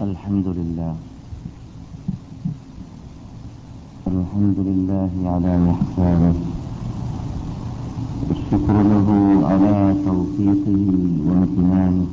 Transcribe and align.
الحمد 0.00 0.48
لله. 0.48 0.94
الحمد 4.06 4.58
لله 4.68 5.12
على 5.34 5.54
إحسانه. 5.76 6.36
الشكر 8.30 8.76
له 8.92 9.08
على 9.50 9.74
توفيقه 10.08 10.80
وامتنانه. 11.26 12.08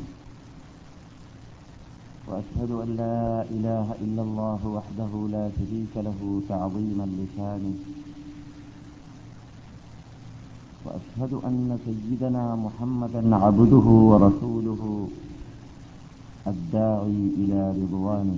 وأشهد 2.28 2.72
أن 2.84 2.90
لا 3.02 3.48
إله 3.56 3.88
إلا 4.04 4.22
الله 4.28 4.62
وحده 4.78 5.12
لا 5.32 5.46
شريك 5.56 5.94
له 5.96 6.20
تعظيما 6.50 7.06
لشانه. 7.20 7.76
وأشهد 10.86 11.32
أن 11.48 11.80
سيدنا 11.86 12.56
محمدا 12.56 13.36
عبده 13.36 13.88
ورسوله. 14.12 15.08
الداعي 16.48 17.20
إلى 17.40 17.60
رضوانه. 17.82 18.38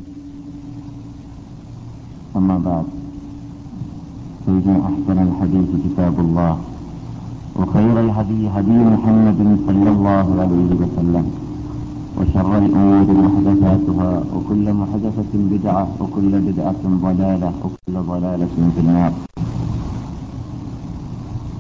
أما 2.37 2.57
بعد 2.57 2.85
فإن 4.45 4.81
أحسن 4.89 5.17
الحديث 5.27 5.69
كتاب 5.85 6.19
الله 6.19 6.57
وخير 7.59 7.95
الهدي 7.99 8.41
هدي 8.55 8.77
محمد 8.93 9.39
صلى 9.67 9.89
الله 9.95 10.27
عليه 10.41 10.69
وسلم 10.81 11.25
وشر 12.17 12.51
الأمور 12.57 13.07
محدثاتها 13.25 14.11
وكل 14.35 14.65
محدثة 14.73 15.31
بدعة 15.33 15.87
وكل 16.01 16.31
بدعة 16.47 16.83
ضلالة 17.05 17.51
وكل 17.63 17.95
ضلالة 18.11 18.53
في 18.75 18.79
النار. 18.85 19.13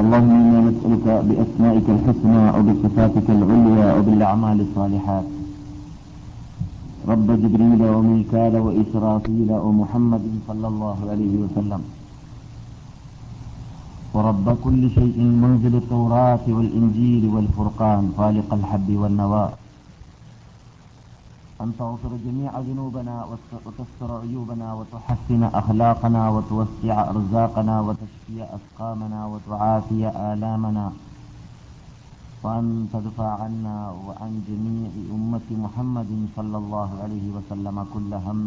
اللهم 0.00 0.30
إنا 0.30 0.60
نسألك 0.68 1.06
بأسمائك 1.28 1.86
الحسنى 1.96 2.42
وبصفاتك 2.56 3.26
العليا 3.36 3.86
وبالأعمال 3.96 4.58
الصالحات. 4.66 5.26
رب 7.12 7.28
جبريل 7.42 7.82
وميكال 7.94 8.54
وإسرافيل 8.66 9.50
ومحمد 9.52 10.24
صلى 10.48 10.66
الله 10.72 10.98
عليه 11.10 11.34
وسلم. 11.42 11.82
ورب 14.14 14.46
كل 14.64 14.82
شيء 14.90 15.18
منزل 15.42 15.74
التوراة 15.82 16.44
والإنجيل 16.48 17.22
والفرقان 17.34 18.02
خالق 18.16 18.48
الحب 18.54 18.88
والنوى. 19.00 19.46
أن 21.60 21.72
تغفر 21.78 22.12
جميع 22.26 22.58
ذنوبنا 22.68 23.16
وتستر 23.66 24.10
عيوبنا 24.22 24.68
وتحسن 24.74 25.42
أخلاقنا 25.44 26.22
وتوسع 26.34 26.96
أرزاقنا 27.10 27.80
وتشفي 27.80 28.36
أسقامنا 28.56 29.20
وتعافي 29.26 30.02
آلامنا. 30.32 30.92
وأن 32.42 32.88
تدفع 32.92 33.30
عنا 33.42 33.76
وعن 34.06 34.32
جميع 34.48 34.90
أمة 35.16 35.48
محمد 35.64 36.10
صلى 36.36 36.56
الله 36.62 36.90
عليه 37.02 37.26
وسلم 37.36 37.76
كل 37.94 38.12
هم 38.26 38.46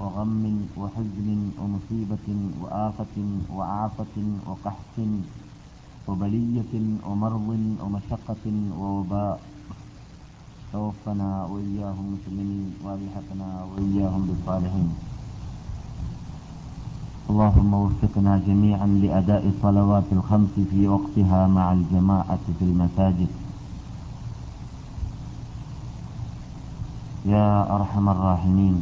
وغم 0.00 0.44
وحزن 0.80 1.28
ومصيبة 1.60 2.26
وآفة 2.62 3.16
وعافة 3.56 4.16
وقحط 4.48 4.96
وبلية 6.08 6.72
ومرض 7.08 7.48
ومشقة 7.82 8.44
ووباء. 8.80 9.40
توفنا 10.72 11.48
وإياهم 11.50 12.06
مسلمين 12.14 12.68
وألحقنا 12.84 13.48
وإياهم 13.70 14.22
بالصالحين. 14.28 14.90
اللهم 17.30 17.74
وفقنا 17.74 18.32
جميعا 18.48 18.86
لأداء 18.86 19.42
الصلوات 19.48 20.08
الخمس 20.12 20.54
في 20.70 20.88
وقتها 20.88 21.46
مع 21.46 21.72
الجماعة 21.72 22.44
في 22.58 22.64
المساجد. 22.64 23.30
يا 27.26 27.48
أرحم 27.76 28.08
الراحمين 28.08 28.76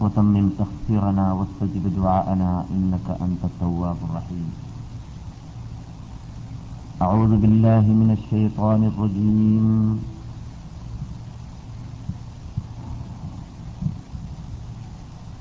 وتمم 0.00 0.46
تخسيرنا 0.60 1.26
واستجب 1.32 1.84
دعاءنا 1.96 2.64
إنك 2.70 3.06
أنت 3.24 3.42
التواب 3.44 3.96
الرحيم. 4.10 4.48
أعوذ 7.02 7.32
بالله 7.36 7.84
من 8.00 8.10
الشيطان 8.18 8.80
الرجيم. 8.84 9.66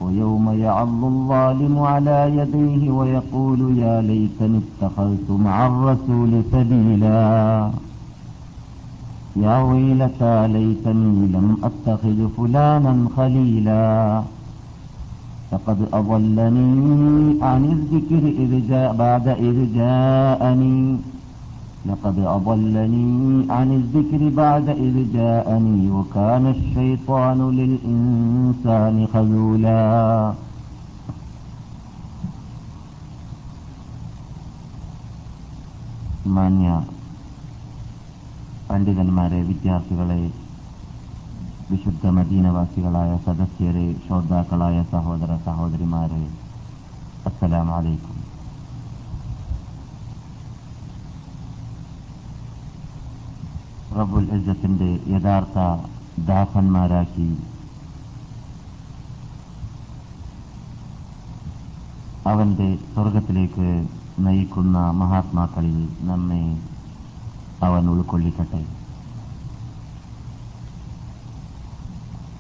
ويوم 0.06 0.46
يعض 0.66 1.04
الظالم 1.04 1.80
على 1.80 2.20
يديه 2.40 2.92
ويقول 2.92 3.78
يا 3.78 4.02
ليتني 4.02 4.60
اتخذت 4.66 5.30
مع 5.30 5.68
الرسول 5.68 6.32
سبيلا. 6.52 7.24
يا 9.36 9.56
ويلتى 9.62 10.48
ليتني 10.48 11.28
لم 11.36 11.48
أتخذ 11.68 12.20
فلانا 12.38 12.94
خليلا. 13.18 14.22
فقد 15.52 15.80
أضلني 15.94 17.44
عن 17.50 17.62
الذكر 17.76 18.24
إذ 18.44 18.52
جاء 18.70 18.90
بعد 19.04 19.28
إذ 19.28 19.58
جاءني. 19.76 20.98
لقد 21.85 22.19
أضلني 22.29 23.11
عن 23.51 23.69
الذكر 23.73 24.29
بعد 24.37 24.69
إذ 24.69 25.13
جاءني 25.13 25.91
وكان 25.91 26.45
الشيطان 26.49 27.39
للإنسان 27.51 29.07
خذولا 29.07 29.83
മാന്യ 36.35 36.71
പണ്ഡിതന്മാരെ 38.69 39.39
വിദ്യാർത്ഥികളെ 39.49 40.23
വിശുദ്ധ 41.71 42.05
മദീനവാസികളായ 42.17 43.11
സദസ്യരെ 43.27 43.87
ശ്രോതാക്കളായ 44.05 44.79
സഹോദര 44.93 45.33
സഹോദരിമാരെ 45.47 46.23
അസ്സലാമലൈക്കും 47.29 48.17
റബുൽ 54.00 54.24
ഇസ്സത്തിന്റെ 54.24 55.00
യഥാർത്ഥ 55.08 55.58
ദാസന്മാരാക്കി. 56.26 57.38
അവന്റെ 62.28 62.76
സ്വർഗത്തിലേക്ക് 62.94 63.88
നയിക്കുന്ന 64.20 64.78
മഹാത്മാക്കളിൽ 64.92 65.90
നമ്മെ 66.00 66.62
അവൻ 67.66 67.90
ഉൾക്കൊള്ളിക്കട്ടെ. 67.90 68.66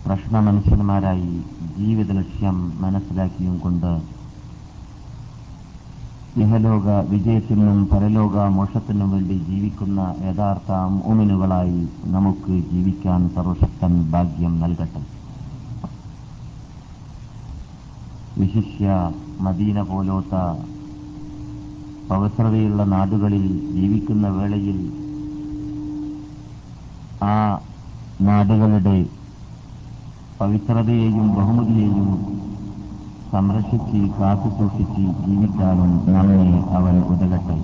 പ്രശ്ന 0.06 0.40
മനുഷ്യന്മാരായി 0.40 1.44
ജീവിത 1.78 2.12
ലക്ഷ്യം 2.12 2.82
മനസ്സിലാക്കിയും 2.82 3.60
കൊണ്ട് 3.60 4.15
ഇഹലോക 6.44 6.88
വിജയത്തിനും 7.10 7.78
പരലോക 7.92 8.38
മോക്ഷത്തിനും 8.56 9.12
വേണ്ടി 9.12 9.36
ജീവിക്കുന്ന 9.50 10.00
യഥാർത്ഥ 10.26 10.72
മൂമിനുകളായി 10.96 11.80
നമുക്ക് 12.06 12.54
ജീവിക്കാൻ 12.72 13.22
സർവശക്തൻ 13.36 13.94
ഭാഗ്യം 14.14 14.54
നൽകട്ടെ. 14.60 15.02
വിശിഷ്യ 18.38 18.88
മദീന 19.42 19.82
പോലോത്ത 19.82 20.36
പവിത്രതയുള്ള 22.10 22.84
നാടുകളിൽ 22.84 23.46
ജീവിക്കുന്ന 23.76 24.28
വേളയിൽ 24.30 24.80
ആ 27.24 27.38
നാടുകളുടെ 28.22 28.98
പവിത്രതയെയും 30.40 31.28
ബഹുമതിയെയും 31.36 32.10
സംരക്ഷിച്ച് 33.32 34.00
കാത്തു 34.18 34.50
സൂക്ഷിച്ച് 34.58 35.04
ജീവിക്കാനും 35.26 35.92
നമ്മെ 36.14 36.46
അവൻ 36.78 36.96
ഉതകട്ടെ. 37.14 37.58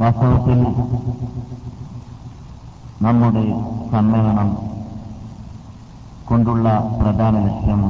വാസ്തവത്തിൽ 0.00 0.60
നമ്മുടെ 3.06 3.44
സമ്മേളനം 3.92 4.50
കൊണ്ടുള്ള 6.28 6.68
പ്രധാന 7.00 7.34
ലക്ഷ്യം 7.46 7.82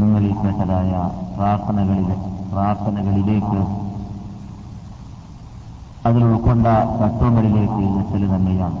നിങ്ങളിൽ 0.00 0.32
കേട്ടതായ 0.42 0.92
പ്രാർത്ഥനകളിലെ 1.36 2.16
പ്രാർത്ഥനകളിലേക്ക് 2.52 3.60
അതിൽ 6.08 6.22
ഉൾക്കൊണ്ട 6.24 6.66
തത്വങ്ങളിലേക്ക് 7.00 7.84
എത്തൽ 8.00 8.24
തന്നെയാണ്. 8.34 8.80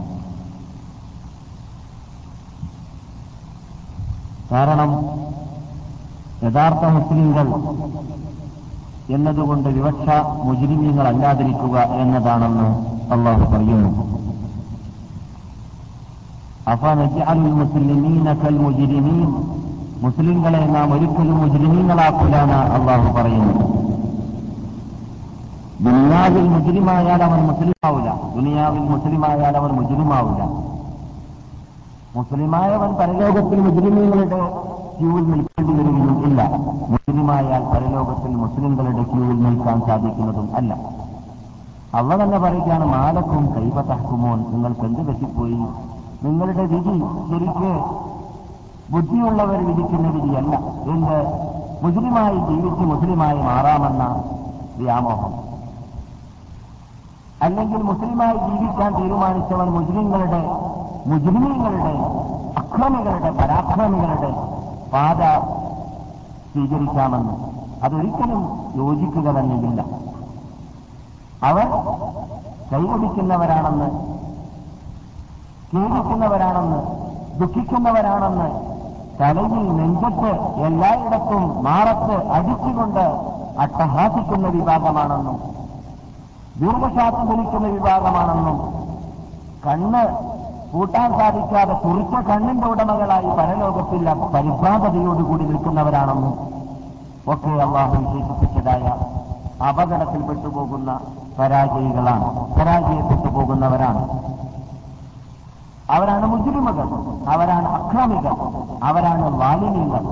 കാരണം 4.52 4.90
യഥാർത്ഥ 6.44 6.84
മുസ്ലിങ്ങൾ 6.96 7.46
എന്നതുകൊണ്ട് 9.08 9.68
വിവക്ഷ 9.68 10.08
മുജിരിമീങ്ങളല്ലാതിരിക്കുക 10.46 11.76
എന്നതാണെന്ന് 12.02 12.68
അള്ളാഹു 13.14 13.44
പറയുന്നു. 13.54 13.90
മുസ്ലിമീന 17.60 18.28
കൽ 18.42 18.56
മുസ്ലിങ്ങളെ 20.04 20.62
നാം 20.74 20.92
ഒരിക്കലും 20.92 21.36
മുജിരിമീങ്ങളാക്കൂലാണ് 21.42 22.56
അള്ളാഹു 22.76 23.08
പറയുന്നു. 23.16 23.54
ദുനിയാവിൽ 25.84 26.46
മുജിരിമായാൽ 26.48 27.22
അവൻ 27.22 27.40
മുസ്ലിമാവില്ല 27.48 28.10
ദുനിയാവിൽ 28.36 28.84
മുസ്ലിമായാൽ 28.92 29.56
അവൻ 29.56 29.70
മുസ്ലിമാവില്ല 29.80 30.42
മുസ്ലിമായവൻ 32.16 32.94
പരലോകത്തിൽ 32.94 33.60
മുസ്ലിമീങ്ങളുടെ 33.60 34.38
ക്യൂവിൽ 34.98 35.24
നിൽക്കേണ്ടി 35.24 35.72
വരികയും 35.72 36.22
ഇല്ല. 36.26 36.42
മുസ്ലിമായാൽ 36.88 37.64
പരലോകത്തിൽ 37.64 38.34
മുസ്ലിങ്ങളുടെ 38.34 39.02
ക്യൂവിൽ 39.02 39.42
നിൽക്കാൻ 39.42 39.80
സാധിക്കുന്നതും 39.80 40.56
അല്ല. 40.56 40.74
അവ 41.94 42.22
തന്നെ 42.22 42.38
പറയുകയാണ് 42.38 42.84
മാലക്കും 42.84 43.54
കൈപതഹ്കുമോൻ 43.56 44.44
നിങ്ങൾക്ക് 44.50 44.80
എന്ത് 44.80 45.00
പറ്റിപ്പോയി? 45.00 45.64
നിങ്ങളുടെ 46.22 46.62
വിധി 46.62 46.98
ശരിക്ക് 47.30 47.72
ബുദ്ധിയുള്ളവർ 48.92 49.66
വിധിക്കുന്ന 49.66 50.08
വിധിയല്ല. 50.08 50.56
എന്ത്? 50.82 51.18
മുസ്ലിമായി 51.82 52.36
ജീവിച്ച് 52.36 52.84
മുസ്ലിമായി 52.84 53.38
മാറാമെന്ന 53.42 54.22
വ്യാമോഹം. 54.76 55.32
അല്ലെങ്കിൽ 57.42 57.82
മുസ്ലിമായി 57.82 58.36
ജീവിക്കാൻ 58.36 59.02
തീരുമാനിച്ചവൻ 59.02 59.68
മുസ്ലിങ്ങളുടെ 59.70 60.74
മുസ്ലിമീങ്ങളുടെ 61.06 61.94
അക്രമികളുടെ 62.56 63.30
പരാക്രമികളുടെ 63.30 64.30
പാത 64.92 65.20
സ്വീകരിക്കാമെന്ന് 66.52 67.34
അതൊരിക്കലും 67.82 68.42
യോജിക്കുക 68.76 69.28
തന്നെയില്ല. 69.38 69.80
അവർ 71.42 71.66
കൈവടിക്കുന്നവരാണെന്ന് 72.70 73.88
ഖേദിക്കുന്നവരാണെന്ന് 75.72 76.78
ദുഃഖിക്കുന്നവരാണെന്ന് 77.38 78.48
തലയിൽ 79.20 79.66
നെഞ്ചത്ത് 79.78 80.30
എല്ലായിടത്തും 80.66 81.62
മാറത്ത് 81.62 82.16
അടിച്ചുകൊണ്ട് 82.36 83.04
അട്ടഹാസിക്കുന്ന 83.58 84.46
വിഭാഗമാണെന്നും 84.48 85.36
ദീർഘശാസം 86.56 87.24
ധരിക്കുന്ന 87.28 87.66
വിഭാഗമാണെന്നും 87.68 88.56
കണ്ണ് 89.66 90.04
കൂട്ടാൻ 90.74 91.10
സാധിക്കാതെ 91.18 91.74
കുറിച്ച 91.82 92.14
കണ്ണിന്റെ 92.28 92.66
ഉടമകളായി 92.66 93.28
പരലോകത്തിൽ 93.38 94.06
പരിഭ്രാന്തതയോടുകൂടി 94.34 95.44
നിൽക്കുന്നവരാണെന്നും 95.50 96.34
ഒക്കെ 97.32 97.50
അള്ളാഹു 97.64 97.96
വിശേഷിപ്പിച്ചതായ 98.00 98.86
അപകടത്തിൽ 99.68 100.22
പോകുന്ന 100.56 100.90
പരാജയികളാണ് 101.38 102.26
പരാജയപ്പെട്ടു 102.56 103.28
പോകുന്നവരാണ്. 103.36 104.02
അവരാണ് 105.94 106.26
മുജ്രിമകൾ 106.32 106.88
അവരാണ് 107.34 107.68
അക്രമികൾ 107.78 108.36
അവരാണ് 108.88 109.24
വാലിനികൾ 109.40 110.04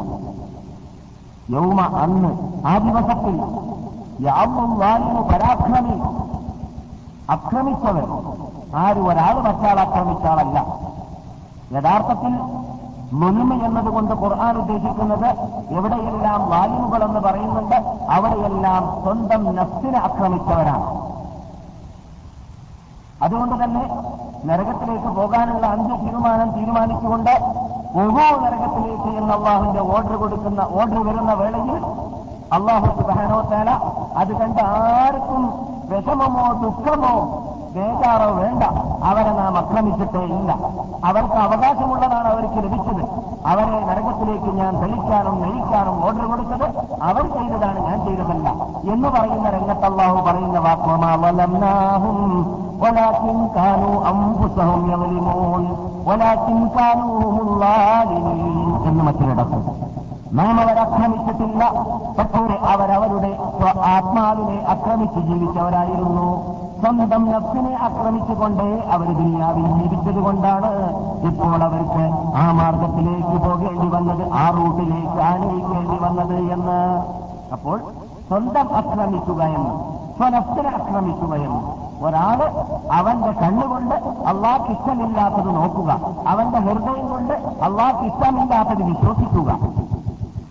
യൗമ 1.55 1.81
അന്ന് 2.03 2.31
ആ 2.67 2.73
ദിവസത്തിൽ 2.87 3.37
യാവും 4.27 4.71
വാലിന് 4.81 5.23
പരാക്രമി. 5.31 5.97
അക്രമിച്ചവർ 7.29 8.07
ആര് 8.75 8.99
ഒരാൾ 8.99 9.41
മറ്റാൾ 9.41 9.81
ആക്രമിച്ചാളല്ല 9.81 10.59
യഥാർത്ഥത്തിൽ 11.73 12.33
മുൻമ 13.13 13.55
എന്നതുകൊണ്ട് 13.65 14.15
ഖുർആൻ 14.15 14.59
ഉദ്ദേശിക്കുന്നത് 14.59 15.29
എവിടെയെല്ലാം 15.71 16.51
വാലിമുകൾ 16.51 17.05
എന്ന് 17.05 17.21
പറയുന്നുണ്ട് 17.21 17.77
അവിടെയെല്ലാം 18.11 19.03
സ്വന്തം 19.03 19.57
നഫ്സിനെ 19.57 19.99
അക്രമിച്ചവരാണ്. 19.99 20.87
അതുകൊണ്ട് 23.21 23.65
തന്നെ 23.65 23.85
നരകത്തിലേക്ക് 24.45 25.07
പോകാനുള്ള 25.07 25.67
അഞ്ച് 25.67 25.95
തീരുമാനം 26.05 26.51
തീരുമാനിച്ചുകൊണ്ട് 26.51 27.35
ഓരോ 27.95 28.37
നരകത്തിലേക്ക് 28.45 29.11
എന്ന് 29.19 29.33
അള്ളാഹുവിന്റെ 29.35 29.81
ഓർഡർ 29.81 30.17
കൊടുക്കുന്ന 30.17 30.61
ഓർഡർ 30.63 31.07
വരുന്ന 31.07 31.33
വേളയിൽ 31.33 31.85
അള്ളാഹു 32.53 32.87
സുബാനോത്താല 32.87 33.71
അത് 34.17 34.33
കണ്ട് 34.41 34.61
ആർക്കും 34.61 35.43
വിഷമമോ 35.91 36.53
ദുഃഖമോ 36.53 37.15
ബേജാറോ 37.75 38.31
വേണ്ട. 38.33 38.63
അവരെ 39.05 39.33
നാം 39.33 39.59
അക്രമിച്ചിട്ടേ 39.59 40.21
ഇല്ല. 40.21 40.53
അവർക്ക് 41.05 41.35
അവകാശമുള്ളതാണ് 41.35 42.29
അവർക്ക് 42.29 42.57
ലഭിച്ചത്. 42.57 43.03
അവരെ 43.47 43.81
നരകത്തിലേക്ക് 43.87 44.57
ഞാൻ 44.57 44.77
തെളിക്കാനും 44.77 45.43
നയിക്കാനും 45.43 46.05
ഓർഡർ 46.05 46.25
കൊടുത്തത് 46.27 46.67
അവർ 47.03 47.23
ചെയ്തതാണ് 47.23 47.81
ഞാൻ 47.87 47.99
ചെയ്തതല്ല 48.07 48.49
എന്ന് 48.93 49.09
പറയുന്ന 49.09 49.51
രംഗത്തള്ളാഹു 49.51 50.21
പറയുന്ന 50.27 50.59
വാക്മമാവലംനാഹും 50.59 52.19
എന്ന് 58.89 59.05
മറ്റൊരിടത്തുണ്ട്. 59.05 59.82
നാം 60.39 60.61
അവരാക്രമിച്ചിട്ടില്ല 60.61 61.63
പക്ഷേ 62.19 62.43
അവരവരുടെ 62.73 63.31
ആത്മാവിനെ 63.95 64.65
ആക്രമിച്ച് 64.69 65.21
ജീവിച്ചവരായിരുന്നു. 65.21 66.29
സ്വന്തം 66.81 67.25
നഫ്സിനെ 67.33 67.73
ആക്രമിച്ചുകൊണ്ടേ 67.87 68.71
അവർ 68.95 69.09
ദുനിയാവിൽ 69.19 69.67
ജീവിച്ചതുകൊണ്ടാണ് 69.81 70.71
ഇപ്പോൾ 71.29 71.63
അവർക്ക് 71.67 72.05
ആ 72.37 72.53
മാർഗത്തിലേക്ക് 72.61 73.37
പോകേണ്ടി 73.45 73.89
വന്നത് 73.97 74.25
ആ 74.33 74.45
റൂട്ടിലേക്ക് 74.57 75.21
ആനയിക്കേണ്ടി 75.31 75.99
വന്നത് 76.05 76.37
എന്ന്. 76.55 76.81
അപ്പോൾ 77.53 77.79
സ്വന്തം 78.29 78.67
ആക്രമിക്കുക 78.77 79.43
എന്ന് 79.43 79.75
സ്വനഫ്സിനെ 80.19 80.71
ആക്രമിക്കുക 80.79 81.35
എന്ന്. 81.35 81.61
ഒരാൾ 82.07 82.41
അവന്റെ 82.93 83.33
കണ്ണുകൊണ്ട് 83.43 83.95
അള്ളാഹ് 84.31 84.73
ഇഷ്ടമില്ലാത്തത് 84.73 85.51
നോക്കുക 85.57 85.91
അവന്റെ 86.27 86.59
ഹൃദയം 86.59 87.07
കൊണ്ട് 87.13 87.35
അള്ളാഹ് 87.69 88.07
ഇഷ്ടമില്ലാത്തത് 88.07 88.83
വിശ്വസിക്കുക. 88.83 89.51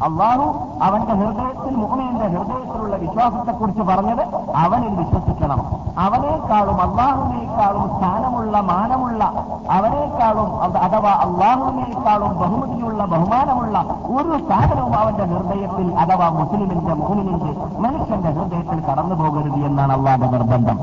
അള്ളാഹു 0.06 0.46
അവന്റെ 0.82 1.14
ഹൃദയത്തിൽ 1.14 1.74
മുഹമ്മന്റെ 1.76 2.28
ഹൃദയത്തിലുള്ള 2.28 2.96
വിശ്വാസത്തെക്കുറിച്ച് 2.96 3.82
പറഞ്ഞത് 3.82 4.24
അവനിൽ 4.56 4.94
വിശ്വസിക്കണം. 5.02 5.60
അവനേക്കാളും 5.98 6.78
അള്ളാഹുവിനേക്കാളും 6.82 7.86
സ്ഥാനമുള്ള 7.98 8.62
മാനമുള്ള 8.62 9.24
അവനേക്കാളും 9.70 10.50
അഥവാ 10.86 11.14
അള്ളാഹുവിനേക്കാളും 11.26 12.32
ബഹുമതിയുള്ള 12.42 13.06
ബഹുമാനമുള്ള 13.06 13.78
ഒരു 14.18 14.32
സ്ഥാനവും 14.46 14.96
അവന്റെ 14.96 15.24
ഹൃദയത്തിൽ 15.24 15.88
അഥവാ 15.96 16.30
മുസ്ലിമിന്റെ 16.30 16.94
മുഹമ്മിനിന്റെ 16.94 17.52
മനുഷ്യന്റെ 17.80 18.32
ഹൃദയത്തിൽ 18.32 18.80
കടന്നു 18.90 19.16
പോകരുത് 19.16 19.60
എന്നാണ് 19.66 19.94
അള്ളാഹിന്റെ 19.98 20.38
നിർബന്ധം. 20.38 20.80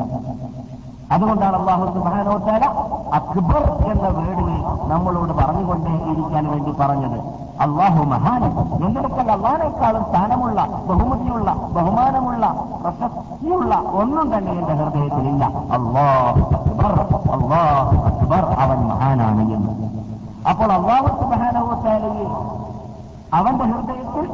അതുകൊണ്ടാണ് 1.12 1.57
അള്ളാഹു 1.57 1.85
സുബാനോത്താല 1.85 2.65
അക്ബർ 3.15 3.62
എന്ന 3.93 4.09
വേർഡിനെ 4.09 4.57
നമ്മളോട് 4.87 5.33
പറഞ്ഞുകൊണ്ടേ 5.33 5.93
ഇരിക്കാൻ 6.12 6.50
വേണ്ടി 6.50 6.73
പറഞ്ഞത്. 6.81 7.19
അള്ളാഹു 7.61 8.05
മഹാനം. 8.05 8.53
എന്തിനൊക്കെ 8.87 9.33
അള്ളാഹിനേക്കാളും 9.33 10.05
സ്ഥാനമുള്ള 10.05 10.67
ബഹുമതിയുള്ള 10.87 11.53
ബഹുമാനമുള്ള 11.53 12.47
പ്രശസ്തിയുള്ള 12.83 13.83
ഒന്നും 13.93 14.38
തന്നെ 14.38 14.53
എന്റെ 14.53 14.75
ഹൃദയത്തിലില്ല. 14.75 15.45
അള്ളാഹു 15.45 16.41
അക്ബർ 16.57 16.95
അള്ളാഹു 17.33 17.97
അക്ബർ. 18.11 18.45
അവൻ 18.59 18.79
മഹാനാണ് 18.88 19.53
എന്ന്. 19.53 19.73
അപ്പോൾ 20.49 20.73
അള്ളാഹു 20.73 21.07
സുബാനോത്താലയെ 21.07 22.29
അവന്റെ 23.35 23.65
ഹൃദയത്തിൽ 23.65 24.27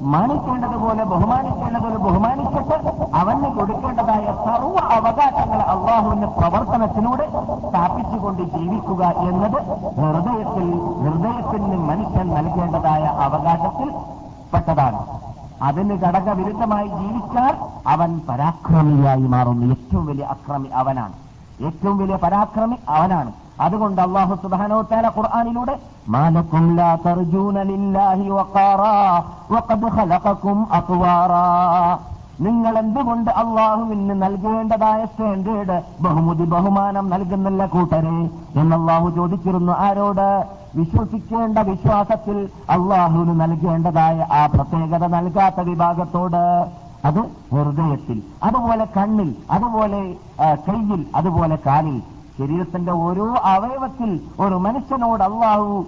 മാനിക്കേണ്ടതുപോലെ 0.00 1.04
ബഹുമാനിക്കേണ്ടതുപോലെ 1.04 1.96
ബഹുമാനിച്ചിട്ട് 1.96 2.76
അവന് 3.14 3.48
കൊടുക്കേണ്ടതായ 3.54 4.24
സർവ 4.44 4.76
അവകാശങ്ങൾ 4.96 5.60
അള്ളാഹുവിന്റെ 5.98 6.26
പ്രവർത്തനത്തിലൂടെ 6.26 7.26
സ്ഥാപിച്ചുകൊണ്ട് 7.70 8.42
ജീവിക്കുക 8.42 9.04
എന്നത് 9.04 9.62
ഹൃദയത്തിൽ 10.00 10.66
ഹൃദയത്തിന് 11.04 11.78
മനുഷ്യൻ 11.88 12.28
നൽകേണ്ടതായ 12.34 13.02
അവകാശത്തിൽ 13.02 13.88
പെട്ടതാണ്. 14.54 15.00
അതിന് 15.62 15.94
ഘടകവിരുദ്ധമായി 15.94 16.88
ജീവിച്ചാൽ 16.88 17.54
അവൻ 17.86 18.20
പരാക്രമിയായി 18.28 19.26
മാറുന്നു. 19.34 19.66
ഏറ്റവും 19.66 20.06
വലിയ 20.06 20.24
അക്രമി 20.24 20.68
അവനാണ്. 20.74 21.12
ഏറ്റവും 21.66 21.98
വലിയ 21.98 22.16
പരാക്രമി 22.16 22.76
അവനാണ്. 22.88 23.32
അതുകൊണ്ട് 23.60 24.00
അള്ളാഹു 24.02 24.34
സുബാനോ 24.34 24.82
താല 24.82 25.06
ഖുർആാനിലൂടെ 25.08 25.78
മാലക്കും 26.08 26.76
നിങ്ങൾ 32.40 32.78
എന്തുകൊണ്ട് 32.78 33.30
അള്ളാഹുവിന് 33.30 34.22
നൽകേണ്ടതായ 34.22 35.04
സ്റ്റാൻഡേർഡ് 35.04 35.82
ബഹുമതി 36.00 36.44
ബഹുമാനം 36.44 37.10
നൽകുന്നില്ല 37.10 37.66
കൂട്ടരെ? 37.66 38.30
എന്നല്ലാഹു 38.60 39.10
ചോദിച്ചിരുന്നു 39.10 39.72
ആരോട്? 39.72 40.46
വിശ്വസിക്കേണ്ട 40.74 41.58
വിശ്വാസത്തിൽ 41.58 42.48
അള്ളാഹുവിന് 42.70 43.40
നൽകേണ്ടതായ 43.40 44.26
ആ 44.32 44.46
പ്രത്യേകത 44.46 45.06
നൽകാത്ത 45.06 45.60
വിഭാഗത്തോട്. 45.60 46.42
അത് 47.04 47.20
ഹൃദയത്തിൽ 47.52 48.22
അതുപോലെ 48.42 48.84
കണ്ണിൽ 48.96 49.34
അതുപോലെ 49.50 50.00
കയ്യിൽ 50.68 51.06
അതുപോലെ 51.16 51.58
കാലിൽ. 51.66 52.02
ശരീരത്തിന്റെ 52.38 52.92
ഓരോ 52.92 53.34
അവയവത്തിൽ 53.44 54.20
ഒരു 54.40 54.54
മനുഷ്യനോട് 54.54 55.22
അള്ളാഹു 55.22 55.86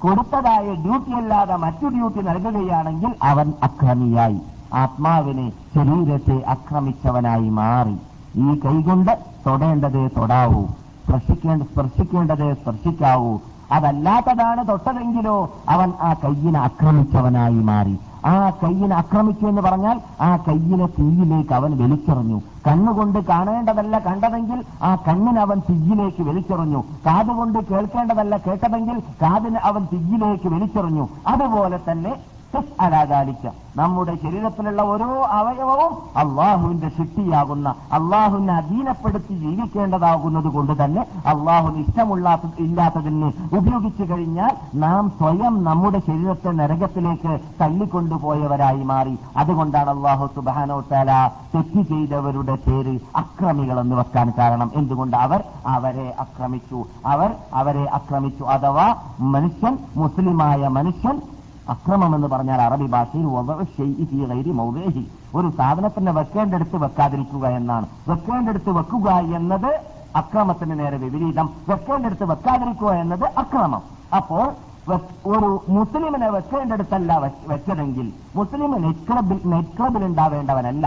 കൊടുത്തതായ 0.00 0.74
ഡ്യൂട്ടി 0.74 1.12
അല്ലാതെ 1.12 1.56
മറ്റു 1.56 1.86
ഡ്യൂട്ടി 1.86 2.20
നൽകുകയാണെങ്കിൽ 2.22 3.14
അവൻ 3.22 3.52
അക്രമിയായി. 3.62 4.40
ആത്മാവിനെ 4.74 5.52
ശരീരത്തെ 5.74 6.42
ആക്രമിച്ചവനായി 6.48 7.48
മാറി. 7.48 7.96
ഈ 8.36 8.60
കൈകൊണ്ട് 8.60 9.18
തൊടേണ്ടതേ 9.46 10.08
തൊടാവൂ. 10.16 10.64
സ്പർശിക്കേണ്ട 11.06 11.62
സ്പർശിക്കേണ്ടതേ 11.62 12.54
സ്പർശിക്കാവൂ. 12.54 13.38
അതല്ലാത്തതാണ് 13.72 14.68
തൊട്ടതെങ്കിലോ 14.68 15.50
അവൻ 15.68 15.92
ആ 16.00 16.12
കയ്യിനെ 16.12 16.60
ആക്രമിച്ചവനായി 16.60 17.54
മാറി. 17.54 17.98
ആ 18.26 18.50
കയ്യിനെ 18.50 18.96
ആക്രമിച്ചു 18.96 19.46
എന്ന് 19.46 19.62
പറഞ്ഞാൽ 19.62 20.00
ആ 20.20 20.36
കയ്യിനെ 20.36 20.86
തീയിലേക്ക് 20.86 21.52
അവൻ 21.52 21.82
വലിച്ചെറിഞ്ഞു. 21.82 22.42
കണ്ണുകൊണ്ട് 22.66 23.18
കാണേണ്ടതല്ല 23.18 23.98
കണ്ടതെങ്കിൽ 23.98 24.64
ആ 24.82 24.96
കണ്ണിന് 24.96 25.38
അവൻ 25.38 25.62
തീയിലേക്ക് 25.70 26.22
വലിച്ചെറിഞ്ഞു. 26.22 26.84
കാതുകൊണ്ട് 27.06 27.58
കേൾക്കേണ്ടതല്ല 27.58 28.36
കേട്ടതെങ്കിൽ 28.36 29.00
കാതിന് 29.00 29.56
അവൻ 29.56 29.84
തീയിലേക്ക് 29.92 30.48
വലിച്ചെറിഞ്ഞു. 30.48 31.08
അതുപോലെ 31.26 31.80
തന്നെ 31.90 32.16
അലാകാലിക്ക 32.80 33.48
നമ്മുടെ 33.76 34.14
ശരീരത്തിലുള്ള 34.22 34.82
ഓരോ 34.82 35.24
അവയവവും 35.24 35.92
അള്ളാഹുവിന്റെ 36.16 36.88
ശക്തിയാകുന്ന 36.88 37.74
അള്ളാഹുവിനെ 37.92 38.52
അധീനപ്പെടുത്തി 38.52 39.34
ജീവിക്കേണ്ടതാകുന്നത് 39.34 40.48
കൊണ്ട് 40.52 40.84
തന്നെ 40.84 41.06
അള്ളാഹുവിന് 41.26 41.86
ഇഷ്ടമുള്ളാത്ത 41.86 42.40
ഇല്ലാത്തതിന് 42.58 43.32
ഉപയോഗിച്ചു 43.56 44.12
കഴിഞ്ഞാൽ 44.12 44.56
നാം 44.74 45.08
സ്വയം 45.08 45.64
നമ്മുടെ 45.64 45.98
ശരീരത്തെ 45.98 46.50
നരകത്തിലേക്ക് 46.50 47.40
തള്ളിക്കൊണ്ടുപോയവരായി 47.60 48.82
മാറി. 48.82 49.18
അതുകൊണ്ടാണ് 49.36 49.90
അള്ളാഹു 49.90 50.26
സുബാനോ 50.34 50.80
തല 50.92 51.30
തെറ്റ് 51.54 51.82
ചെയ്തവരുടെ 51.82 52.54
പേര് 52.54 52.98
അക്രമികൾ 53.16 53.80
എന്ന് 53.80 53.96
വെക്കാൻ 53.96 54.32
കാരണം. 54.38 54.70
എന്തുകൊണ്ട്? 54.74 55.16
അവർ 55.16 55.42
അവരെ 55.66 56.14
അക്രമിച്ചു 56.18 56.84
അവർ 57.06 57.34
അവരെ 57.54 57.84
അക്രമിച്ചു 57.84 58.44
അഥവാ 58.44 58.94
മനുഷ്യൻ 59.20 59.78
മുസ്ലിമായ 59.96 60.68
മനുഷ്യൻ 60.68 61.22
അക്രമം 61.70 62.14
എന്ന് 62.16 62.28
പറഞ്ഞാൽ 62.28 62.60
അറബി 62.62 62.86
ഭാഷയിൽ 62.94 63.26
മൗവേഹി 64.60 65.02
ഒരു 65.34 65.48
സാധനത്തിന്റെ 65.58 66.12
വെക്കേണ്ടടുത്ത് 66.12 66.76
വെക്കാതിരിക്കുക 66.84 67.46
എന്നാണ്. 67.58 67.86
വെക്കേണ്ടടുത്ത് 68.08 68.70
വെക്കുക 68.78 69.10
എന്നത് 69.38 69.70
അക്രമത്തിന് 70.16 70.74
നേരെ 70.80 70.96
വിപരീതം. 70.96 71.46
വെക്കേണ്ടടുത്ത് 71.68 72.24
വെക്കാതിരിക്കുക 72.30 72.92
എന്നത് 73.02 73.26
അക്രമം. 73.42 73.82
അപ്പോൾ 74.16 74.46
ഒരു 75.34 75.48
മുസ്ലിമിനെ 75.68 76.28
വെക്കേണ്ടടുത്തല്ല 76.30 77.18
വെച്ചതെങ്കിൽ 77.48 78.06
മുസ്ലിം 78.36 78.70
നൈറ്റ് 78.84 79.06
ക്ലബിൽ 79.08 79.38
ക്ലബിൽ 79.78 80.04
ഉണ്ടാവേണ്ടവനല്ല. 80.04 80.86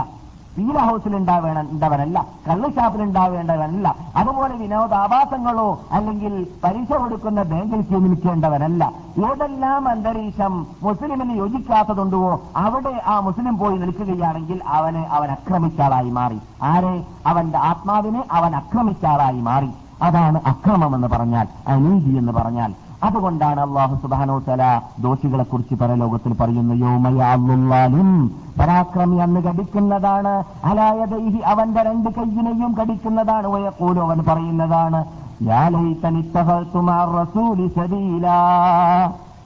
പീല 0.56 0.78
ഹൗസിൽ 0.78 1.16
ഉണ്ടാവേണ്ടവനല്ല 1.16 2.26
കള്ള് 2.48 2.74
ഷാപ്പിൽ 2.74 3.02
ഉണ്ടാവേണ്ടവനല്ല 3.02 3.94
അതുപോലെ 4.16 4.54
വിനോദാഭാസങ്ങളോ 4.54 5.80
അല്ലെങ്കിൽ 5.92 6.46
പരീക്ഷ 6.64 6.92
കൊടുക്കുന്ന 6.92 7.42
ബാങ്കിൽ 7.42 7.80
ക്യൂ 7.80 7.98
നിൽക്കേണ്ടവനല്ല 7.98 8.92
ഏതെല്ലാം 9.30 9.88
അന്തരീക്ഷം 9.88 10.66
മുസ്ലിമിന് 10.82 11.36
യോജിക്കാത്തതുണ്ടോ 11.36 12.40
അവിടെ 12.56 13.00
ആ 13.06 13.20
മുസ്ലിം 13.20 13.58
പോയി 13.58 13.76
നിൽക്കുകയാണെങ്കിൽ 13.78 14.60
അവനെ 14.66 15.06
അവൻ 15.10 15.30
അക്രമിച്ചാളായി 15.30 16.10
മാറി. 16.10 16.40
ആരെ? 16.62 17.04
അവന്റെ 17.26 17.58
ആത്മാവിനെ 17.58 18.24
അവൻ 18.30 18.56
അക്രമിച്ചാളായി 18.56 19.40
മാറി. 19.40 19.70
അതാണ് 20.02 20.40
അക്രമം 20.46 20.94
എന്ന് 20.94 21.08
പറഞ്ഞാൽ 21.08 21.46
അനീതി 21.68 22.18
എന്ന് 22.18 22.32
പറഞ്ഞാൽ 22.32 22.74
അതുകൊണ്ടാണ് 23.04 23.60
അള്ളാഹു 23.60 23.94
സുബാനോ 24.02 24.36
തല 24.46 24.62
ദോഷികളെ 25.02 25.44
കുറിച്ച് 25.44 25.74
പരലോകത്തിൽ 25.74 26.32
പറയുന്ന 26.32 26.74
യോമയാലും 26.84 28.10
പരാക്രമി 28.58 29.18
അന്ന് 29.18 29.40
കടിക്കുന്നതാണ് 29.40 30.34
അലായതൈഹി 30.64 31.42
അവന്റെ 31.46 31.82
രണ്ട് 31.82 32.10
കയ്യിനെയും 32.10 32.72
കടിക്കുന്നതാണ് 32.80 33.48
വയക്കൂലും 33.48 34.02
അവൻ 34.02 34.20
പറയുന്നതാണ് 34.22 35.02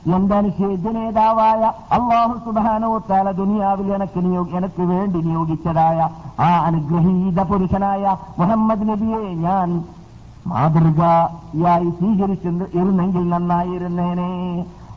എന്റെ 0.09 0.35
അനുശേദ്യ 0.35 0.91
നേതാവായ 0.91 1.63
അള്ളാഹു 1.91 2.35
സുബാനോ 2.45 2.91
തല 3.09 3.31
ദുനിയാവിൽ 3.33 3.89
എനിക്ക് 3.95 4.21
എനിക്ക് 4.53 4.85
വേണ്ടി 4.85 5.19
നിയോഗിച്ചതായ 5.19 5.99
ആ 6.41 6.51
അനുഗ്രഹീത 6.65 7.43
പുരുഷനായ 7.43 8.05
മുഹമ്മദ് 8.39 8.87
നബിയെ 8.91 9.23
ഞാൻ 9.39 9.69
മാതൃകയായി 10.51 11.91
സ്വീകരിച്ചിരുന്നെങ്കിൽ 11.99 13.25
നന്നായിരുന്നേനെ. 13.31 14.33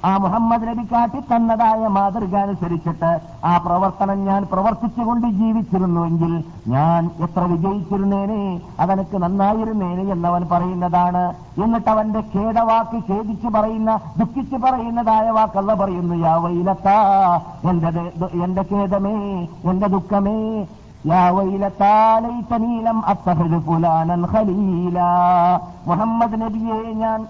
ആ 0.10 0.12
മുഹമ്മദ് 0.18 0.68
നബി 0.68 0.84
കാട്ടി 0.92 1.20
തന്നതായ 1.20 1.88
മാതൃക 1.88 2.36
അനുസരിച്ചിട്ട് 2.36 3.10
ആ 3.46 3.58
പ്രവർത്തനം 3.58 4.20
ഞാൻ 4.26 4.42
പ്രവർത്തിച്ചുകൊണ്ട് 4.52 5.28
ജീവിച്ചിരുന്നുവെങ്കിൽ 5.40 6.32
ഞാൻ 6.68 7.10
എത്ര 7.20 7.42
വിജയിച്ചിരുന്നേനെ? 7.52 8.40
അതെനിക്ക് 8.80 9.18
നന്നായിരുന്നേനെ 9.24 10.04
എന്നവൻ 10.16 10.44
പറയുന്നതാണ്. 10.52 11.24
എന്നിട്ട് 11.64 11.90
അവന്റെ 11.90 12.24
ഖേദവാക്ക് 12.34 12.98
ഖേദിച്ചു 13.10 13.48
പറയുന്ന 13.48 14.00
ദുഃഖിച്ചു 14.18 14.58
പറയുന്നതായ 14.58 15.30
വാക്കല്ല 15.30 15.74
പറയുന്നു 15.74 16.16
യാ 16.26 16.36
എന്റെ 17.70 17.92
എന്റെ 18.44 18.64
ഖേദമേ 18.72 19.18
എന്റെ 19.72 19.88
ദുഃഖമേ 19.88 20.38
മുഹമ്മദ് 25.86 26.42
നബിയെ 26.42 26.94
ഞാൻ 26.94 27.28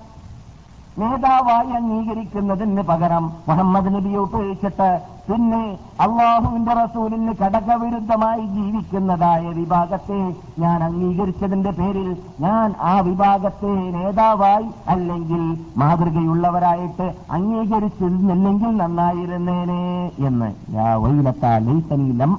നേതാവായി 0.97 1.71
അംഗീകരിക്കുന്നതിന് 1.71 2.81
പകരം 2.81 3.33
മുഹമ്മദ് 3.47 3.93
നബിയെ 3.95 4.17
ഉപയോഗിച്ചിട്ട് 4.17 4.89
പിന്നെ 5.29 5.77
അള്ളാഹുവിന്റെ 6.01 6.73
റസൂലിന് 6.73 7.33
ഘടകവിരുദ്ധമായി 7.41 8.45
ജീവിക്കുന്നതായ 8.45 9.49
വിഭാഗത്തെ 9.49 10.33
ഞാൻ 10.59 10.83
അംഗീകരിച്ചതിന്റെ 10.83 11.71
പേരിൽ 11.71 12.17
ഞാൻ 12.39 12.73
ആ 12.81 12.99
വിഭാഗത്തെ 12.99 13.67
നേതാവായി 13.67 14.69
അല്ലെങ്കിൽ 14.87 15.57
മാതൃകയുള്ളവരായിട്ട് 15.77 17.13
അംഗീകരിച്ചിരുന്നില്ലെങ്കിൽ 17.31 18.77
നന്നായിരുന്നേനെ 18.77 19.81
എന്ന്. 20.19 20.49
ലം 22.19 22.37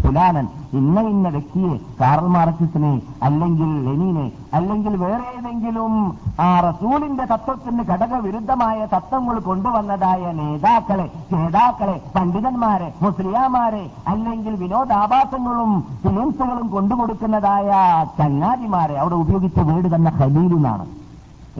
ഫുലാനൻ. 0.00 0.46
ഇന്ന 0.72 1.00
ഇന്ന 1.00 1.28
വ്യക്തിയെ 1.28 1.78
കാറൽ 2.00 2.26
മാർക്സിനെ 2.26 3.00
അല്ലെങ്കിൽ 3.22 3.84
ലെനീനെ 3.84 4.26
അല്ലെങ്കിൽ 4.54 4.96
വേറെ 4.96 5.24
ഏതെങ്കിലും 5.38 5.92
ആ 6.40 6.60
റസൂലിന്റെ 6.60 7.24
തത്വത്തിന് 7.24 7.82
ഘടകവിരുദ്ധമായ 7.82 8.86
തത്വങ്ങൾ 8.86 9.38
കൊണ്ടുവന്നതായ 9.38 10.32
നേതാക്കളെ 10.32 11.10
നേതാക്കളെ 11.32 12.00
പണ്ഡിതന്മാരെ 12.16 12.88
മുസ്ലിയാമാരെ 13.04 13.84
അല്ലെങ്കിൽ 14.12 14.54
വിനോദാഭാസങ്ങളും 14.62 15.72
ഫിലിംസുകളും 16.02 16.68
കൊണ്ടുകൊടുക്കുന്നതായ 16.74 17.70
ചങ്ങാതിമാരെ 18.18 18.94
അവിടെ 19.02 19.16
ഉപയോഗിച്ച 19.24 19.58
വീട് 19.70 19.88
തന്നെ 19.94 20.12
ഖലീലെന്നാണ് 20.20 20.86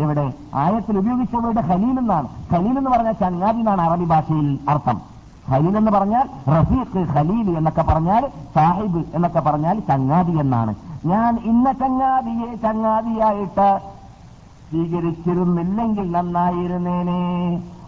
ഇവിടെ 0.03 0.25
ആയത്തിൽ 0.63 0.95
ഉപയോഗിച്ച 1.03 1.35
വീട് 1.45 1.61
ഹലീലെന്നാണ് 1.69 2.29
ഖലീൽ 2.53 2.75
എന്ന് 2.81 2.91
പറഞ്ഞാൽ 2.95 3.17
ചങ്ങാതി 3.25 3.61
എന്നാണ് 3.63 3.83
അറബി 3.87 4.07
ഭാഷയിൽ 4.13 4.49
അർത്ഥം. 4.73 4.99
ഖലീൽ 5.51 5.75
എന്ന് 5.81 5.93
പറഞ്ഞാൽ 5.97 6.27
റഫീഖ് 6.55 7.03
ഖലീൽ 7.15 7.49
എന്നൊക്കെ 7.59 7.85
പറഞ്ഞാൽ 7.91 8.23
സാഹിബ് 8.55 9.03
എന്നൊക്കെ 9.17 9.41
പറഞ്ഞാൽ 9.49 9.77
ചങ്ങാതി 9.91 10.35
എന്നാണ്. 10.45 10.73
ഞാൻ 11.11 11.33
ഇന്ന 11.51 11.67
ചങ്ങാതിയെ 11.83 12.51
ചങ്ങാതിയായിട്ട് 12.65 13.69
സ്വീകരിച്ചിരുന്നില്ലെങ്കിൽ 14.69 16.07
നന്നായിരുന്നേനെ. 16.17 17.21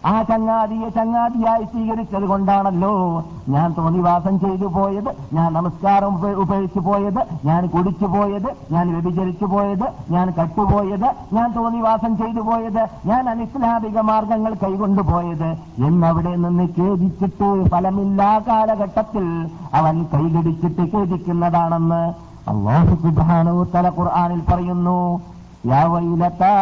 ആ 0.05 0.23
ചങ്ങാതിയെ 0.23 0.89
ചങ്ങാതിയായി 0.89 1.63
സ്വീകരിച്ചത് 1.63 2.25
കൊണ്ടാണല്ലോ 2.27 2.91
ഞാൻ 3.49 3.73
തോന്നിവാസം 3.77 4.39
ചെയ്തു 4.39 4.65
പോയത് 4.65 5.09
ഞാൻ 5.33 5.53
നമസ്കാരം 5.53 6.13
ഉപയോഗിച്ചു 6.43 6.79
പോയത് 6.79 7.19
ഞാൻ 7.45 7.67
കുടിച്ചു 7.67 8.05
പോയത് 8.05 8.47
ഞാൻ 8.71 8.91
വ്യഭിചരിച്ചു 8.93 9.45
പോയത് 9.45 9.85
ഞാൻ 10.11 10.33
കട്ടുപോയത് 10.37 11.09
ഞാൻ 11.33 11.51
തോന്നിവാസം 11.51 12.17
ചെയ്തു 12.17 12.39
പോയത് 12.39 12.83
ഞാൻ 13.05 13.29
അനിസ്ലാമിക 13.29 13.99
മാർഗങ്ങൾ 13.99 14.53
കൈകൊണ്ടുപോയത് 14.63 15.49
എന്നവിടെ 15.87 16.35
നിന്ന് 16.35 16.67
ഖേദിച്ചിട്ട് 16.79 17.49
ഫലമില്ലാ 17.71 18.31
കാലഘട്ടത്തിൽ 18.47 19.27
അവൻ 19.73 20.05
കൈകടിച്ചിട്ട് 20.13 20.81
ഖേദിക്കുന്നതാണെന്ന് 20.95 22.03
അള്ളാഹു 22.47 22.95
സുബാനു 22.95 23.65
തല 23.73 23.89
ഖുർആാനിൽ 23.97 24.41
പറയുന്നു. 24.41 25.21
يا 25.64 25.84
ويلتى 25.84 26.58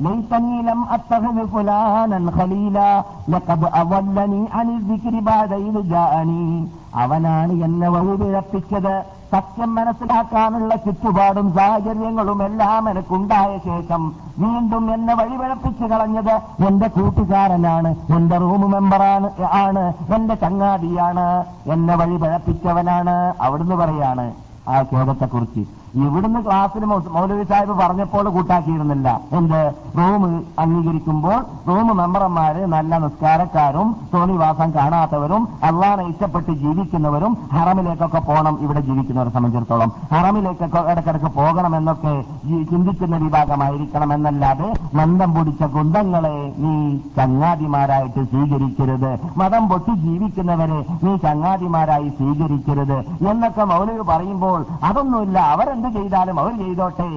ليتني 0.00 0.56
لم 0.62 0.80
أتخذ 0.86 1.36
فلانا 1.48 2.20
خليلا 2.32 2.90
لقد 3.28 3.60
أضلني 3.74 4.42
عن 4.52 4.66
الذكر 4.70 5.14
بعد 5.22 5.52
إذ 5.60 5.74
جاءني 5.90 6.48
അവനാണ് 6.96 7.52
എന്നെ 7.62 7.88
വഴിപിഴപ്പിച്ചത് 7.88 8.94
സത്യം 9.32 9.70
മനസ്സിലാക്കാനുള്ള 9.74 10.72
ചുറ്റുപാടും 10.76 11.46
സാഹചര്യങ്ങളും 11.52 12.38
എല്ലാം 12.42 12.84
എനിക്കുണ്ടായ 12.88 13.52
ശേഷം 13.66 14.02
വീണ്ടും 14.38 14.84
എന്നെ 14.92 15.14
വഴിപിഴപ്പിച്ചു 15.14 15.84
കളഞ്ഞത് 15.84 16.34
എന്റെ 16.66 16.88
കൂട്ടുകാരനാണ് 16.88 17.90
എന്റെ 18.16 18.38
റൂം 18.38 18.64
മെമ്പറാണ് 18.74 19.30
ആണ് 19.62 19.84
എന്റെ 20.16 20.36
ചങ്ങാതിയാണ് 20.44 21.26
എന്നെ 21.74 21.96
വഴിപിഴപ്പിച്ചവനാണ് 21.96 23.16
അവിടുന്ന് 23.46 23.78
പറയാണ് 23.82 24.26
ആ 24.68 24.78
ഖേദത്തെക്കുറിച്ച് 24.92 25.64
ഇവിടുന്ന് 25.93 26.45
ക്ലാസ്സിൽ 26.45 26.85
മൗ- 26.85 27.09
മൗലവി 27.11 27.43
സാഹിബ് 27.43 27.71
പറഞ്ഞപ്പോൾ 27.71 28.29
കൂട്ടാക്കിയിരുന്നില്ല. 28.29 29.21
എന്ത്? 29.31 29.73
റൂം 29.97 30.45
അംഗീകരിക്കുമ്പോൾ 30.59 31.45
റൂം 31.67 31.97
മെമ്പർമാര് 31.97 32.65
നല്ല 32.65 32.97
നിസ്കാരക്കാരും 32.97 33.95
തോന്നിവാസം 34.13 34.73
കാണാത്തവരും 34.73 35.47
അള്ളാനെ 35.63 36.03
ഇഷ്ടപ്പെട്ട് 36.03 36.51
ജീവിക്കുന്നവരും 36.51 37.37
ഹറമിലേക്കൊക്കെ 37.53 38.19
പോകണം 38.19 38.57
ഇവിടെ 38.61 38.79
ജീവിക്കുന്നവരെ 38.79 39.29
സംബന്ധിച്ചിടത്തോളം. 39.29 39.91
ഹറമിലേക്കൊക്കെ 40.13 40.79
ഇടക്കിടക്ക് 40.91 41.25
പോകണമെന്നൊക്കെ 41.25 41.81
എന്നൊക്കെ 42.07 42.63
ചിന്തിക്കുന്ന 42.63 43.17
വിഭാഗമായിരിക്കണം 43.17 44.13
എന്നല്ലാതെ 44.13 44.73
മന്ദം 44.93 45.33
പിടിച്ച 45.33 45.63
കുന്തങ്ങളെ 45.63 46.53
നീ 46.57 46.97
ചങ്ങാതിമാരായിട്ട് 47.17 48.23
സ്വീകരിക്കരുത്. 48.23 49.19
മതം 49.37 49.69
പൊട്ടി 49.69 49.91
ജീവിക്കുന്നവരെ 49.91 50.85
നീ 51.03 51.15
ചങ്ങാതിമാരായി 51.15 52.09
സ്വീകരിക്കരുത് 52.09 52.97
എന്നൊക്കെ 53.29 53.63
മൗലവി 53.63 53.99
പറയുമ്പോൾ 53.99 54.65
അതൊന്നുമില്ല. 54.83 55.39
അവരെന്ത് 55.81 55.97
ചെയ്താലും 55.97 56.37
അവർ 56.41 56.53
ചെയ്തോട്ടെ 56.61 57.07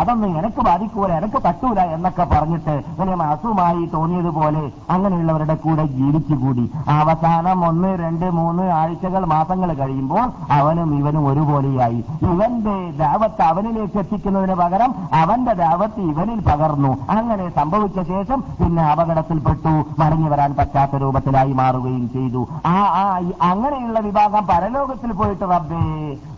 അതൊന്നും 0.00 0.30
എനിക്ക് 0.38 0.62
ബാധിക്കൂല 0.68 1.10
എനിക്ക് 1.20 1.38
തട്ടൂല 1.46 1.80
എന്നൊക്കെ 1.96 2.24
പറഞ്ഞിട്ട് 2.32 2.74
വലിയ 2.98 3.16
മാസുമായി 3.22 3.82
തോന്നിയതുപോലെ 3.94 4.62
അങ്ങനെയുള്ളവരുടെ 4.94 5.56
കൂടെ 5.64 5.84
ജീവിച്ചുകൂടി 5.98 6.64
അവസാനം 6.98 7.58
ഒന്ന് 7.68 7.90
രണ്ട് 8.02 8.26
മൂന്ന് 8.38 8.64
ആഴ്ചകൾ 8.80 9.22
മാസങ്ങൾ 9.34 9.70
കഴിയുമ്പോൾ 9.80 10.24
അവനും 10.58 10.90
ഇവനും 10.98 11.24
ഒരുപോലെയായി. 11.30 12.00
ഇവന്റെ 12.30 12.76
ദാവത്ത് 13.02 13.42
അവനിലേക്ക് 13.50 13.98
എത്തിക്കുന്നതിന് 14.02 14.56
പകരം 14.62 14.90
അവന്റെ 15.22 15.54
ദാവത്ത് 15.62 16.00
ഇവനിൽ 16.10 16.40
പകർന്നു. 16.50 16.92
അങ്ങനെ 17.16 17.46
സംഭവിച്ച 17.58 17.98
ശേഷം 18.12 18.40
പിന്നെ 18.60 18.82
അപകടത്തിൽപ്പെട്ടു 18.92 19.72
മടങ്ങി 20.00 20.28
വരാൻ 20.34 20.50
പറ്റാത്ത 20.58 21.02
രൂപത്തിലായി 21.04 21.54
മാറുകയും 21.62 22.04
ചെയ്തു. 22.16 22.42
ആ 22.74 22.76
ആ 23.02 23.04
അങ്ങനെയുള്ള 23.50 23.98
വിഭാഗം 24.08 24.44
പരലോകത്തിൽ 24.52 25.12
പോയിട്ട് 25.20 25.44
റബ്ബേ 25.54 25.84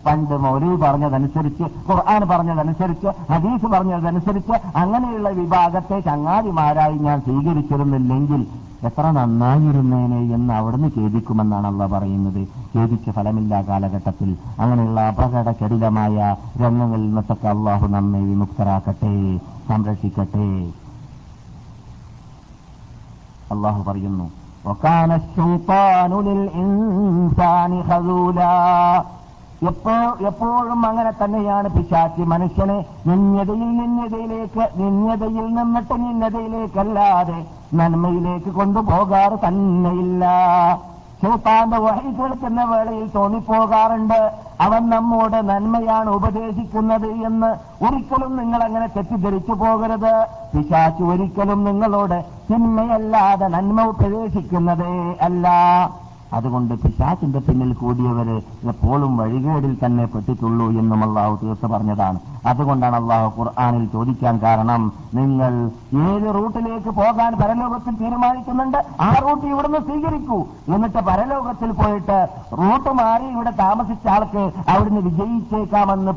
പണ്ട് 0.05 0.35
മൗലവി 0.43 0.77
പറഞ്ഞതനുസരിച്ച് 0.83 1.62
ഖുർആൻ 1.88 2.22
പറഞ്ഞതനുസരിച്ച് 2.28 3.08
ഹദീസ് 3.30 3.66
പറഞ്ഞതനുസരിച്ച് 3.66 4.54
അങ്ങനെയുള്ള 4.74 5.28
വിഭാഗത്തെ 5.30 5.98
ചങ്ങാതിമാരായി 6.00 6.96
ഞാൻ 6.98 7.18
സ്വീകരിച്ചിരുന്നില്ലെങ്കിൽ 7.20 8.40
എത്ര 8.84 9.04
നന്നായിരുന്നേനെ 9.10 10.20
എന്ന് 10.34 10.52
അവിടുന്ന് 10.54 10.88
ഖേദിക്കുമെന്നാണ് 10.96 11.66
അള്ള 11.66 11.86
പറയുന്നത് 11.86 12.42
ഖേദിച്ച 12.74 13.10
ഫലമില്ല 13.10 13.60
കാലഘട്ടത്തിൽ 13.68 14.30
അങ്ങനെയുള്ള 14.60 15.00
അപകടചരിതമായ 15.00 16.16
രംഗങ്ങളിൽ 16.62 17.06
നിന്നൊക്കെ 17.06 17.48
അള്ളാഹു 17.48 17.86
നമ്മെ 17.86 18.20
വിമുക്തരാക്കട്ടെ 18.20 19.14
സംരക്ഷിക്കട്ടെ 19.68 20.50
അള്ളാഹു 23.52 23.82
പറയുന്നു 23.82 24.28
وَكَانَ 24.64 25.10
الشَّيْطَانُ 25.12 26.12
لِلْإِنسَانِ 26.20 27.72
خَذُولًا 27.82 28.54
എപ്പോ 29.67 30.25
എപ്പോഴും 30.27 30.85
അങ്ങനെ 30.85 31.11
തന്നെയാണ് 31.11 31.69
പിശാച്ച് 31.69 32.21
മനുഷ്യനെ 32.21 32.85
നിന്യതയിൽ 33.07 33.77
നിന്യതയിലേക്ക് 33.77 34.69
നിന്യതയിൽ 34.75 35.53
നിന്നിട്ട് 35.55 35.93
നിന്യതയിലേക്കല്ലാതെ 35.93 37.45
നന്മയിലേക്ക് 37.73 38.49
കൊണ്ടുപോകാറ് 38.49 39.47
തന്നെയില്ല. 39.47 40.25
ശൈത്താന്റെ 41.23 41.77
വഴി 41.77 42.11
കേൾക്കുന്ന 42.11 42.63
വേളയിൽ 42.63 43.09
തോന്നിപ്പോകാറുണ്ട്. 43.15 44.31
അവൻ 44.61 44.89
നമ്മോട് 44.89 45.49
നന്മയാണ് 45.49 46.09
ഉപദേശിക്കുന്നത് 46.09 47.07
എന്ന് 47.07 47.51
ഒരിക്കലും 47.85 48.37
നിങ്ങൾ 48.37 48.63
അങ്ങനെ 48.63 48.87
തെറ്റിദ്ധരിച്ചു 48.87 49.51
പോകരുത്. 49.51 50.27
പിശാച്ച് 50.55 51.03
ഒരിക്കലും 51.03 51.63
നിങ്ങളോട് 51.63 52.25
തിന്മയല്ലാതെ 52.51 53.47
നന്മ 53.47 53.81
ഉപദേശിക്കുന്നതേ 53.81 55.15
അല്ല. 55.21 55.47
അതുകൊണ്ട് 56.33 56.73
പിശാച്ചിന്റെ 56.83 57.39
പിന്നിൽ 57.39 57.71
കൂടിയവര് 57.73 58.37
എപ്പോഴും 58.71 59.11
വഴികേടിൽ 59.17 59.73
തന്നെ 59.83 60.05
പെട്ടിട്ടുള്ളൂ 60.05 60.67
എന്നും 60.81 61.03
അള്ളാഹു 61.03 61.33
തീർച്ച 61.41 61.65
പറഞ്ഞതാണ്. 61.65 62.19
അതുകൊണ്ടാണ് 62.45 62.95
അള്ളാഹു 62.95 63.27
ഖുർആാനിൽ 63.37 63.83
ചോദിക്കാൻ 63.93 64.39
കാരണം 64.43 64.81
നിങ്ങൾ 65.13 65.53
ഏത് 66.07 66.27
റൂട്ടിലേക്ക് 66.35 66.89
പോകാൻ 66.89 67.31
പരലോകത്തിൽ 67.41 67.93
തീരുമാനിക്കുന്നുണ്ട് 68.01 68.79
ആ 69.01 69.09
റൂട്ട് 69.23 69.45
ഇവിടുന്ന് 69.45 69.79
സ്വീകരിക്കൂ. 69.87 70.39
എന്നിട്ട് 70.73 71.01
പരലോകത്തിൽ 71.09 71.71
പോയിട്ട് 71.71 72.17
റൂട്ട് 72.61 72.89
മാറി 72.89 73.25
ഇവിടെ 73.25 73.51
താമസിച്ച 73.51 74.07
ആൾക്ക് 74.07 74.43
അവിടുന്ന് 74.67 75.01
വിജയിച്ചേക്കാമെന്ന് 75.01 76.13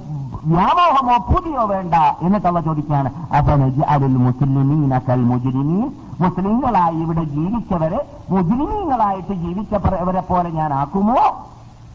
വ്യാമോഹമോ 0.55 1.15
പൂതിയോ 1.29 1.63
വേണ്ട 1.67 1.95
എന്നിട്ടുള്ള 2.23 2.61
ചോദിക്കാണ്. 2.61 3.09
അപ്പൊ 3.39 3.53
നജ്അലുൽ 3.57 4.17
മുസ്ലിമീന 4.27 5.01
കൽ 5.09 5.23
മുജ്രിമീൻ. 5.31 5.89
മുസ്ലിങ്ങളായി 6.21 6.97
ഇവിടെ 6.97 7.25
ജീവിച്ചവരെ 7.25 8.01
മുജ്രിമീങ്ങളായിട്ട് 8.31 9.35
ജീവിച്ചവരെ 9.45 10.21
പോലെ 10.21 10.51
ഞാൻ 10.51 10.73
ആക്കുമോ? 10.73 11.23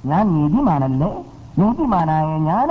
ഞാൻ 0.06 0.26
നീതിമാനല്ലേ? 0.36 1.12
നീതിമാനായ 1.60 2.38
ഞാൻ 2.50 2.70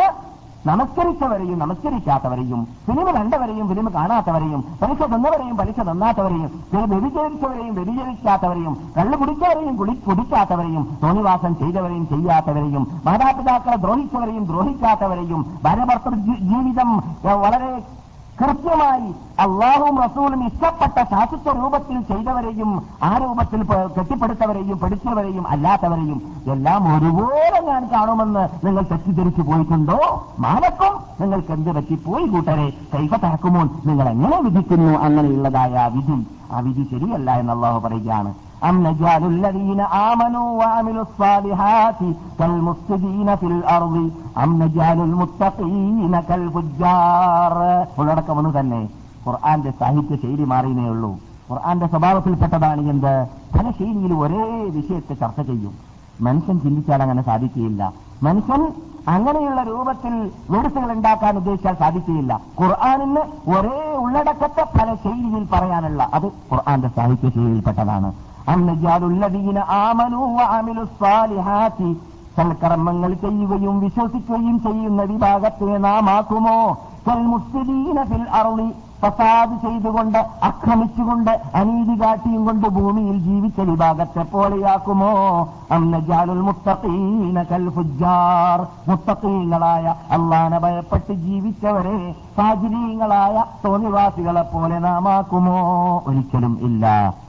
നമസ്കരിച്ചവരെയും 0.66 1.58
നമസ്കരിക്കാത്തവരെയും 1.58 2.60
സിനിമ 2.86 3.10
കണ്ടവരെയും 3.10 3.68
സിനിമ 3.68 3.88
കാണാത്തവരെയും 3.88 4.60
പലിശ 4.80 5.02
തന്നവരെയും 5.02 5.56
പലിശ 5.56 5.78
തന്നാത്തവരെയും 5.80 6.48
വ്യതിചരിച്ചവരെയും 6.90 7.74
വ്യതിചരിക്കാത്തവരെയും 7.74 8.74
കള്ളു 8.96 9.16
കുടിച്ചവരെയും 9.16 9.76
കുടി 9.76 9.94
കുടിക്കാത്തവരെയും 10.06 10.84
തോന്നിവാസം 11.02 11.54
ചെയ്തവരെയും 11.54 12.04
ചെയ്യാത്തവരെയും 12.06 12.84
മാതാപിതാക്കളെ 13.04 13.76
ദ്രോഹിച്ചവരെയും 13.76 14.44
ദ്രോഹിക്കാത്തവരെയും 14.44 15.42
ഭരഭർത്തൃ 15.62 16.14
ജീവിതം 16.50 16.90
വളരെ 17.44 17.72
കൃത്യമായി 18.40 19.14
അള്ളാഹും 19.40 20.02
റസൂലും 20.02 20.46
ഇഷ്ടപ്പെട്ട 20.46 21.04
ശാസ്ത്ര 21.10 21.52
രൂപത്തിൽ 21.56 22.00
ചെയ്തവരെയും 22.00 22.86
ആ 23.02 23.18
രൂപത്തിൽ 23.18 23.62
കെട്ടിപ്പടുത്തവരെയും 23.98 24.78
പഠിച്ചവരെയും 24.78 25.48
അല്ലാത്തവരെയും 25.48 26.22
എല്ലാം 26.52 26.96
ഒരുപോലെ 26.96 27.60
ഞാൻ 27.60 27.88
കാണുമെന്ന് 27.94 28.66
നിങ്ങൾ 28.66 28.82
തെറ്റിദ്ധരിച്ചു 28.82 29.42
പോയിട്ടുണ്ടോ? 29.42 30.26
മാനക്കും 30.38 30.94
നിങ്ങൾക്ക് 31.20 31.52
എന്ത് 31.52 31.70
പറ്റിപ്പോയി 31.70 32.26
കൂട്ടരെ? 32.26 32.72
കൈപ്പത്താക്കുമോ 32.94 33.62
നിങ്ങൾ 33.86 34.08
എങ്ങനെ 34.08 34.40
വിധിക്കുന്നു 34.40 34.98
അങ്ങനെയുള്ളതായ 34.98 35.90
വിധി? 35.94 36.26
ആ 36.52 36.60
വിധി 36.60 36.88
ശരിയല്ല 36.90 37.30
എന്ന് 37.32 37.54
പറയുകയാണ്. 37.54 38.34
أم 38.61 38.75
نجعل 38.83 39.23
الذين 39.25 39.81
آمنوا 40.11 40.47
وعملوا 40.59 41.03
الصالحات 41.03 42.01
كالمفسدين 42.39 43.29
في 43.35 43.47
الأرض 43.47 43.95
أم 44.37 44.49
نجعل 44.63 44.97
المتقين 45.01 46.13
كالفجار 46.29 47.53
ഉള്ളടക്കം 47.99 48.35
ഒന്ന് 48.39 48.51
തന്നെ 48.57 48.81
ഖുർആന്റെ 49.25 49.71
സാഹിത്യ 49.79 50.15
ശൈലി 50.23 50.45
മാറിയേ 50.51 50.85
ഉള്ളൂ 50.93 51.11
ഖുർആന്റെ 51.49 51.87
സ്വഭാവത്തിൽപ്പെട്ടതാണ് 51.91 52.81
എന്ത് 52.93 53.13
പല 53.55 53.65
ശൈലിയിൽ 53.79 54.13
ഒരേ 54.23 54.41
വിഷയത്തെ 54.77 55.13
ചർച്ച 55.21 55.39
ചെയ്യും 55.49 55.73
മനുഷ്യൻ 56.19 56.57
ചിന്തിച്ചാൽ 56.63 56.99
അങ്ങനെ 57.05 57.21
സാധിക്കുകയില്ല 57.29 57.81
മനുഷ്യൻ 58.27 58.61
അങ്ങനെയുള്ള 59.13 59.61
രൂപത്തിൽ 59.71 60.13
വേഴ്സുകൾ 60.53 60.89
ഉണ്ടാക്കാൻ 60.95 61.33
ഉദ്ദേശിച്ചാൽ 61.41 61.75
സാധിക്കുകയില്ല 61.83 62.33
ഖുർആാനിന് 62.59 63.23
ഒരേ 63.55 63.75
ഉള്ളടക്കത്തെ 64.03 64.63
പല 64.77 64.89
ശൈലിയിൽ 65.03 65.43
പറയാനുള്ള 65.53 66.03
അത് 66.17 66.27
ഖുർആന്റെ 66.51 66.91
സാഹിത്യ 66.97 67.29
ശൈലിയിൽപ്പെട്ടതാണ് 67.35 68.09
അന്നജാലുല്ലദീന 68.50 69.58
ആമനു 69.58 70.20
വഅമിലു 70.36 70.84
സ്വാലിഹാത്തി 70.84 71.90
സൽക്കർമ്മങ്ങൾ 72.36 73.14
ചെയ്യുകയും 73.14 73.80
വിശ്വസിക്കുകയും 73.80 74.62
ചെയ്യുന്ന 74.62 75.02
വിഭാഗത്തെ 75.02 75.78
നാം 75.78 76.10
ആക്കുമോ? 76.10 76.58
കൽമുസ്ലിദീന 77.08 78.04
ഫിൽ 78.04 78.26
അർളി. 78.30 78.68
ഫസാദ് 79.02 79.54
ചെയ്തുകൊണ്ട് 79.62 80.18
അക്രമിച്ചുകൊണ്ട് 80.42 81.30
അനീതി 81.54 82.00
കാട്ടിയും 82.00 82.44
കൊണ്ട് 82.44 82.66
ഭൂമിയിൽ 82.66 83.18
ജീവിച്ച 83.18 83.60
വിഭാഗത്തെ 83.60 84.22
പോലെയാക്കുമോ? 84.32 85.12
അന്നജാലുൽ 85.70 86.42
മുത്തഖീന 86.42 87.42
കൽ 87.42 87.70
ഫുജാർ 87.70 88.66
മുത്തഖീങ്ങളായ 88.88 89.94
അള്ളാനെ 90.10 90.58
ഭയപ്പെട്ട് 90.58 91.12
ജീവിച്ചവരെ 91.12 91.96
സാജിരീങ്ങളായ 92.40 93.44
തോന്നിവാസികളെ 93.64 94.42
പോലെ 94.42 94.78
നാം 94.78 95.08
ആക്കുമോ 95.08 95.56
ഒരിക്കലും 96.06 96.58
ഇല്ല. 96.62 96.84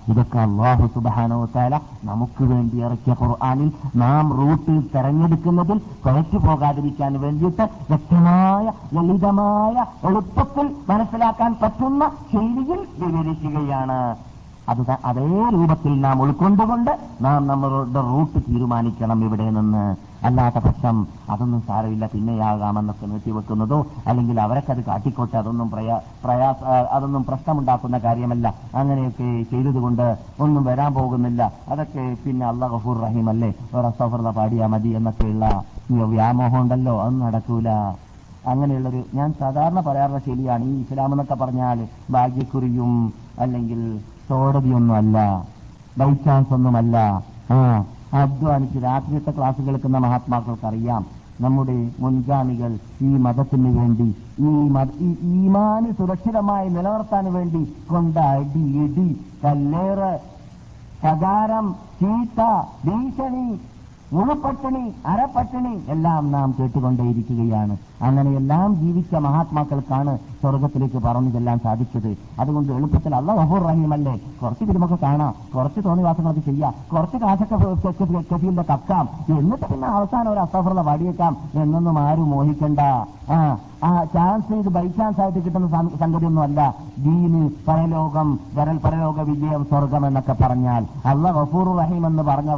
ഇതൊക്കെ 0.10 0.40
അള്ളാഹു 0.40 0.86
സുബാനോ 0.94 1.40
താല 1.56 1.80
നമുക്ക് 2.04 2.44
വേണ്ടി 2.44 2.78
ഇറക്കിയ 2.84 3.16
ഖുർആാനിൽ 3.22 3.72
നാം 3.96 4.26
റൂട്ട് 4.38 4.76
തെരഞ്ഞെടുക്കുന്നതിൽ 4.96 5.78
കുഴച്ചു 6.06 6.38
പോകാതിരിക്കാൻ 6.38 7.20
വേണ്ടിയിട്ട് 7.22 7.64
വ്യക്തമായ 7.90 8.66
ലളിതമായ 8.94 9.86
എളുപ്പത്തിൽ 10.08 10.76
മനസ്സിലാക്കാൻ 10.90 11.56
പറ്റുന്ന 11.62 12.12
ശൈലിയിൽ 12.34 12.82
വിവരിക്കുകയാണ്. 13.00 14.00
അത് 14.70 14.82
അതേ 15.06 15.28
രൂപത്തിൽ 15.54 16.02
നാം 16.02 16.22
ഉൾക്കൊണ്ടുകൊണ്ട് 16.22 16.92
നാം 17.22 17.48
നമ്മളുടെ 17.48 18.02
റൂട്ട് 18.02 18.40
തീരുമാനിക്കണം 18.50 19.26
ഇവിടെ 19.26 19.50
നിന്ന്. 19.50 20.11
അല്ലാത്ത 20.28 20.58
പക്ഷം 20.66 20.98
അതൊന്നും 21.34 21.62
സാരമില്ല. 21.68 22.06
പിന്നെയാകാമെന്നൊക്കെ 22.14 23.06
നീട്ടിവെക്കുന്നതോ 23.12 23.80
അല്ലെങ്കിൽ 24.10 24.38
അവരൊക്കെ 24.46 24.72
അത് 24.76 24.82
കാട്ടിക്കോട്ടെ 24.90 25.38
അതൊന്നും 25.42 25.68
പ്രയാ 25.74 25.96
പ്രയാസ 26.24 26.62
അതൊന്നും 26.96 27.24
പ്രശ്നമുണ്ടാക്കുന്ന 27.30 28.00
കാര്യമല്ല. 28.08 28.48
അങ്ങനെയൊക്കെ 28.80 29.30
ചെയ്തതുകൊണ്ട് 29.52 30.06
ഒന്നും 30.46 30.64
വരാൻ 30.70 30.92
പോകുന്നില്ല. 31.00 31.42
അതൊക്കെ 31.72 32.04
പിന്നെ 32.26 32.46
അള്ളാഹ് 32.52 32.74
ഗഫൂർ 32.76 32.98
റഹീം 33.06 33.28
അല്ലേ 33.34 33.52
ഒരു 33.78 33.92
സഫർദ 34.00 34.30
പാടിയാ 34.40 34.68
മതി 34.76 34.92
എന്നൊക്കെയുള്ള 35.00 35.46
വ്യാമോഹം 36.16 36.60
ഉണ്ടല്ലോ. 36.64 36.94
അതൊന്നും 37.02 37.26
നടക്കൂല. 37.28 37.70
അങ്ങനെയുള്ളൊരു 38.52 39.02
ഞാൻ 39.18 39.30
സാധാരണ 39.42 39.80
പറയാറുള്ള 39.88 40.20
ശരിയാണ് 40.28 40.64
ഈ 40.70 40.76
ഇസ്ലാം 40.84 41.12
എന്നൊക്കെ 41.16 41.36
പറഞ്ഞാൽ 41.42 41.80
ഭാഗ്യക്കുറിയും 42.16 42.94
അല്ലെങ്കിൽ 43.44 43.82
കോടതിയൊന്നുമല്ല 44.30 45.18
ബൈ 46.00 46.10
ചാൻസ് 46.26 46.54
ഒന്നുമല്ല 46.58 46.98
ആ 47.56 47.58
അധ്വാനിച്ച് 48.20 48.80
രാത്രിയത്തെ 48.84 49.32
ക്ലാസ് 49.32 49.62
കേൾക്കുന്ന 49.68 49.98
മഹാത്മാക്കൾക്ക് 49.98 50.68
അറിയാം 50.68 51.04
നമ്മുടെ 51.42 51.78
മുൻഗാമികൾ 52.00 52.72
ഈ 53.02 53.12
മതത്തിന് 53.26 53.70
വേണ്ടി 53.78 54.08
ഈ 54.48 54.52
ഈ 55.08 55.10
ഈമാന് 55.36 55.90
സുരക്ഷിതമായി 56.00 56.70
നിലനിർത്താൻ 56.70 57.34
വേണ്ടി 57.34 57.62
കൊണ്ട 57.88 58.18
അടി 58.18 58.66
ഇടി 58.84 59.10
കല്ലേറ് 59.44 60.12
ശകാരം 61.04 61.68
ചീത്ത 62.02 62.42
ഭീഷണി 62.86 63.48
ഉളുപ്പട്ടിണി 64.20 64.86
അരപ്പട്ടിണി 65.06 65.74
എല്ലാം 65.88 66.24
നാം 66.32 66.56
കേട്ടുകൊണ്ടേയിരിക്കുകയാണ്. 66.60 67.76
അങ്ങനെയെല്ലാം 68.02 68.70
ജീവിച്ച 68.76 69.14
മഹാത്മാക്കൾക്കാണ് 69.16 70.14
സ്വർഗത്തിലേക്ക് 70.42 71.00
പറഞ്ഞു 71.08 71.30
ചെല്ലാൻ 71.30 71.60
സാധിച്ചത്. 71.64 72.18
അതുകൊണ്ട് 72.40 72.74
എളുപ്പത്തിൽ 72.74 73.16
അല്ല 73.16 73.32
വഹൂർ 73.32 73.62
റഹീമല്ലേ 73.62 74.20
കുറച്ച് 74.42 74.70
തിരുമൊക്കെ 74.70 74.98
കാണാം. 75.04 75.34
കുറച്ച് 75.56 75.80
തോന്നിവാസങ്ങളൊക്കെ 75.86 76.42
ചെയ്യാം. 76.42 76.74
കുറച്ച് 76.94 77.18
കാശൊക്കെ 77.18 77.56
കഫീലിന്റെ 78.34 78.66
കക്കാം. 78.70 79.10
എന്നിട്ട് 79.38 79.66
പിന്നെ 79.74 79.88
അവസാനം 79.88 80.32
ഒരു 80.32 80.40
അസഫറുള്ള 80.40 80.82
വടിയേക്കാം. 80.82 81.38
എന്നൊന്നും 81.54 82.00
ആരും 82.00 82.30
മോഹിക്കണ്ട. 82.30 82.80
ആ 83.32 83.58
ആ 83.84 84.04
ചാൻസ് 84.04 84.54
ഇത് 84.54 84.70
ബൈ 84.70 84.88
ചാൻസ് 84.88 85.22
ആയിട്ട് 85.22 85.40
കിട്ടുന്ന 85.46 85.68
സംഗതി 85.68 85.98
സംഗതിയൊന്നും 86.00 86.42
അല്ല. 86.42 86.76
ദീന് 86.98 87.50
പരലോകം 87.68 88.40
വരൽ 88.54 88.78
പരലോക 88.78 89.22
വിജയം 89.22 89.64
സ്വർഗം 89.64 90.08
എന്നൊക്കെ 90.08 90.36
പറഞ്ഞാൽ. 90.42 90.86
അല്ല 91.06 91.32
ഗഫൂർ 91.32 91.78
റഹീം 91.78 92.08
എന്ന് 92.08 92.24
പറഞ്ഞ 92.24 92.56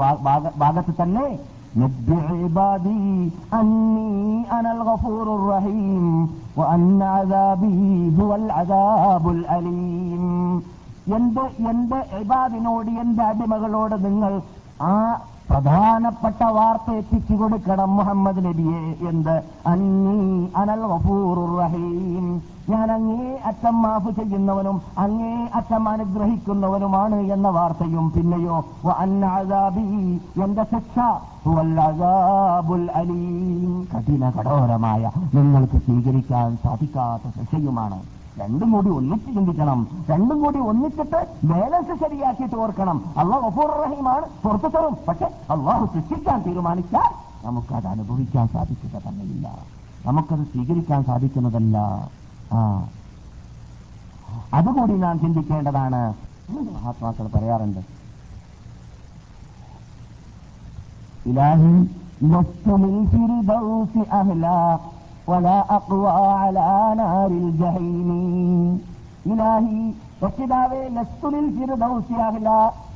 ഭാഗത്ത് 0.58 0.93
തന്നെ 1.02 1.39
نبئ 1.77 2.21
عبادي 2.35 3.09
أني 3.55 4.14
أنا 4.53 4.71
الغفور 4.73 5.27
الرحيم 5.38 6.05
وأن 6.57 7.03
عذابي 7.14 7.83
هو 8.21 8.31
العذاب 8.35 9.25
الأليم 9.29 10.25
എന്റെ 11.17 11.45
എന്റെ 11.71 11.99
ഇബാദിനോട് 12.21 12.91
എന്റെ 13.03 13.23
അടിമകളോട് 13.31 13.95
നിങ്ങൾ 14.07 14.33
ആ 14.83 14.95
പ്രധാനപ്പെട്ട 15.54 16.44
വാർത്ത 16.44 16.92
എത്തിച്ചു 16.92 17.34
കൊടുക്കണം 17.34 17.89
മുഹമ്മദ് 17.98 18.46
നബിയെ 18.46 18.80
എന്ത് 19.10 19.36
അന്നീ 19.68 20.16
അനൽ 20.56 20.84
റഹീം. 21.60 22.26
ഞാൻ 22.70 22.92
അങ്ങേ 22.92 23.26
അറ്റം 23.46 23.76
മാഫ് 23.82 24.12
ചെയ്യുന്നവനും 24.16 24.82
അങ്ങേ 24.98 25.34
അറ്റം 25.56 25.89
അനുഗ്രഹിക്കുന്നവനുമാണ് 25.89 27.20
എന്ന 27.36 27.48
വാർത്തയും 27.50 28.12
പിന്നെയോ 28.12 28.58
അന്നാദാബി 28.98 29.86
എന്റെ 30.44 30.63
ശിക്ഷ 30.63 30.98
അലീം. 32.96 33.88
കഠിന 33.94 34.30
കഠോരമായ 34.30 35.12
നിങ്ങൾക്ക് 35.34 35.80
സ്വീകരിക്കാൻ 35.86 36.58
സാധിക്കാത്ത 36.63 37.32
ശിക്ഷയുമാണ് 37.39 38.00
രണ്ടും 38.39 38.72
കൂടി 38.72 38.89
ഒന്നിച്ച് 38.89 39.28
ചിന്തിക്കണം. 39.28 40.06
രണ്ടും 40.10 40.43
കൂടി 40.43 40.60
ഒന്നിച്ചിട്ട് 40.60 41.28
ബാലൻസ് 41.43 42.00
ശരിയാക്കിയിട്ട് 42.00 42.56
ഓർക്കണം. 42.56 43.13
അള്ളാഹ് 43.17 43.50
ഗഫൂർ 43.50 43.65
റഹീമാണ് 43.65 44.26
പുറത്തു 44.43 44.67
തരും. 44.67 44.98
പക്ഷെ 45.08 45.26
അള്ളാഹു 45.50 45.86
സൃഷ്ടിക്കാൻ 45.86 46.41
തീരുമാനിച്ചാൽ 46.41 47.12
നമുക്കത് 47.46 47.88
അനുഭവിക്കാൻ 47.88 48.48
സാധിക്കുക 48.48 49.00
തന്നെയില്ല. 49.00 49.65
നമുക്കത് 50.06 50.39
സ്വീകരിക്കാൻ 50.39 51.04
സാധിക്കുന്നതല്ല. 51.04 52.10
ആ. 52.54 52.88
അതുകൂടി 54.54 54.93
നാം 54.93 55.19
ചിന്തിക്കേണ്ടതാണ്. 55.19 56.13
മഹാത്മാക്കൾ 56.52 57.28
പറയാറുണ്ട്. 57.28 57.80
ഇലാഹി 61.26 61.88
ولا 65.29 65.59
أقوى 65.71 66.11
على 66.37 66.69
نار 66.97 67.31
الجحيم 67.38 68.11
ഇലാഹി 69.25 69.79
രക്ഷിതാവേ 70.23 70.83
ലസ്തുലിൽ 70.95 71.47
ഫിർദൗസി 71.57 72.17
അഹ്ല 72.27 72.49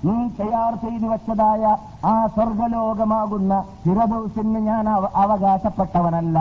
നീ 0.05 0.15
തയ്യാർ 0.39 0.73
ചെയ്തു 0.83 1.07
വെച്ചതായ 1.11 1.63
ആ 2.05 2.15
സ്വർഗലോകമാകുന്ന 2.35 3.53
ഫിറദൗസിന് 3.83 4.61
ഞാൻ 4.69 4.87
അവ- 4.91 5.13
അവകാശപ്പെട്ടവനല്ല 5.23 6.37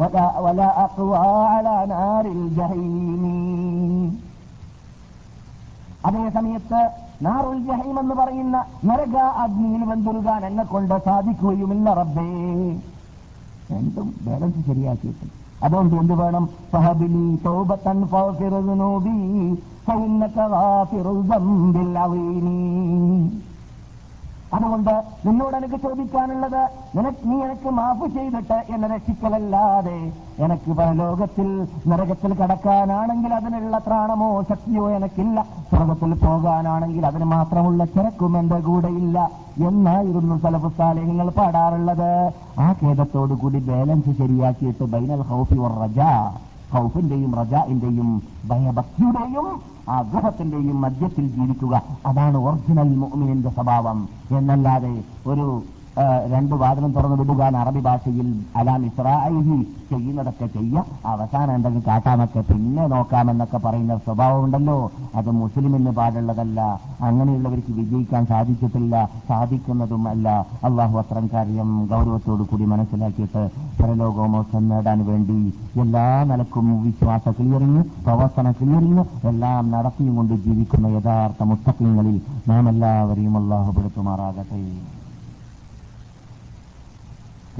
വല- 0.00 0.34
വല 0.44 0.60
അഖ്വാ 0.84 1.22
അലാ 1.52 1.76
നാരിൽ 1.92 2.42
ജഹീമി 2.56 3.36
അതേ 6.04 6.24
സമയത്ത് 6.34 6.80
നാറുൽ 7.22 7.58
ജഹീം 7.66 7.96
എന്ന് 8.02 8.14
പറയുന്ന 8.14 8.56
നരക 8.84 9.16
അഗ്നിയിൽ 9.44 9.82
വെന്തുരുകാൻ 9.90 10.42
എന്നെ 10.46 10.64
കൊണ്ട് 10.66 10.94
സാധിക്കുകയുമില്ല 11.06 11.88
റബ്ബേ 12.00 12.28
രണ്ടും 13.71 14.07
ബാലൻസ് 14.21 14.67
ശരിയാക്കിയിട്ട്. 14.67 15.25
അതുകൊണ്ട് 15.63 15.95
എന്ത് 15.95 16.13
വേണം 16.13 16.49
സഹബിലി 16.71 17.35
സൗബത്തൻ 17.43 18.05
ദംബിൽ 21.29 21.99
അളീമി 21.99 22.57
അതുകൊണ്ട് 24.55 24.93
നിന്നോട് 25.25 25.55
എനിക്ക് 25.57 25.77
ചോദിക്കാനുള്ളത് 25.83 26.61
നിനക്ക് 26.95 27.23
നീ 27.29 27.35
എനിക്ക് 27.45 27.69
മാഫ് 27.79 28.07
ചെയ്തിട്ട് 28.15 28.57
എന്നെ 28.73 28.87
രക്ഷിക്കലല്ലാതെ 28.93 29.99
എനിക്ക് 30.45 30.71
പരലോകത്തിൽ 30.79 31.47
നരകത്തിൽ 31.91 32.31
കടക്കാനാണെങ്കിൽ 32.41 33.33
അതിനുള്ള 33.37 33.77
ത്രാണമോ 33.87 34.29
ശക്തിയോ 34.49 34.85
എനിക്കില്ല. 34.97 35.39
സ്വർഗത്തിൽ 35.71 36.13
പോകാനാണെങ്കിൽ 36.25 37.05
അതിന് 37.05 37.27
മാത്രമുള്ള 37.35 37.85
ചരക്കും 37.95 38.35
എന്റെ 38.39 38.59
കൂടെയില്ല 38.67 39.17
എന്നായിരുന്നു 39.69 40.37
സലഫുസാലേഹങ്ങൾ 40.43 41.29
പാടാറുള്ളത്. 41.39 42.11
ആ 42.59 42.67
ഖേദത്തോടു 42.81 43.33
കൂടി 43.33 43.59
ബാലൻസ് 43.69 44.13
ശരിയാക്കിയിട്ട് 44.21 44.85
ബൈനൽ 44.95 45.23
ഹൗഫി 45.31 45.59
വർ 45.63 45.75
റജ 45.83 45.99
ഹൗഫിന്റെയും 46.73 47.31
റജാഇന്റെയും 47.35 48.09
ഭയഭക്തിയുടെയും 48.45 49.47
ആഗ്രഹത്തിന്റെയും 49.89 50.81
മധ്യത്തിൽ 50.81 51.27
ജീവിക്കുക. 51.27 51.73
അതാണ് 52.05 52.37
ഒറിജിനൽ 52.37 52.89
മുഅ്മിനിന്റെ 52.95 53.49
സ്വഭാവം. 53.49 53.99
എന്നല്ലാതെ 54.31 54.93
ഒരു 55.27 55.47
രണ്ട് 56.31 56.53
വാതിലും 56.55 56.91
തുറന്നു 56.95 57.15
വിടുകാൻ 57.19 57.57
അറബി 57.57 57.79
ഭാഷയിൽ 57.79 58.27
അലാം 58.59 58.85
ഇസ്രായി 58.85 59.41
ചെയ്യുന്നതൊക്കെ 59.89 60.45
ചെയ്യുക. 60.45 60.85
അവസാനം 61.05 61.55
എന്തെങ്കിലും 61.55 61.83
കാട്ടാമൊക്കെ 61.87 62.41
പിന്നെ 62.49 62.87
നോക്കാമെന്നൊക്കെ 62.93 63.57
പറയുന്ന 63.57 63.97
സ്വഭാവമുണ്ടല്ലോ. 64.05 64.91
അത് 65.15 65.29
മുസ്ലിമിന് 65.39 65.91
പാടുള്ളതല്ല. 65.97 66.59
അങ്ങനെയുള്ളവർക്ക് 67.07 67.73
വിജയിക്കാൻ 67.79 68.25
സാധിച്ചിട്ടില്ല 68.25 69.09
സാധിക്കുന്നതും 69.29 70.07
അല്ല. 70.13 70.27
അള്ളാഹു 70.69 70.97
അത്രം 71.01 71.29
കാര്യം 71.33 71.87
ഗൗരവത്തോടു 71.91 72.43
കൂടി 72.51 72.65
മനസ്സിലാക്കിയിട്ട് 72.73 73.43
പരലോകമോക്ഷം 73.81 74.69
നേടാൻ 74.69 75.05
വേണ്ടി 75.09 75.39
എല്ലാ 75.83 76.23
നിലക്കും 76.31 76.83
വിശ്വാസ 76.85 77.27
ക്ലിയറിങ് 77.39 77.83
പ്രവർത്തന 78.07 78.51
ക്ലിയറിങ് 78.51 79.05
എല്ലാം 79.31 79.71
നടത്തിയും 79.71 80.15
കൊണ്ട് 80.15 80.33
ജീവിക്കുന്ന 80.47 80.87
യഥാർത്ഥ 80.87 81.43
മുത്തക്കിങ്ങളിൽ 81.51 82.17
നാം 82.49 82.69
എല്ലാവരെയും 82.69 83.37
അള്ളാഹു 83.37 83.71
പെടുത്തുമാറാകട്ടെ. 83.77 84.63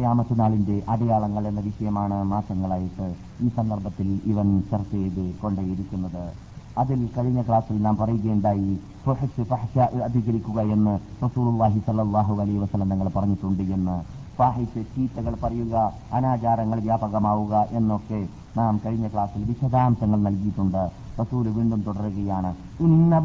ക്യാമത്ത് 0.02 0.40
നാളിന്റെ 0.40 0.82
അടയാളങ്ങൾ 0.90 1.48
എന്ന 1.48 1.62
വിഷയമാണ് 1.62 2.24
മാസങ്ങളായിട്ട് 2.24 3.08
ഈ 3.42 3.50
സന്ദർഭത്തിൽ 3.58 4.08
ഇവൻ 4.26 4.48
ചർച്ച 4.72 4.92
ചെയ്ത് 4.92 5.26
കൊണ്ടേയിരിക്കുന്നത്. 5.42 6.24
അതിൽ 6.78 7.10
കഴിഞ്ഞ 7.18 7.42
ക്ലാസ്സിൽ 7.42 7.78
നാം 7.82 7.96
പറയുകയുണ്ടായി 8.02 8.80
അധികരിക്കുക 10.08 10.60
എന്ന് 10.76 10.94
റസൂലുള്ളാഹി 11.26 11.80
സല്ലാഹു 11.88 12.34
അലൈഹി 12.42 12.58
വസലം 12.58 12.90
തങ്ങൾ 12.92 13.08
പറഞ്ഞിട്ടുണ്ട് 13.16 13.64
എന്ന്. 13.78 13.98
ഫാഹിഷ് 14.38 14.84
ചീത്തകൾ 14.96 15.34
പറയുക 15.44 15.76
അനാചാരങ്ങൾ 16.14 16.80
വ്യാപകമാവുക 16.80 17.54
എന്നൊക്കെ 17.72 18.22
നാം 18.58 18.80
കഴിഞ്ഞ 18.86 19.08
ക്ലാസ്സിൽ 19.08 19.44
വിശദാംശങ്ങൾ 19.50 20.20
നൽകിയിട്ടുണ്ട്. 20.28 20.84
റസൂൽ 21.22 21.48
വീണ്ടും 21.58 21.82
തുടരുകയാണ് 21.88 22.52
ഇന്ന 22.80 23.20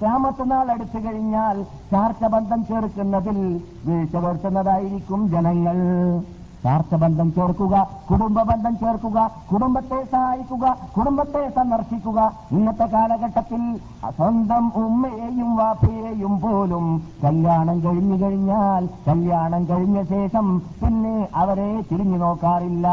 ബൈനയദൈ 0.00 0.38
ഇസ്സാഅത്തി 0.38 0.38
ഖതഉൽ 0.38 0.38
അർഹാം 0.38 0.38
ക്യാമത്ത് 0.38 0.44
നാൾ 0.50 0.66
അടുത്തു 0.72 0.98
കഴിഞ്ഞാൽ 1.04 1.56
ചാർച്ചബന്ധം 1.92 2.60
ചേർക്കുന്നതിൽ 2.68 3.38
വീഴ്ച 3.86 4.16
വരുത്തുന്നതായിരിക്കും 4.24 5.20
ജനങ്ങൾ. 5.32 5.78
ചാർച്ചബന്ധം 6.62 7.28
ചേർക്കുക 7.36 7.74
കുടുംബബന്ധം 8.08 8.74
ചേർക്കുക 8.80 9.18
കുടുംബത്തെ 9.50 9.98
സഹായിക്കുക 10.12 10.64
കുടുംബത്തെ 10.96 11.42
സന്ദർശിക്കുക. 11.58 12.18
ഇന്നത്തെ 12.56 12.86
കാലഘട്ടത്തിൽ 12.94 13.62
സ്വന്തം 14.16 14.64
ഉമ്മയെയും 14.84 15.50
വാപ്പയെയും 15.60 16.34
പോലും 16.44 16.86
കല്യാണം 17.24 17.78
കഴിഞ്ഞു 17.84 18.16
കഴിഞ്ഞാൽ 18.22 18.82
കല്യാണം 19.08 19.64
കഴിഞ്ഞ 19.70 19.98
ശേഷം 20.14 20.46
പിന്നെ 20.82 21.16
അവരെ 21.42 21.70
തിരിഞ്ഞു 21.90 22.18
നോക്കാറില്ല. 22.24 22.88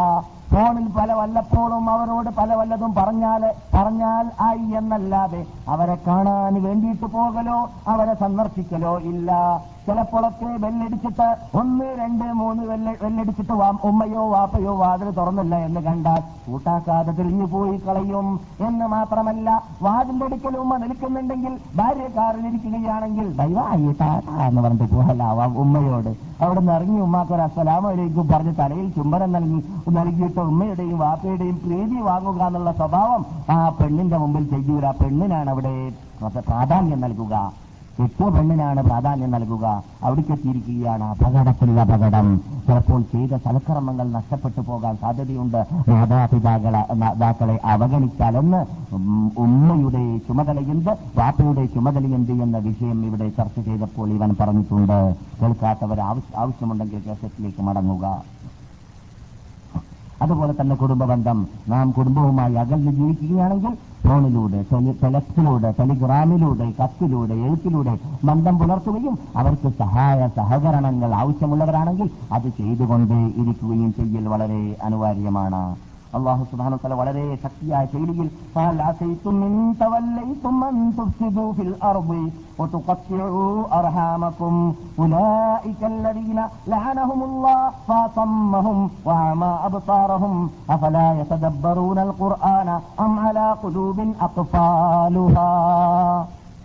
ഫോണിൽ 0.52 0.88
പല 0.98 1.14
വല്ലപ്പോഴും 1.14 1.86
അവരോട് 1.90 2.30
പല 2.38 2.54
വല്ലതും 2.54 2.92
പറഞ്ഞാൽ 2.96 3.44
പറഞ്ഞാൽ 3.74 4.26
ആയി 4.42 4.66
എന്നല്ലാതെ 4.78 5.42
അവരെ 5.68 5.98
കാണാൻ 6.08 6.54
വേണ്ടിയിട്ട് 6.64 7.06
പോകലോ 7.12 7.60
അവരെ 7.88 8.14
സന്ദർശിക്കലോ 8.16 8.94
ഇല്ല. 9.12 9.32
ചിലപ്പോഴൊക്കെ 9.88 10.48
വെല്ലടിച്ചിട്ട് 10.62 11.26
ഒന്ന് 11.58 11.88
രണ്ട് 11.98 12.24
മൂന്ന് 12.34 12.64
വെല്ല 12.64 12.94
വെല്ലടിച്ചിട്ട് 13.02 13.54
ഉമ്മയോ 13.84 14.22
വാപ്പയോ 14.30 14.72
വാതിൽ 14.76 15.10
തുറന്നില്ല 15.12 15.56
എന്ന് 15.66 15.82
കണ്ടാൽ 15.82 16.22
കൂട്ടാക്കാതെ 16.46 17.12
തിരിഞ്ഞു 17.12 17.46
പോയി 17.46 17.78
കളയും 17.78 18.28
എന്ന് 18.68 18.86
മാത്രമല്ല 18.88 19.50
വാതിന്റെ 19.82 20.26
അടുക്കൽ 20.26 20.56
ഉമ്മ 20.58 20.78
നിൽക്കുന്നുണ്ടെങ്കിൽ 20.78 21.54
ഭാര്യ 21.76 22.08
കാറിലിരിക്കുകയാണെങ്കിൽ 22.18 23.28
ദയവായി 23.38 23.86
എന്ന് 24.48 24.62
പറഞ്ഞിട്ട് 24.62 24.96
പോകലാവാം 24.96 25.52
ഉമ്മയോട്. 25.58 26.12
അവിടെ 26.42 26.60
നിന്ന് 26.60 26.74
ഇറങ്ങി 26.74 27.00
ഉമ്മാക്കൊരു 27.02 27.42
അസ്സലാമലേക്കും 27.42 28.28
പറഞ്ഞ് 28.28 28.54
തലയിൽ 28.60 28.88
ചുംബനം 28.96 29.32
നൽകി 29.32 29.60
നൽകിയിട്ട് 29.98 30.35
ഉമ്മയുടെയും 30.42 30.98
വാപ്പയുടെയും 31.00 31.58
പ്രീതി 31.66 32.00
വാങ്ങുക 32.02 32.42
എന്നുള്ള 32.48 32.72
സ്വഭാവം 32.72 33.26
ആ 33.50 33.70
പെണ്ണിന്റെ 33.70 34.18
മുമ്പിൽ 34.18 34.46
ചെയ്യൂല 34.50 34.92
പെണ്ണിനാണ് 34.92 35.50
അവിടെ 35.50 35.92
പ്രാധാന്യം 36.50 37.02
നൽകുക. 37.02 37.66
എത്തിയ 38.04 38.30
പെണ്ണിനാണ് 38.30 38.84
പ്രാധാന്യം 38.84 39.32
നൽകുക. 39.32 39.84
അവിടേക്ക് 40.04 40.32
എത്തിയിരിക്കുകയാണ് 40.32 41.04
അപകടത്തിലുള്ള 41.04 41.82
അപകടം. 41.82 42.42
ചിലപ്പോൾ 42.68 43.02
ചെയ്ത 43.02 43.38
സൽക്കർമ്മങ്ങൾ 43.46 44.12
നഷ്ടപ്പെട്ടു 44.12 44.62
പോകാൻ 44.62 44.98
സാധ്യതയുണ്ട്. 45.02 45.66
മാതാപിതാക്കളെ 45.90 46.94
മാതാക്കളെ 46.94 47.60
അവഗണിച്ചാലെന്ന് 47.66 48.66
ഉമ്മയുടെ 49.38 50.18
ചുമതലയുണ്ട് 50.18 50.92
വാപ്പയുടെ 51.20 51.66
ചുമതലയുണ്ട് 51.66 52.32
എന്ന 52.32 52.58
വിഷയം 52.58 53.06
ഇവിടെ 53.06 53.30
ചർച്ച 53.30 53.60
ചെയ്തപ്പോൾ 53.60 54.10
ഇവൻ 54.10 54.36
പറഞ്ഞിട്ടുണ്ട്. 54.40 55.16
കേൾക്കാത്തവർ 55.42 56.02
ആവശ്യമുണ്ടെങ്കിൽ 56.02 57.04
കേസറ്റിലേക്ക് 57.08 57.62
മടങ്ങുക. 57.62 58.35
അതുപോലെ 60.26 60.54
തന്നെ 60.62 60.76
കുടുംബ 60.76 61.04
ബന്ധം 61.06 61.40
നാം 61.68 61.92
കുടുംബവുമായി 61.92 62.56
അകന്ന് 62.56 62.92
ജീവിക്കുകയാണെങ്കിൽ 62.92 63.74
ഫോണിലൂടെ 64.06 64.60
ടെലി- 64.72 64.98
ടെലക്സിലൂടെ 65.04 65.70
ടെലിഗ്രാമിലൂടെ 65.80 66.68
കത്തിലൂടെ 66.80 67.36
എഴുത്തിലൂടെ 67.46 67.94
ബന്ധം 68.26 68.58
പുലർത്തുകയും 68.60 69.16
അവർക്ക് 69.36 69.72
സഹായ 69.80 70.28
സഹകരണങ്ങൾ 70.36 71.14
ആവശ്യമുള്ളവരാണെങ്കിൽ 71.22 72.10
അത് 72.32 72.48
ചെയ്തുകൊണ്ടേ 72.60 73.22
ഇരിക്കുകയും 73.42 73.92
ചെയ്യൽ 73.98 74.28
വളരെ 74.28 74.62
അനിവാര്യമാണ്. 74.84 75.64
അള്ളാഹു 76.15 76.45
സുബ്ഹാനഹു 76.45 76.77
വതആല 76.77 76.95
വളരെ 76.95 77.25
ശക്തിയായ 77.43 77.85
ശൈലിയിൽ 77.87 78.29
"ഫഹൽ 78.55 78.79
അസൈതും 78.83 79.39
ഇൻ 79.45 79.55
തവല്ലൈതും 79.75 80.59
അൻ 80.65 80.77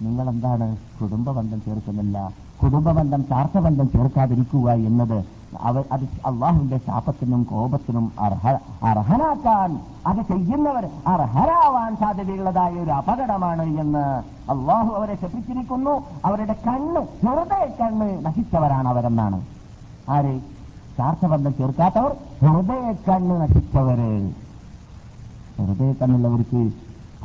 നിങ്ങൾ 0.01 0.27
എന്താണ് 0.29 0.67
കുടുംബബന്ധം 1.01 1.61
ചേർക്കുന്നില്ല? 1.67 2.17
കുടുംബബന്ധം 2.63 3.23
ചാർത്തബന്ധം 3.31 3.87
ചേർക്കാതിരിക്കുക 3.95 4.71
എന്നത് 4.89 5.19
അവർ 5.61 5.85
അത് 5.93 6.05
അള്ളാഹുവിന്റെ 6.29 6.79
ശാപത്തിനും 6.87 7.41
കോപത്തിനും 7.51 8.13
അർഹ 8.19 8.45
അർഹനാക്കാൻ 8.91 9.71
അത് 10.07 10.21
ചെയ്യുന്നവർ 10.31 10.85
അർഹരാവാൻ 11.07 11.97
സാധ്യതയുള്ളതായ 11.97 12.75
ഒരു 12.85 12.91
അപകടമാണ് 12.91 13.63
എന്ന് 13.63 14.05
അള്ളാഹു 14.53 14.91
അവരെ 14.99 15.15
ശപിച്ചിരിക്കുന്നു. 15.15 15.95
അവരുടെ 16.25 16.57
കണ്ണ് 16.67 17.01
ഹൃദയ 17.25 17.67
കണ്ണ് 17.81 18.09
നശിച്ചവരാണ് 18.27 18.89
അവരെന്നാണ്. 18.89 19.41
ആര്? 20.09 20.35
ചാർത്തബന്ധം 20.99 21.53
ചേർക്കാത്തവർ 21.59 22.13
ഹൃദയ 22.45 22.87
കണ്ണ് 23.09 23.35
നശിച്ചവര്. 23.41 24.13
ഹൃദയ 25.59 25.93
കണ്ണുള്ളവർക്ക് 25.93 26.63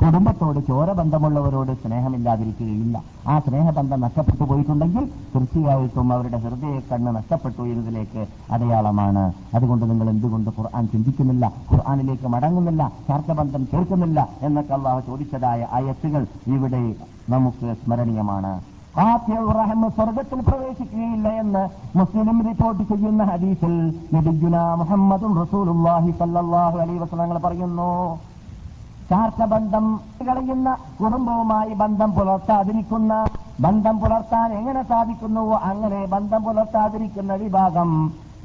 കുടുംബത്തോട് 0.00 0.58
ചോരബന്ധമുള്ളവരോട് 0.68 1.72
സ്നേഹമില്ലാതിരിക്കുകയില്ല. 1.82 2.96
ആ 3.30 3.34
സ്നേഹബന്ധം 3.46 3.98
നഷ്ടപ്പെട്ടു 4.04 4.44
പോയിട്ടുണ്ടെങ്കിൽ 4.50 5.04
തീർച്ചയായിട്ടും 5.32 6.12
അവരുടെ 6.16 6.38
ഹൃദയ 6.44 6.74
കണ്ണ് 6.90 7.10
നഷ്ടപ്പെട്ടു 7.18 7.62
എന്നതിലേക്ക് 7.72 8.22
അടയാളമാണ്. 8.54 9.24
അതുകൊണ്ട് 9.56 9.84
നിങ്ങൾ 9.90 10.08
എന്തുകൊണ്ട് 10.14 10.50
ഖുർആൻ 10.58 10.84
ചിന്തിക്കുന്നില്ല? 10.92 11.44
ഖുർആാനിലേക്ക് 11.70 12.28
മടങ്ങുന്നില്ല? 12.34 12.82
ചാർത്തബന്ധം 13.08 13.64
ചേർക്കുന്നില്ല 13.72 14.28
എന്നൊക്കെ 14.48 14.74
അള്ളാഹു 14.78 15.02
ചോദിച്ചതായ 15.10 15.68
ആയത്തുകൾ 15.78 16.24
ഇവിടെ 16.56 16.84
നമുക്ക് 17.34 17.68
സ്മരണീയമാണ്. 17.82 18.54
സ്വർഗത്തിൽ 19.96 20.38
പ്രവേശിക്കുകയില്ല 20.46 21.28
എന്ന് 21.40 21.62
മുസ്ലിം 21.98 22.38
റിപ്പോർട്ട് 22.46 22.82
ചെയ്യുന്ന 22.90 23.22
ഹദീസിൽ 23.30 23.74
മുഹമ്മദും 24.80 25.32
റസൂലുള്ളാഹി 25.42 26.10
സല്ലല്ലാഹു 26.20 26.76
അലൈഹി 26.84 27.00
വസല്ലം 27.02 27.42
പറയുന്നു 27.46 27.90
ചാർച്ചബന്ധം 29.10 29.84
കളയുന്ന 30.20 30.68
കുടുംബവുമായി 31.00 31.74
ബന്ധം 31.74 32.10
പുലർത്താതിരിക്കുന്ന 32.12 33.12
ബന്ധം 33.60 33.96
പുലർത്താൻ 34.00 34.52
എങ്ങനെ 34.52 34.82
സാധിക്കുന്നുവോ 34.82 35.56
അങ്ങനെ 35.70 36.00
ബന്ധം 36.14 36.42
പുലർത്താതിരിക്കുന്ന 36.44 37.34
വിഭാഗം 37.42 37.90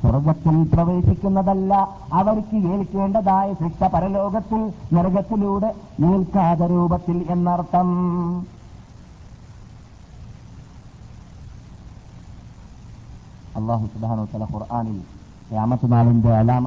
സ്വർഗത്തിൽ 0.01 0.55
പ്രവേശിക്കുന്നതല്ല. 0.73 1.73
അവർക്ക് 2.13 2.57
ഏൽക്കേണ്ടതായ 2.73 3.47
ശിക്ഷ 3.53 3.89
പരലോകത്തിൽ 3.93 4.61
നരകത്തിലൂടെ 4.93 5.69
ഏൽക്കാത 6.11 6.69
രൂപത്തിൽ 6.71 7.17
എന്നർത്ഥം. 7.29 7.89
അള്ളാഹു 13.59 13.85
സുബ്ഹാനഹു 13.93 14.27
തല 14.33 14.45
ഖുർആനിൽ 14.53 14.99
ഖിയാമത്ത് 15.51 15.87
നാളിന്റെ 15.91 16.31
അലാം 16.39 16.63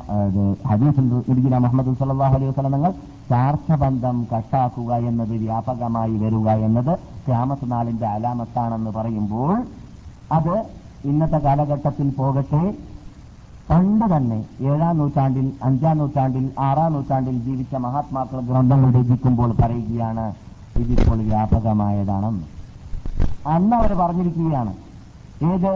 ഹദീസ് 0.70 1.02
നബിയുന 1.28 1.58
മുഹമ്മദ് 1.64 1.92
സല്ലല്ലാഹു 2.00 2.34
അലൈഹി 2.38 2.50
വസല്ലം 2.50 2.72
നിങ്ങൾ 2.76 2.92
ചാർച്ചബന്ധം 3.30 4.16
കട്ടാക്കുക 4.32 4.92
എന്നത് 5.10 5.34
വ്യാപകമായി 5.44 6.16
വരിക 6.22 6.48
എന്നത് 6.66 6.92
നാളിന്റെ 7.72 8.06
അലാമത്താണെന്ന് 8.14 8.90
പറയുമ്പോൾ 8.96 9.54
അത് 10.38 10.54
ഇന്നത്തെ 11.10 11.38
കാലഘട്ടത്തിൽ 11.46 12.08
പോകട്ടെ. 12.18 12.62
പണ്ട് 13.70 14.06
തന്നെ 14.12 14.38
ഏഴാം 14.70 14.94
നൂറ്റാണ്ടിൽ 15.00 15.46
അഞ്ചാം 15.68 15.96
നൂറ്റാണ്ടിൽ 16.00 16.44
ആറാം 16.66 16.92
നൂറ്റാണ്ടിൽ 16.94 17.36
ജീവിച്ച 17.46 17.74
മഹാത്മാക്കൾ 17.86 18.40
ഗ്രന്ഥങ്ങൾ 18.50 18.90
രചിക്കുമ്പോൾ 18.98 19.50
പറയുകയാണ് 19.62 20.26
ഇതിപ്പോൾ 20.82 21.18
വ്യാപകമായതാണെന്ന്. 21.30 22.44
അന്ന് 23.54 23.74
അവർ 23.80 23.92
പറഞ്ഞിരിക്കുകയാണ് 24.02 24.72
ഏത് 25.52 25.72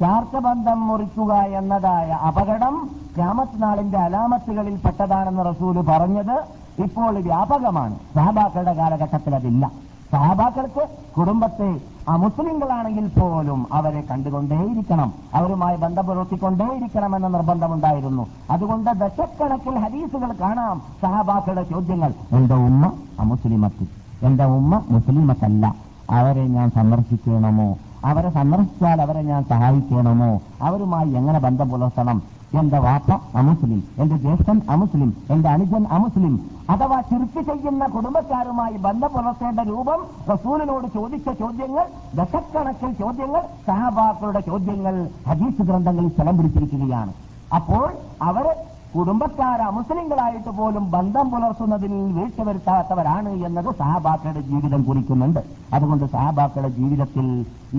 ചാർത്തബന്ധം 0.00 0.88
മുറിക്കുക 0.88 1.34
എന്നതായ 1.34 2.10
അപകടം 2.10 2.90
ക്യാമത്ത് 3.16 3.62
നാളിന്റെ 3.62 3.98
അലാമത്തുകളിൽ 3.98 4.76
പെട്ടതാണെന്ന് 4.76 5.44
റസൂൽ 5.50 5.80
പറഞ്ഞത് 5.80 6.44
ഇപ്പോൾ 6.82 7.20
വ്യാപകമാണ്. 7.20 7.98
സഹബാക്കളുടെ 8.14 8.72
കാലഘട്ടത്തിൽ 8.72 9.34
അതില്ല. 9.34 9.70
സഹാബാക്കൾക്ക് 10.12 10.88
കുടുംബത്തെ 11.18 11.80
ആ 12.08 12.16
മുസ്ലിങ്ങളാണെങ്കിൽ 12.16 13.08
പോലും 13.08 13.66
അവരെ 13.72 14.00
കണ്ടുകൊണ്ടേയിരിക്കണം. 14.10 15.12
അവരുമായി 15.34 15.76
ബന്ധം 15.76 16.06
പുലർത്തിക്കൊണ്ടേയിരിക്കണം 16.06 17.16
എന്ന 17.16 17.28
നിർബന്ധമുണ്ടായിരുന്നു. 17.28 18.26
അതുകൊണ്ട് 18.50 18.90
ദശക്കണക്കിൽ 18.90 19.78
ഹദീസുകൾ 19.78 20.32
കാണാം 20.40 20.82
സഹാബാക്കളുടെ 21.02 21.62
ചോദ്യങ്ങൾ. 21.62 22.14
എന്റെ 22.32 22.54
ഉമ്മ 22.54 22.92
അമുസ്ലിമത്തി 23.20 23.88
എന്റെ 24.22 24.44
ഉമ്മ 24.44 24.82
മുസ്ലിമത്തല്ല. 24.90 25.74
അവരെ 26.10 26.46
ഞാൻ 26.46 26.70
സന്ദർശിക്കണമോ? 26.70 27.76
അവരെ 28.04 28.30
സന്ദർശിച്ചാൽ 28.30 29.02
അവരെ 29.02 29.22
ഞാൻ 29.22 29.44
സഹായിക്കണമോ? 29.44 30.40
അവരുമായി 30.62 31.10
എങ്ങനെ 31.10 31.38
ബന്ധം 31.38 31.68
പുലർത്തണം? 31.68 32.22
എന്റെ 32.60 32.78
വാപ്പ 32.78 33.10
അമുസ്ലിം 33.36 33.82
എന്റെ 33.98 34.16
ജ്യേഷ്ഠൻ 34.16 34.60
അമുസ്ലിം 34.70 35.10
എന്റെ 35.30 35.48
അനുജൻ 35.48 35.86
അമുസ്ലിം 35.90 36.34
അഥവാ 36.70 37.00
ചുരുക്കി 37.00 37.42
ചെയ്യുന്ന 37.42 37.86
കുടുംബക്കാരുമായി 37.86 38.76
ബന്ധം 38.76 39.10
പുലർത്തേണ്ട 39.14 39.60
രൂപം 39.60 40.00
റസൂലിനോട് 40.32 40.86
ചോദിച്ച 40.94 41.28
ചോദ്യങ്ങൾ 41.30 41.86
ദശക്കണക്കിൽ 42.14 42.92
ചോദ്യങ്ങൾ 42.92 43.42
സഹാബാക്കളുടെ 43.66 44.40
ചോദ്യങ്ങൾ 44.40 45.08
ഹദീസ് 45.28 45.62
ഗ്രന്ഥങ്ങളിൽ 45.62 46.10
സ്ഥലം 46.10 46.36
പിടിച്ചിരിക്കുകയാണ്. 46.38 47.12
അപ്പോൾ 47.54 47.92
അവർ 48.22 48.46
കുടുംബക്കാർ 48.94 49.60
മുസ്ലിങ്ങളായിട്ട് 49.76 50.50
പോലും 50.56 50.84
ബന്ധം 50.94 51.26
പുലർത്തുന്നതിൽ 51.32 51.92
വീഴ്ച 52.16 52.40
വരുത്താത്തവരാണ് 52.48 53.30
എന്നത് 53.46 53.68
സഹാബാക്കളുടെ 53.78 54.42
ജീവിതം 54.50 54.80
കുറിക്കുന്നുണ്ട്. 54.88 55.40
അതുകൊണ്ട് 55.76 56.04
സഹാബാക്കളുടെ 56.14 56.70
ജീവിതത്തിൽ 56.78 57.26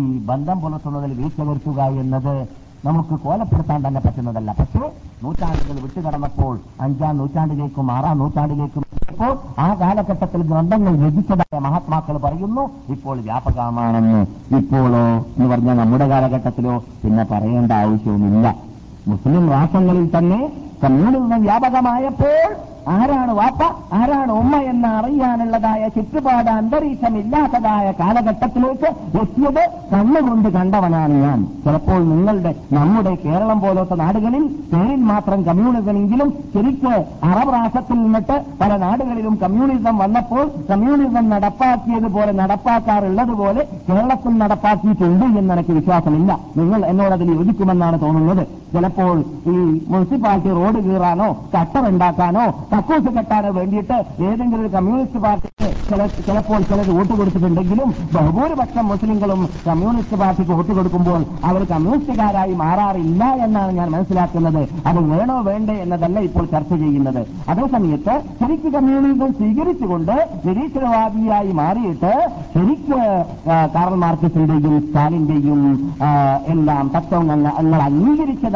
ഈ 0.02 0.04
ബന്ധം 0.30 0.58
പുലർത്തുന്നതിൽ 0.64 1.12
വീഴ്ച 1.20 1.40
വരുത്തുക 1.50 1.82
എന്നത് 2.04 2.34
നമുക്ക് 2.88 3.16
കോലപ്പെടുത്താൻ 3.26 3.80
തന്നെ 3.88 4.00
പറ്റുന്നതല്ല. 4.06 4.52
പക്ഷേ 4.60 4.82
നൂറ്റാണ്ടുകൾ 5.24 5.76
വിട്ടുകടന്നപ്പോൾ 5.84 6.56
അഞ്ചാം 6.86 7.14
നൂറ്റാണ്ടിലേക്കും 7.20 7.92
ആറാം 7.98 8.18
നൂറ്റാണ്ടിലേക്കും 8.22 8.84
ഇപ്പോൾ 9.12 9.34
ആ 9.66 9.68
കാലഘട്ടത്തിൽ 9.82 10.42
ഗ്രന്ഥങ്ങൾ 10.50 10.94
രചിച്ചതായ 11.06 11.60
മഹാത്മാക്കൾ 11.68 12.18
പറയുന്നു 12.26 12.64
ഇപ്പോൾ 12.96 13.16
വ്യാപകമാണെന്ന്. 13.28 14.22
ഇപ്പോഴോ 14.60 15.06
എന്ന് 15.36 15.48
പറഞ്ഞാൽ 15.54 15.78
നമ്മുടെ 15.84 16.08
കാലഘട്ടത്തിലോ 16.14 16.76
പിന്നെ 17.04 17.26
പറയേണ്ട 17.32 17.72
ആവശ്യവുമില്ല. 17.84 18.56
മുസ്ലിം 19.12 19.46
രാഷ്ട്രങ്ങളിൽ 19.56 20.06
തന്നെ 20.18 20.42
കമ്മ്യൂണിസം 20.84 21.42
വ്യാപകമായപ്പോൾ 21.42 22.38
ആരാണ് 22.94 23.32
വാപ്പ 23.32 23.62
ആരാണ് 23.98 24.32
ഉമ്മ 24.32 24.56
എന്ന് 24.72 24.88
അറിയാനുള്ളതായ 24.88 25.88
ചുറ്റുപാട് 25.88 26.50
അന്തരീക്ഷമില്ലാത്തതായ 26.50 27.94
കാലഘട്ടത്തിലേക്ക് 28.00 28.90
എത്തിയത് 29.22 29.62
കണ്ണുകൊണ്ട് 29.94 30.50
കണ്ടവനാണ് 30.50 31.14
ഞാൻ. 31.14 31.40
ചിലപ്പോൾ 31.66 32.02
നിങ്ങളുടെ 32.10 32.56
നമ്മുടെ 32.74 33.14
കേരളം 33.26 33.62
പോലത്തെ 33.62 33.96
നാടുകളിൽ 33.96 34.44
പേരിൽ 34.74 35.04
മാത്രം 35.12 35.46
കമ്മ്യൂണിസമെങ്കിലും 35.46 36.32
ശരിക്ക് 36.54 36.94
അറബ് 37.30 37.54
രാഷ്ട്രത്തിൽ 37.54 37.98
നിന്നിട്ട് 38.04 38.46
പല 38.62 38.78
നാടുകളിലും 38.78 39.36
കമ്മ്യൂണിസം 39.44 39.98
വന്നപ്പോൾ 39.98 40.52
കമ്മ്യൂണിസം 40.72 41.30
നടപ്പാക്കിയതുപോലെ 41.30 42.32
നടപ്പാക്കാറുള്ളതുപോലെ 42.32 43.68
കേരളത്തിൽ 43.90 44.38
നടപ്പാക്കിയിട്ടുണ്ട് 44.38 45.26
എന്ന് 45.40 45.54
എനിക്ക് 45.54 45.72
വിശ്വാസമില്ല. 45.72 46.40
നിങ്ങൾ 46.58 46.86
എന്നോട് 46.86 47.14
അതിൽ 47.14 47.32
യോജിക്കുമെന്നാണ് 47.38 48.02
തോന്നുന്നത്. 48.02 48.63
ചിലപ്പോൾ 48.74 49.16
ഈ 49.54 49.56
മുനിസിപ്പാലിറ്റി 49.92 50.52
റോഡ് 50.60 50.80
കീറാനോ 50.88 51.30
കട്ടറുണ്ടാക്കാനോ 51.56 52.46
കക്കൂസ് 52.74 53.10
കെട്ടാനോ 53.18 53.50
വേണ്ടിയിട്ട് 53.60 53.98
ഏതെങ്കിലും 54.28 54.62
ഒരു 54.64 54.72
കമ്മ്യൂണിസ്റ്റ് 54.76 55.22
പാർട്ടിക്ക് 55.26 55.70
ചില 55.90 56.02
ചിലപ്പോൾ 56.28 56.62
ചിലർ 56.70 56.88
വോട്ട് 56.98 57.14
കൊടുത്തിട്ടുണ്ടെങ്കിലും 57.20 57.90
ബഹുഭൂരിപക്ഷം 58.16 58.86
മുസ്ലിങ്ങളും 58.92 59.42
കമ്മ്യൂണിസ്റ്റ് 59.68 60.20
പാർട്ടിക്ക് 60.22 60.54
വോട്ട് 60.58 60.72
കൊടുക്കുമ്പോൾ 60.78 61.22
അവർ 61.50 61.62
കമ്മ്യൂണിസ്റ്റുകാരായി 61.74 62.54
മാറാറില്ല 62.64 63.24
എന്നാണ് 63.46 63.72
ഞാൻ 63.80 63.90
മനസ്സിലാക്കുന്നത്. 63.96 64.62
അത് 64.90 65.00
വേണോ 65.12 65.38
വേണ്ടേ 65.50 65.76
എന്നതല്ല 65.84 66.20
ഇപ്പോൾ 66.28 66.46
ചർച്ച 66.54 66.74
ചെയ്യുന്നത്. 66.84 67.22
അതേസമയത്ത് 67.52 68.16
ശരിക്ക് 68.40 68.70
കമ്മ്യൂണിസം 68.76 69.32
സ്വീകരിച്ചുകൊണ്ട് 69.40 70.16
നിരീശ്വരവാദിയായി 70.48 71.52
മാറിയിട്ട് 71.62 72.14
ശരിക്ക് 72.56 73.00
കാറൽ 73.76 73.96
മാർക്കസിന്റെയും 74.06 74.76
സ്റ്റാലിന്റെയും 74.88 75.62
എല്ലാം 76.54 76.86
തത്വങ്ങൾ 76.96 77.40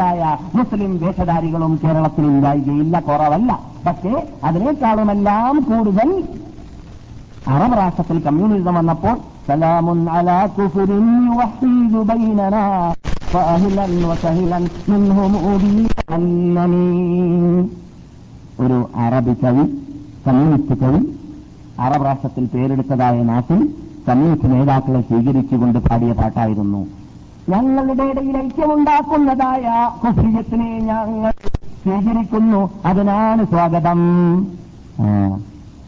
അംഗീകരിച്ചതായ 0.08 0.22
മുസ്ലിം 0.56 0.92
വേഷധാരികളും 0.98 1.72
കേരളത്തിൽ 1.82 2.24
ഉണ്ടായിരിക്കില്ല 2.26 3.00
കുറവല്ല. 3.00 3.50
പക്ഷേ 3.86 4.12
അതിനേക്കാളുമെല്ലാം 4.44 5.56
കൂടുതൽ 5.62 6.08
അറബ് 7.48 7.76
രാഷ്ട്രത്തിൽ 7.78 8.18
കമ്മ്യൂണിസം 8.26 8.74
വന്നപ്പോൾ 8.74 9.16
സലാമുൻ 9.48 10.00
അലാ 10.10 10.38
കുഫുരിൻ 10.56 11.06
ബൈനനാ 12.08 12.64
ഒരു 18.62 18.78
അറബി 18.96 19.34
കവി 19.42 19.64
കമ്മ്യൂണിസ്റ്റ് 20.26 20.76
കവി 20.82 21.00
അറബ് 21.80 22.06
രാഷ്ട്രത്തിൽ 22.06 22.44
പേരെടുത്തതായ 22.54 23.22
നാട്ടിൽ 23.22 23.60
കമ്മ്യൂണിസ്റ്റ് 24.08 24.50
നേതാക്കളെ 24.52 25.00
സ്വീകരിച്ചുകൊണ്ട് 25.00 25.78
പാടിയ 25.78 26.12
പാട്ടായിരുന്നു 26.12 26.80
ഞങ്ങളുടെ 27.52 28.04
ഇടയിൽ 28.04 28.36
ഐക്യമുണ്ടാക്കുന്നതായ 28.36 29.66
കുഫ്രിയത്തിനെ 30.04 30.78
ഞങ്ങൾ 30.78 31.30
സ്വീകരിക്കുന്നു. 31.82 32.60
അതിനാണ് 32.84 33.44
സ്വാഗതം. 33.44 34.00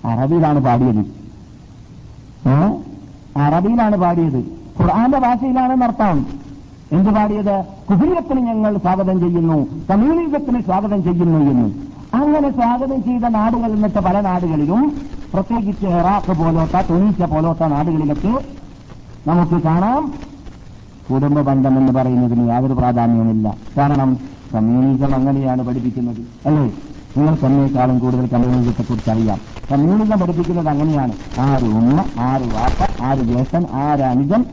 അറബിയിലാണ് 0.05 0.61
പാടിയത്? 0.67 1.03
അറബിയിലാണ് 3.37 3.97
പാടിയത്. 3.97 4.39
ഖുർആാന്റെ 4.79 5.19
ഭാഷയിലാണ് 5.19 5.83
നർത്താം 5.83 6.27
എന്ത് 6.93 7.11
പാടിയത്? 7.11 7.57
കുഫിയത്തിന് 7.91 8.41
ഞങ്ങൾ 8.41 8.79
സ്വാഗതം 8.79 9.21
ചെയ്യുന്നു. 9.21 9.59
കമ്മ്യൂണിസത്തിന് 9.91 10.61
സ്വാഗതം 10.61 11.03
ചെയ്യുന്നു 11.03 11.39
എന്ന്. 11.51 11.69
അങ്ങനെ 12.21 12.49
സ്വാഗതം 12.53 13.03
ചെയ്ത 13.03 13.25
നാടുകൾ 13.39 13.71
എന്നിട്ട് 13.73 14.01
പല 14.09 14.21
നാടുകളിലും 14.21 15.01
പ്രത്യേകിച്ച് 15.35 15.87
ഇറാഖ് 15.87 16.33
പോലോത്ത 16.41 16.81
തുണീഷ്യ 16.89 17.27
പോലോത്ത 17.35 17.65
നാടുകളിലൊക്കെ 17.75 18.35
നമുക്ക് 19.27 19.63
കാണാം. 19.69 20.30
കുടുംബ 21.13 21.41
ബന്ധം 21.41 21.79
എന്ന് 21.79 21.93
പറയുന്നതിന് 21.93 22.49
യാതൊരു 22.49 22.73
പ്രാധാന്യവുമില്ല. 22.73 23.57
കാരണം 23.79 24.19
കമ്മ്യൂണിസം 24.55 25.15
അങ്ങനെയാണ് 25.15 25.63
പഠിപ്പിക്കുന്നത്. 25.63 26.49
അല്ലേ? 26.49 26.73
നിങ്ങൾ 27.17 27.37
തന്നെക്കാളും 27.47 27.99
കൂടുതൽ 27.99 28.27
കമ്മ്യൂണിസത്തെ 28.27 28.83
കുറിച്ച് 28.83 29.11
അറിയാം. 29.11 29.41
കമ്മ്യൂണിസം 29.73 30.21
പഠിപ്പിക്കുന്നത് 30.21 30.69
അങ്ങനെയാണ്. 30.69 31.17
ആര് 31.39 31.63
ഉമ്മ 31.63 32.05
ആര് 32.19 32.43
വാപ്പ 32.43 33.03
ആര് 33.03 33.19
ജ്യേഷ്ഠൻ 33.19 33.67
ആര് 33.73 34.01
അനുജൻ. 34.01 34.45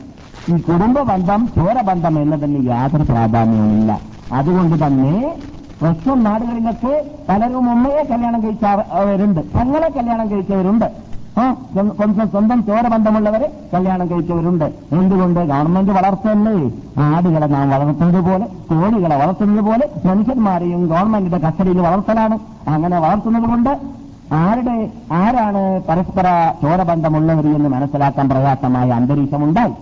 ഈ 0.48 0.56
കുടുംബ 0.56 1.00
ബന്ധം 1.00 1.48
ചോരബന്ധം 1.56 2.22
എന്നതിന് 2.22 2.66
യാതൊരു 2.66 3.02
പ്രാധാന്യവുമില്ല. 3.02 4.00
അതുകൊണ്ട് 4.32 4.86
തന്നെ 4.86 5.36
വെസ്റ്റേൺ 5.82 6.22
നാടുകളിലൊക്കെ 6.22 7.10
പലരും 7.28 7.70
ഉമ്മയെ 7.70 8.04
കല്യാണം 8.10 8.42
കഴിച്ചവരുണ്ട് 8.44 9.40
തങ്ങളെ 9.40 9.88
കല്യാണം 9.88 10.30
കഴിച്ചവരുണ്ട്. 10.30 11.07
സ്വന്തം 11.40 12.30
സ്വന്തം 12.30 12.62
ചോരബന്ധമുള്ളവരെ 12.62 13.52
കല്യാണം 13.74 14.10
കഴിച്ചവരുണ്ട്. 14.10 14.64
എന്തുകൊണ്ട്? 14.92 15.40
ഗവൺമെന്റ് 15.40 15.92
വളർത്തല്ലേ? 15.92 16.70
ആടുകളെ 16.98 17.46
നാം 17.46 17.70
വളർത്തുന്നത് 17.70 18.24
പോലെ 18.24 18.46
കോഴികളെ 18.70 19.16
വളർത്തുന്നത് 19.16 19.64
പോലെ 19.64 19.88
മനുഷ്യന്മാരെയും 20.04 20.86
ഗവൺമെന്റിന്റെ 20.86 21.38
കസ്റ്റഡിയിൽ 21.38 21.80
വളർത്തലാണ്. 21.80 22.38
അങ്ങനെ 22.68 22.98
വളർത്തുന്നത് 22.98 23.42
കൊണ്ട് 23.42 23.98
ആരുടെ 24.32 24.92
ആരാണ് 25.12 25.82
പരസ്പര 25.88 26.52
ചോരബന്ധമുള്ളവർ 26.62 27.54
എന്ന് 27.54 27.68
മനസ്സിലാക്കാൻ 27.68 28.28
പ്രയാസമായ 28.28 28.90
അന്തരീക്ഷമുണ്ടായി. 28.90 29.72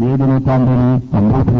ഏത് 0.00 0.30
നൂറ്റാണ്ടിൽ 0.30 0.80
സംഭവത്തിൽ 1.12 1.56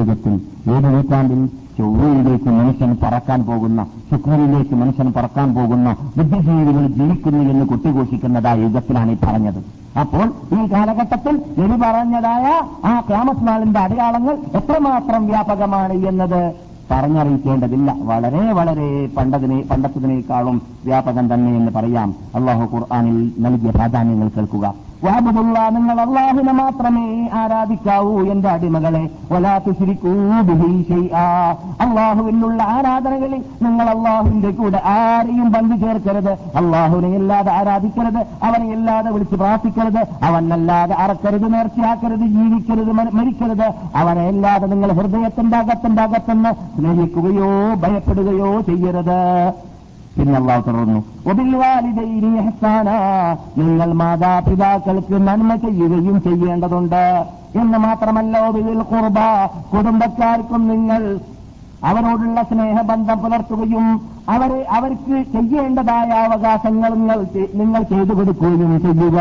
ഏത് 0.73 0.85
നൂറ്റാണ്ടിൽ 0.85 1.47
ചൊവ്വയിലേക്ക് 1.79 2.45
മനുഷ്യൻ 2.45 2.97
പറക്കാൻ 3.03 3.43
പോകുന്ന 3.43 3.87
ശുക്രനിലേക്ക് 4.11 4.75
മനുഷ്യൻ 4.75 5.13
പറക്കാൻ 5.17 5.55
പോകുന്ന 5.55 5.97
ബുദ്ധിജീവികൾ 6.17 6.87
ജീവിക്കുന്നു 6.87 7.45
എന്ന് 7.53 7.67
കൊട്ടിഘോഷിക്കുന്നതായ 7.67 8.63
യുഗത്തിലാണ് 8.63 9.11
ഈ 9.11 9.17
പറഞ്ഞത്. 9.25 9.61
അപ്പോൾ 10.01 10.27
ഈ 10.59 10.73
കാലഘട്ടത്തിൽ 10.73 11.43
എലി 11.59 11.77
പറഞ്ഞതായ 11.83 12.47
ആ 12.85 13.01
ക്യാമസ്നാളിന്റെ 13.01 13.81
അടയാളങ്ങൾ 13.81 14.37
എത്രമാത്രം 14.55 15.27
വ്യാപകമാണ് 15.27 15.93
എന്നത് 15.93 16.55
പറഞ്ഞറിയിക്കേണ്ടതില്ല. 16.91 17.95
വളരെ 18.01 18.53
വളരെ 18.53 19.07
പണ്ടതിനെ 19.07 19.65
പണ്ടത്തതിനേക്കാളും 19.71 20.63
വ്യാപകം 20.85 21.35
തന്നെ 21.35 21.57
എന്ന് 21.57 21.73
പറയാം. 21.73 22.15
അള്ളാഹു 22.35 22.77
ഖുർആാനിൽ 22.77 23.33
നൽകിയ 23.39 23.71
പ്രാധാന്യങ്ങൾ 23.71 24.29
കേൾക്കുക. 24.29 24.75
വാബുദുള്ള 25.05 25.69
നിങ്ങൾ 25.69 26.01
അള്ളാഹുനെ 26.01 26.53
മാത്രമേ 26.53 27.29
ആരാധിക്കാവൂ 27.33 28.23
എന്റെ 28.23 28.49
അടിമകളെ. 28.49 29.11
അള്ളാഹുവിനുള്ള 31.81 32.63
ആരാധനകളിൽ 32.63 33.45
നിങ്ങൾ 33.63 33.91
അള്ളാഹുവിന്റെ 33.91 34.51
കൂടെ 34.51 34.83
ആരെയും 34.85 35.53
പങ്കു 35.53 35.77
ചേർക്കരുത്. 35.77 36.33
അള്ളാഹുവിനെ 36.33 37.09
ഇല്ലാതെ 37.09 37.53
ആരാധിക്കരുത്. 37.53 38.27
അവനെ 38.43 38.73
ഇല്ലാതെ 38.73 39.11
വിളിച്ച് 39.11 39.35
പ്രാർത്ഥിക്കരുത്. 39.35 40.05
അവനല്ലാതെ 40.23 40.95
അറക്കരുത് 40.95 41.55
നേർച്ചയാക്കരുത് 41.55 42.21
ജീവിക്കരുത് 42.21 42.93
മരിക്കരുത്. 42.93 43.75
അവനെ 43.97 44.29
ഇല്ലാതെ 44.29 44.67
നിങ്ങൾ 44.67 44.93
ഹൃദയത്തിന്റെ 44.93 45.57
അകത്തിന്റെ 45.57 46.03
അകത്തുനിന്ന് 46.03 46.81
സ്നേഹിക്കുകയോ 46.81 47.75
ഭയപ്പെടുകയോ 47.75 48.61
ചെയ്യരുത്. 48.61 49.53
പിന്നെ 50.17 50.35
അള്ളാഹു 50.39 50.63
തുടർന്നു 50.67 51.01
നിങ്ങൾ 53.61 53.93
മാതാപിതാക്കൾക്ക് 54.01 55.17
നന്മ 55.29 55.55
ചെയ്യുകയും 55.57 56.17
ചെയ്യേണ്ടതുണ്ട്. 56.23 57.05
എന്ന് 57.61 57.79
മാത്രമല്ല 57.79 58.35
ഒബിൽ 58.49 58.81
കുർബ 58.93 59.19
കുടുംബക്കാർക്കും 59.73 60.63
നിങ്ങൾ 60.69 61.03
അവരോടുള്ള 61.85 62.43
സ്നേഹബന്ധം 62.43 63.19
പുലർത്തുകയും 63.19 63.87
അവരെ 64.29 64.61
അവർക്ക് 64.77 65.15
ചെയ്യേണ്ടതായ 65.33 66.11
അവകാശങ്ങൾ 66.27 66.93
നിങ്ങൾ 67.55 67.83
ചെയ്തു 67.83 68.13
കൊടുക്കുകയും 68.19 68.81
ചെയ്യുക. 68.81 69.19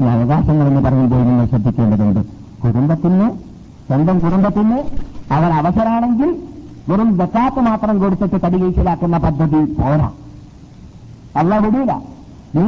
ഈ 0.00 0.06
അവകാശങ്ങൾ 0.14 0.66
എന്ന് 0.68 0.80
പറയുമ്പോൾ 0.86 1.22
നിങ്ങൾ 1.28 1.46
ശ്രദ്ധിക്കേണ്ടതുണ്ട്. 1.46 2.22
കുടുംബത്തിന് 2.64 3.28
സ്വന്തം 3.88 4.18
കുടുംബത്തിന് 4.18 4.78
അവർ 5.32 5.50
അവസരാണെങ്കിൽ 5.60 6.30
വെറും 6.86 7.08
ജക്കാത്ത് 7.18 7.60
മാത്രം 7.60 7.96
കൊടുത്തിട്ട് 7.98 8.38
തടികീച്ചിലാക്കുന്ന 8.42 9.16
പദ്ധതി 9.18 9.60
പോരാ. 9.78 10.08
അല്ല 11.34 11.54
വിടില്ല 11.58 11.92
നീ 12.54 12.66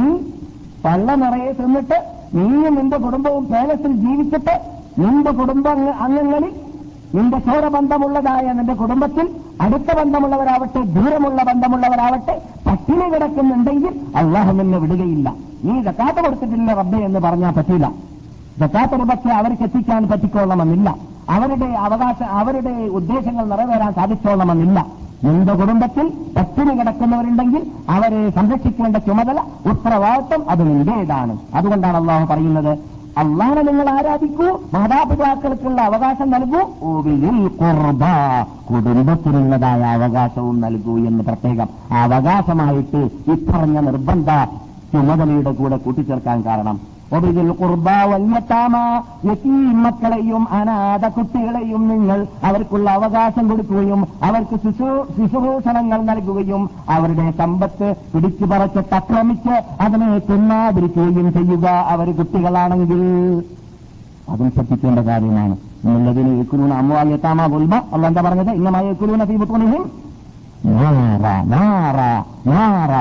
പള്ള 0.85 1.15
നിറയെ 1.15 1.51
തിന്നിട്ട് 1.53 1.97
നീയും 2.33 2.75
നിന്റെ 2.75 2.97
കുടുംബവും 2.97 3.43
പേലസിൽ 3.45 3.93
ജീവിച്ചിട്ട് 4.01 4.55
നിന്റെ 4.97 5.31
കുടുംബ 5.31 5.65
അംഗ- 5.69 5.97
അംഗങ്ങളിൽ 5.99 6.53
നിന്റെ 7.13 7.37
ചോര 7.39 7.67
ബന്ധമുള്ളതായ 7.67 8.45
നിന്റെ 8.53 8.75
കുടുംബത്തിൽ 8.75 9.25
അടുത്ത 9.61 9.89
ബന്ധമുള്ളവരാവട്ടെ 9.97 10.81
ദൂരമുള്ള 10.95 11.39
ബന്ധമുള്ളവരാവട്ടെ 11.43 12.35
പട്ടിണി 12.65 13.05
കിടക്കുന്നുണ്ടെങ്കിൽ 13.13 13.93
അള്ളാഹു 14.15 14.51
നിന്നെ 14.51 14.77
വിടുകയില്ല. 14.77 15.27
നീ 15.63 15.81
ജക്കാത്ത് 15.81 16.19
കൊടുത്തിട്ടില്ല 16.21 16.73
റബ്ബെ 16.73 16.99
എന്ന് 17.05 17.19
പറഞ്ഞാൽ 17.19 17.51
പറ്റില്ല 17.51 17.87
ജക്കാത്ത് 18.57 18.95
ഒരുപക്ഷെ 18.95 19.29
അവർക്ക് 19.31 19.63
എത്തിക്കാൻ 19.63 20.07
പറ്റിക്കൊള്ളണമെന്നില്ല 20.07 20.89
അവരുടെ 21.33 21.69
അവകാശ 21.87 22.19
അവരുടെ 22.41 22.73
ഉദ്ദേശങ്ങൾ 22.99 23.45
നിറവേറാൻ 23.51 23.91
സാധിച്ചോളണമെന്നില്ല. 23.99 24.79
നിന്റെ 25.23 25.53
കുടുംബത്തിൽ 25.59 26.05
പട്ടിണി 26.35 26.73
കിടക്കുന്നവരുണ്ടെങ്കിൽ 26.79 27.63
അവരെ 27.95 28.21
സംരക്ഷിക്കേണ്ട 28.37 28.97
ചുമതല 29.07 29.39
ഉത്തരവാദിത്വം 29.71 30.43
അത് 30.51 30.61
നിന്റേതാണ്. 30.69 31.33
അതുകൊണ്ടാണ് 31.57 31.97
അള്ളാഹു 32.01 32.25
പറയുന്നത് 32.31 32.71
അള്ളാഹനെ 33.21 33.61
നിങ്ങൾ 33.69 33.87
ആരാധിക്കൂ 33.89 34.47
മാതാപിതാക്കൾക്കുള്ള 34.73 35.79
അവകാശം 35.89 36.27
നൽകൂ 36.33 36.61
ഒവിലിൽ 36.89 37.37
കുർബ 37.59 38.03
കുടുംബത്തിനുള്ളതായ 38.69 39.81
അവകാശവും 39.97 40.57
നൽകൂ 40.65 40.95
എന്ന് 41.09 41.23
പ്രത്യേകം 41.29 41.69
അവകാശമായിട്ട് 42.03 43.01
ഇപ്പറഞ്ഞ 43.35 43.79
നിർബന്ധ 43.87 44.29
ചുമതലയുടെ 44.93 45.51
കൂടെ 45.59 45.77
കൂട്ടിച്ചേർക്കാൻ 45.85 46.37
കാരണം 46.45 46.77
ഒബിദിൽ 47.17 47.49
കുർബ 47.59 47.89
വല്യത്താമ 48.11 48.75
യതീം 49.25 49.83
മക്കളെയും 49.83 50.47
അനാഥ 50.51 51.05
കുട്ടികളെയും 51.07 51.83
നിങ്ങൾ 51.87 52.19
അവർക്കുള്ള 52.43 52.89
അവകാശം 52.89 53.45
കൊടുക്കുകയും 53.47 54.07
അവർക്ക് 54.23 54.55
ശിശു 54.55 54.89
ശിശുഭൂഷണങ്ങൾ 55.17 56.01
നൽകുകയും 56.01 56.69
അവരുടെ 56.89 57.31
സമ്പത്ത് 57.37 57.87
പിടിച്ചു 58.13 58.45
പറച്ചിട്ട് 58.45 58.95
അക്രമിച്ച് 58.95 59.55
അതിനെ 59.81 60.09
തിന്നാതിരിക്കുകയും 60.19 61.33
ചെയ്യുക 61.33 61.67
അവർ 61.93 62.09
കുട്ടികളാണെങ്കിൽ. 62.17 63.01
അതും 64.31 64.51
ശ്രദ്ധിക്കേണ്ട 64.51 64.99
കാര്യമാണ്. 64.99 65.55
നിങ്ങളതിന് 65.85 66.31
യക്കുലൂന 66.39 66.73
അമ്മുവാൽ 66.73 67.09
എത്താമ 67.13 67.45
ഗുൽമ 67.45 67.75
അല്ല 67.93 68.07
എന്താ 68.07 68.21
പറഞ്ഞത്? 68.21 68.51
ഇന്നമായ 68.51 68.85
യക്കുലൂന 68.89 69.23
ബുത്തുനിഹിം 69.23 69.83
നാറ 70.65 71.25
നാറ 71.53 71.97
നാറ. 72.47 72.93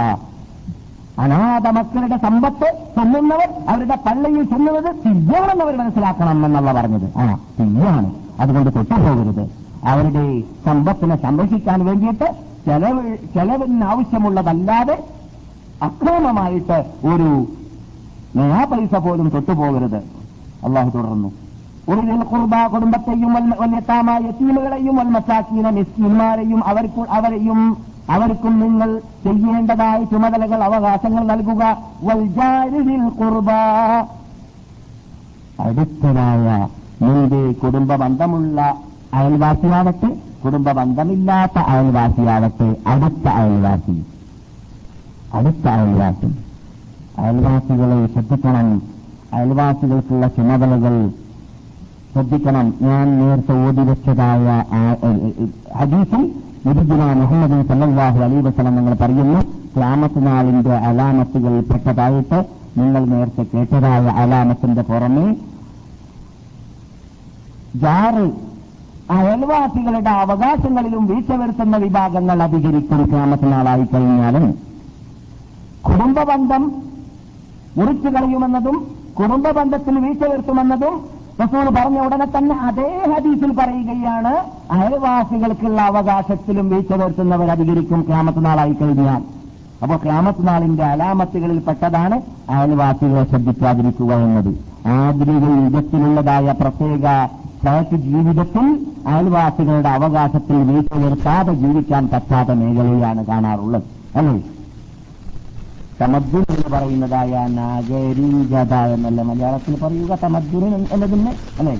അനാഥ 1.18 1.68
മക്കളുടെ 1.68 2.16
സമ്പത്ത് 2.16 2.68
തന്നുന്നവർ 3.00 3.48
അവരുടെ 3.68 3.98
പള്ളിയിൽ 4.06 4.42
തിന്നുന്നത് 4.42 4.94
തിയ്യാണെന്ന് 5.06 5.64
അവർ 5.64 5.76
മനസ്സിലാക്കണം 5.76 6.46
എന്നുള്ള 6.46 6.72
പറഞ്ഞത്. 6.72 7.18
ആ 7.18 7.38
തിയ്യാണ് 7.60 8.14
അതുകൊണ്ട് 8.40 8.70
കൊട്ടുപോകരുത് 8.70 9.50
അവരുടെ 9.84 10.40
സമ്പത്തിനെ 10.66 11.16
സംരക്ഷിക്കാൻ 11.16 11.84
വേണ്ടിയിട്ട് 11.84 12.28
ചെലവ് 12.66 13.16
ചെലവിന് 13.34 13.84
ആവശ്യമുള്ളതല്ലാതെ 13.84 15.04
അക്രമമായിട്ട് 15.82 16.78
ഒരു 17.06 17.28
നയാ 18.36 18.64
പൈസ 18.64 18.94
പോലും 18.94 19.28
തൊട്ടുപോകരുത്. 19.28 19.98
അള്ളാഹു 20.64 20.90
തുടർന്നു. 20.90 21.28
ഒരു 21.88 22.24
കുർബ 22.24 22.54
കുടുംബത്തെയും 22.72 23.34
യത്തീമുകളെയും 24.26 24.96
മിസ്കിന്മാരെയും 25.74 26.64
അവർക്ക് 26.64 27.04
അവരെയും 27.10 27.60
അവർക്കും 28.10 28.54
നിങ്ങൾ 28.60 28.90
ചെയ്യേണ്ടതായ 29.24 29.98
ചുമതലകൾ 30.04 30.60
അവകാശങ്ങൾ 30.62 31.24
നൽകുക 31.24 31.62
വൽജാരിൽ 32.02 32.88
കുർബ 33.18 33.50
അടുത്തതായ 35.64 36.46
നിന്റെ 37.02 37.42
കുടുംബ 37.62 37.92
ബന്ധമുള്ള 37.94 38.60
അയൽവാസിയാവട്ടെ 39.14 40.10
കുടുംബ 40.44 40.68
ബന്ധമില്ലാത്ത 40.72 41.58
അയൽവാസിയാവട്ടെ 41.68 42.68
അടുത്ത 42.86 43.26
അയൽവാസി 43.38 43.96
അടുത്ത 45.34 45.64
അയൽവാസി 45.68 46.28
അയൽവാസികളെ 47.18 47.98
ശ്രദ്ധിക്കണം 48.06 48.68
അയൽവാസികൾക്കുള്ള 49.32 50.26
ചുമതലകൾ 50.36 50.94
ശ്രദ്ധിക്കണം 52.12 52.66
ഞാൻ 52.82 53.06
നേരത്തെ 53.18 53.54
ഓടി 53.64 53.82
വെച്ചതായ 53.82 54.46
ഹദീസിൽ 55.74 56.22
മുരുദിന 56.68 57.02
മുഹമ്മദ് 57.18 57.58
സല്ലാഹു 57.68 58.18
അലൈ 58.22 58.38
വസ്ലം 58.40 58.74
നിങ്ങൾ 58.74 58.94
പറയുന്നു 58.94 59.38
ക്ലാമത്ത് 59.76 60.20
നാളിന്റെ 60.26 60.74
അലാമത്തുകൾ 60.88 61.54
പെട്ടതായിട്ട് 61.68 62.38
നിങ്ങൾ 62.78 63.02
നേരത്തെ 63.04 63.42
കേട്ടതായ 63.52 64.12
അലാമത്തിന്റെ 64.22 64.82
പുറമെ 64.82 65.24
ജാറ് 67.74 68.24
അയൽവാസികളുടെ 69.10 70.12
അവകാശങ്ങളിലും 70.22 71.06
വീഴ്ച 71.06 71.32
വരുത്തുന്ന 71.32 71.76
വിഭാഗങ്ങൾ 71.76 72.42
അധികരിക്കും 72.42 73.02
ക്യാമത്ത് 73.10 73.46
നാളായി 73.52 73.86
കഴിഞ്ഞാലും 73.94 74.46
കുടുംബബന്ധം 75.88 76.64
മുറിച്ചു 77.76 78.08
കളയുമെന്നതും 78.08 78.76
കുടുംബബന്ധത്തിൽ 79.14 79.94
വീഴ്ച 79.98 80.22
വരുത്തുമെന്നതും 80.24 80.94
റസൂൾ 81.42 81.68
പറഞ്ഞ 81.70 81.98
ഉടനെ 81.98 82.26
തന്നെ 82.26 82.54
അതേ 82.54 83.04
ഹദീസിൽ 83.12 83.52
പറയുകയാണ് 83.52 84.32
അയൽവാസികൾക്കുള്ള 84.70 85.80
അവകാശത്തിലും 85.80 86.70
വീഴ്ച 86.70 86.92
വരുത്തുന്നവർ 86.92 87.50
അധികരിക്കും 87.50 88.00
ക്യാമത്ത് 88.08 88.44
നാളായി 88.44 88.72
കഴിഞ്ഞാൽ. 88.72 89.22
അപ്പോൾ 89.82 89.96
ക്യാമത്ത് 89.96 90.48
നാളിന്റെ 90.48 90.84
അലാമത്തുകളിൽ 90.84 91.58
പെട്ടതാണ് 91.58 92.22
അയൽവാസികളെ 92.50 93.24
ശ്രദ്ധിക്കാതിരിക്കുക 93.24 94.14
എന്നത്. 94.14 94.50
ആധുനിക 94.86 95.44
യുഗത്തിലുള്ളതായ 95.64 96.54
പ്രത്യേക 96.60 97.26
ഫ്ലാറ്റ് 97.60 97.96
ജീവിതത്തിൽ 97.96 98.86
അയൽവാസികളുടെ 99.06 99.88
അവകാശത്തിൽ 99.88 100.56
വീഴ്ച 100.56 100.94
വരുത്താതെ 100.94 101.52
ജീവിക്കാൻ 101.52 102.08
പറ്റാത്ത 102.12 102.50
മേഖലയാണ് 102.50 103.26
കാണാറുള്ളത്. 103.26 103.82
അല്ലേ? 104.14 104.42
തമദ്ദുൻ 106.00 106.44
എന്ന് 106.50 106.68
പറയുന്നതായ 106.72 107.46
നാഗരീകത 107.48 108.74
എന്നല്ല 108.94 109.22
മലയാളത്തിൽ 109.22 109.76
പറയുക 109.82 110.18
തമദ്ദുൻ 110.24 110.86
എന്നതിന് 110.92 111.32
അല്ലെ? 111.58 111.74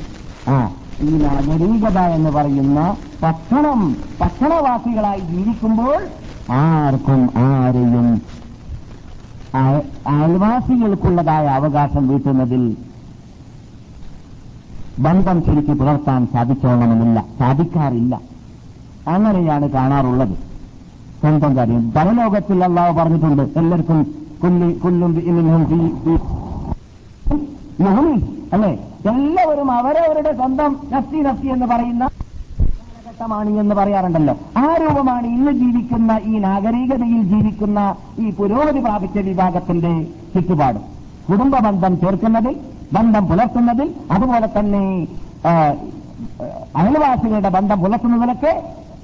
ആ 0.48 0.56
ഈ 1.02 1.10
നാഗരീകത 1.16 1.98
എന്ന് 2.16 2.30
പറയുന്ന 2.30 2.78
പട്ടണം 3.22 3.80
പട്ടണവാസികളായി 4.20 5.20
ജീവിക്കുമ്പോൾ 5.20 6.00
ആർക്കും 6.50 7.30
ആരെയും 7.36 8.08
അയൽവാസികൾക്കുള്ളതായ 10.06 11.46
അവകാശം 11.48 12.08
വീട്ടുന്നതിൽ 12.08 12.64
ബന്ധം 14.98 15.44
ശരിക്ക് 15.46 15.72
പുലർത്താൻ 15.80 16.26
സാധിച്ചോണമെന്നില്ല 16.26 17.24
സാധിക്കാറില്ല. 17.38 18.14
അങ്ങനെയാണ് 19.08 19.66
കാണാറുള്ളത്. 19.70 20.47
സ്വന്തം 21.20 21.52
കാര്യം. 21.58 21.82
പരലോകത്തിൽ 21.96 22.58
അള്ളാഹ് 22.66 22.92
പറഞ്ഞിട്ടുണ്ട് 22.98 23.44
എല്ലാവർക്കും 23.60 23.98
കുല്ലി 24.42 24.68
കുല്ലും 24.82 25.12
അല്ലെ? 28.54 28.70
എല്ലാവരും 29.10 29.68
അവരവരുടെ 29.78 30.30
സ്വന്തം 30.38 30.70
നസ്തി 30.92 31.18
നസ്തി 31.26 31.48
എന്ന് 31.54 31.66
പറയുന്ന 31.72 32.04
കാലഘട്ടമാണ് 32.04 33.50
എന്ന് 33.62 33.74
പറയാറുണ്ടല്ലോ. 33.78 34.34
ആ 34.62 34.64
രൂപമാണ് 34.82 35.26
ഇന്ന് 35.36 35.52
ജീവിക്കുന്ന 35.60 36.12
ഈ 36.30 36.34
നാഗരികതയിൽ 36.46 37.22
ജീവിക്കുന്ന 37.32 37.80
ഈ 38.22 38.26
പുരോഗതി 38.38 38.80
പ്രാപിച്ച 38.86 39.18
വിഭാഗത്തിന്റെ 39.28 39.92
ചുറ്റുപാട്. 40.34 40.80
കുടുംബ 41.28 41.54
ബന്ധം 41.66 41.92
ചേർക്കുന്നതിൽ 42.02 42.56
ബന്ധം 42.96 43.24
പുലർത്തുന്നതിൽ 43.30 43.88
അതുപോലെ 44.10 44.48
തന്നെ 44.58 44.82
അയൽവാസികളുടെ 46.80 47.50
ബന്ധം 47.56 47.78
പുലർത്തുന്നതിലൊക്കെ 47.84 48.52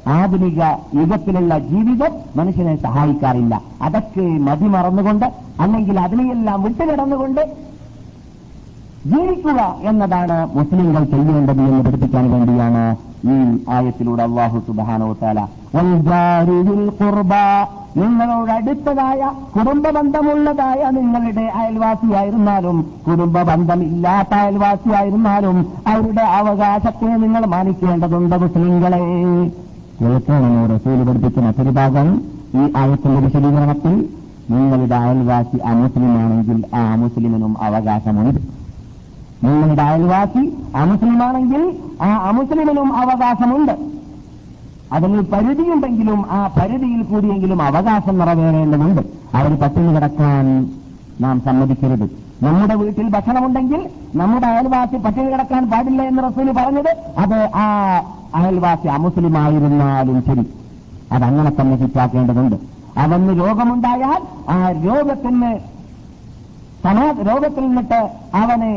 ആധുനിക 0.07 0.63
യുഗത്തിലുള്ള 0.95 1.59
ജീവിതം 1.59 2.13
മനുഷ്യനെ 2.37 2.77
സഹായിക്കാറില്ല. 2.77 3.61
അതൊക്കെ 3.83 4.21
മതി 4.21 4.65
മറന്നുകൊണ്ട് 4.65 5.33
അല്ലെങ്കിൽ 5.61 6.01
അതിനെയെല്ലാം 6.01 6.63
വിട്ടുകിടന്നുകൊണ്ട് 6.63 7.41
ജീവിക്കുക 9.07 9.77
എന്നതാണ് 9.81 10.57
മുസ്ലിങ്ങൾ 10.57 11.05
ചെയ്യേണ്ടത് 11.05 11.59
എന്ന് 11.59 11.85
പഠിപ്പിക്കാൻ 11.85 12.31
വേണ്ടിയാണ് 12.31 12.97
ഈ 13.27 13.59
ആയത്തിലൂടെ 13.69 14.23
അള്ളാഹു 14.23 14.59
സുബാനോത്താലിൽ 14.59 16.91
കുർബ 17.01 17.35
നിങ്ങളോട് 17.97 18.51
അടുത്തതായ 18.51 19.31
കുടുംബ 19.57 19.91
ബന്ധമുള്ളതായ 19.91 20.91
നിങ്ങളുടെ 20.91 21.41
അയൽവാസിയായിരുന്നാലും 21.41 22.93
കുടുംബ 23.09 23.43
ബന്ധമില്ലാത്ത 23.43 24.35
അയൽവാസിയായിരുന്നാലും 24.35 25.73
അവരുടെ 25.87 26.21
അവകാശത്തെ 26.21 27.05
നിങ്ങൾ 27.05 27.47
മാനിക്കേണ്ടതുണ്ട് 27.47 28.37
മുസ്ലിങ്ങളെ 28.37 29.01
കേൾക്കണമോ 30.01 30.67
റസൂൽ 30.67 31.05
പഠിപ്പിച്ച 31.05 31.39
മറ്റൊരു 31.39 31.71
ഭാഗം 31.71 32.23
ഈ 32.55 32.73
ആയത്തിന്റെ 32.77 33.21
വിശദീകരണത്തിൽ 33.21 34.09
നിങ്ങളുടെ 34.51 34.95
അയൽവാസി 34.95 35.57
അമുസ്ലിമാണെങ്കിൽ 35.57 36.65
ആ 36.75 36.93
അമുസ്ലിമിനും 36.93 37.63
അവകാശമുണ്ട്. 37.63 38.41
നിങ്ങളുടെ 39.47 39.83
അയൽവാസി 39.83 40.55
അമുസ്ലിമാണെങ്കിൽ 40.77 41.77
ആ 42.03 42.29
അമുസ്ലിമിനും 42.29 42.97
അവകാശമുണ്ട്. 42.97 43.79
അതിന് 44.93 45.21
പരിധിയുണ്ടെങ്കിലും 45.21 46.25
ആ 46.31 46.51
പരിധിയിൽ 46.61 47.03
കൂടിയെങ്കിലും 47.03 47.63
അവകാശം 47.63 48.19
നിറവേറേണ്ടതുണ്ട്. 48.19 49.03
അവർ 49.35 49.55
പട്ടിണി 49.55 49.95
കിടക്കാൻ 49.95 50.71
നാം 51.21 51.41
സമ്മതിക്കരുത്. 51.41 52.11
നമ്മുടെ 52.45 52.75
വീട്ടിൽ 52.75 53.07
ഭക്ഷണമുണ്ടെങ്കിൽ 53.09 53.81
നമ്മുടെ 54.15 54.47
അയൽവാസി 54.47 54.97
പട്ടിണി 55.05 55.29
കിടക്കാൻ 55.31 55.63
പാടില്ല 55.71 56.03
എന്ന് 56.03 56.23
റസൂൽ 56.23 56.49
പറഞ്ഞത് 56.53 56.91
അത് 57.19 57.39
ആ 57.57 57.67
അയൽവാസി 58.35 58.89
അമുസ്ലിമായിരുന്നാലും 58.89 60.19
ശരി. 60.29 60.45
അതങ്ങനെ 61.11 61.51
തന്നെ 61.51 61.77
ശിക്ഷാക്കേണ്ടതുണ്ട് 61.77 62.57
അവന് 62.97 63.33
രോഗമുണ്ടായാൽ 63.41 64.21
ആ 64.49 64.57
രോഗത്തിന് 64.85 65.53
രോഗത്തിൽ 67.25 67.65
നിന്നിട്ട് 67.67 68.01
അവനെ 68.35 68.73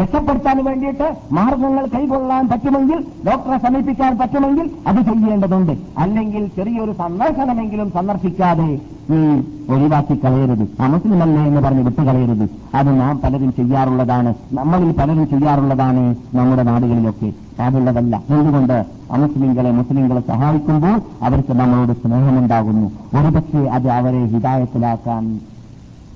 രക്ഷപ്പെടുത്താൻ 0.00 0.64
വേണ്ടിയിട്ട് 0.64 1.16
മാർഗങ്ങൾ 1.32 1.86
കൈകൊള്ളാൻ 1.86 2.48
പറ്റുമെങ്കിൽ 2.48 3.04
ഡോക്ടറെ 3.26 3.58
സമീപിക്കാൻ 3.58 4.18
പറ്റുമെങ്കിൽ 4.18 4.70
അത് 4.86 4.96
ചെയ്യേണ്ടതുണ്ട്. 4.96 5.72
അല്ലെങ്കിൽ 5.98 6.46
ചെറിയൊരു 6.56 6.92
സന്ദർശനമെങ്കിലും 6.92 7.90
സന്ദർശിക്കാതെ 7.90 8.80
നീ 9.10 9.42
ഒഴിവാക്കി 9.74 10.14
കളയരുത്. 10.14 10.82
അമുസ്ലിമല്ലേ 10.82 11.44
എന്ന് 11.44 11.60
പറഞ്ഞ് 11.60 11.82
വിട്ടുകളയരുത് 11.82 12.50
അത് 12.74 13.00
നാം 13.00 13.20
പലരും 13.24 13.52
ചെയ്യാറുള്ളതാണ്. 13.52 14.34
നമ്മളിൽ 14.52 14.92
പലരും 14.92 15.28
ചെയ്യാറുള്ളതാണ് 15.28 16.16
നമ്മുടെ 16.34 16.62
നാടുകളിലൊക്കെ. 16.62 17.32
അതുള്ളതല്ല. 17.62 18.22
എന്തുകൊണ്ട്? 18.30 18.86
അമുസ്ലിങ്ങളെ 19.10 19.70
മുസ്ലിങ്ങളെ 19.70 20.20
സഹായിക്കുമ്പോൾ 20.20 21.00
അവർക്ക് 21.22 21.52
നമ്മളോട് 21.52 21.92
സ്നേഹമുണ്ടാകുന്നു. 21.92 22.86
ഒരുപക്ഷെ 23.18 23.58
അത് 23.58 23.88
അവരെ 23.88 24.24
ഹിതായത്തിലാക്കാൻ 24.24 25.40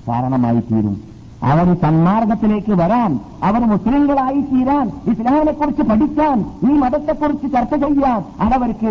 കാരണമായി 0.07 0.59
തീരും 0.59 1.14
അവർ 1.45 1.75
സന്മാർഗത്തിലേക്ക് 1.75 2.71
വരാൻ 2.71 3.19
അവർ 3.43 3.59
മുസ്ലിങ്ങളായി 3.59 4.41
തീരാൻ 4.41 4.91
ഇസ്ലാമിനെക്കുറിച്ച് 5.11 5.81
പഠിക്കാൻ 5.81 6.45
ഈ 6.63 6.73
മതത്തെക്കുറിച്ച് 6.73 7.47
ചർച്ച 7.53 7.73
ചെയ്യാൻ 7.73 8.23
അതവർക്ക് 8.39 8.85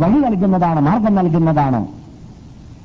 വഴി 0.00 0.18
നൽകുന്നതാണ് 0.18 0.80
മാർഗം 0.80 1.14
നൽകുന്നതാണ് 1.14 1.86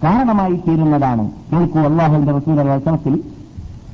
കാരണമായി 0.04 0.56
തീരുന്നതാണ്. 0.68 1.32
കേൾക്കൂ 1.52 1.80
അള്ളാഹുവിന്റെ 1.80 2.32
റസൂൽ 2.32 3.22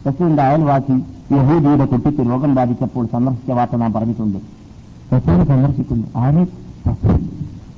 റസൂലിന്റെ 0.08 0.44
അയൽവാസി 0.44 0.94
യഹൂദിയുടെ 1.32 1.86
കുട്ടിക്ക് 1.86 2.22
രോഗം 2.30 2.56
ബാധിച്ചപ്പോൾ 2.56 3.06
സന്ദർശിച്ച 3.06 3.52
വാർത്ത 3.52 3.76
നാം 3.76 3.94
പറഞ്ഞിട്ടുണ്ട്. 3.94 4.38
റസൂൽ 5.16 5.44
സന്ദർശിക്കുന്നു. 5.46 6.08
ആരെ? 6.18 6.48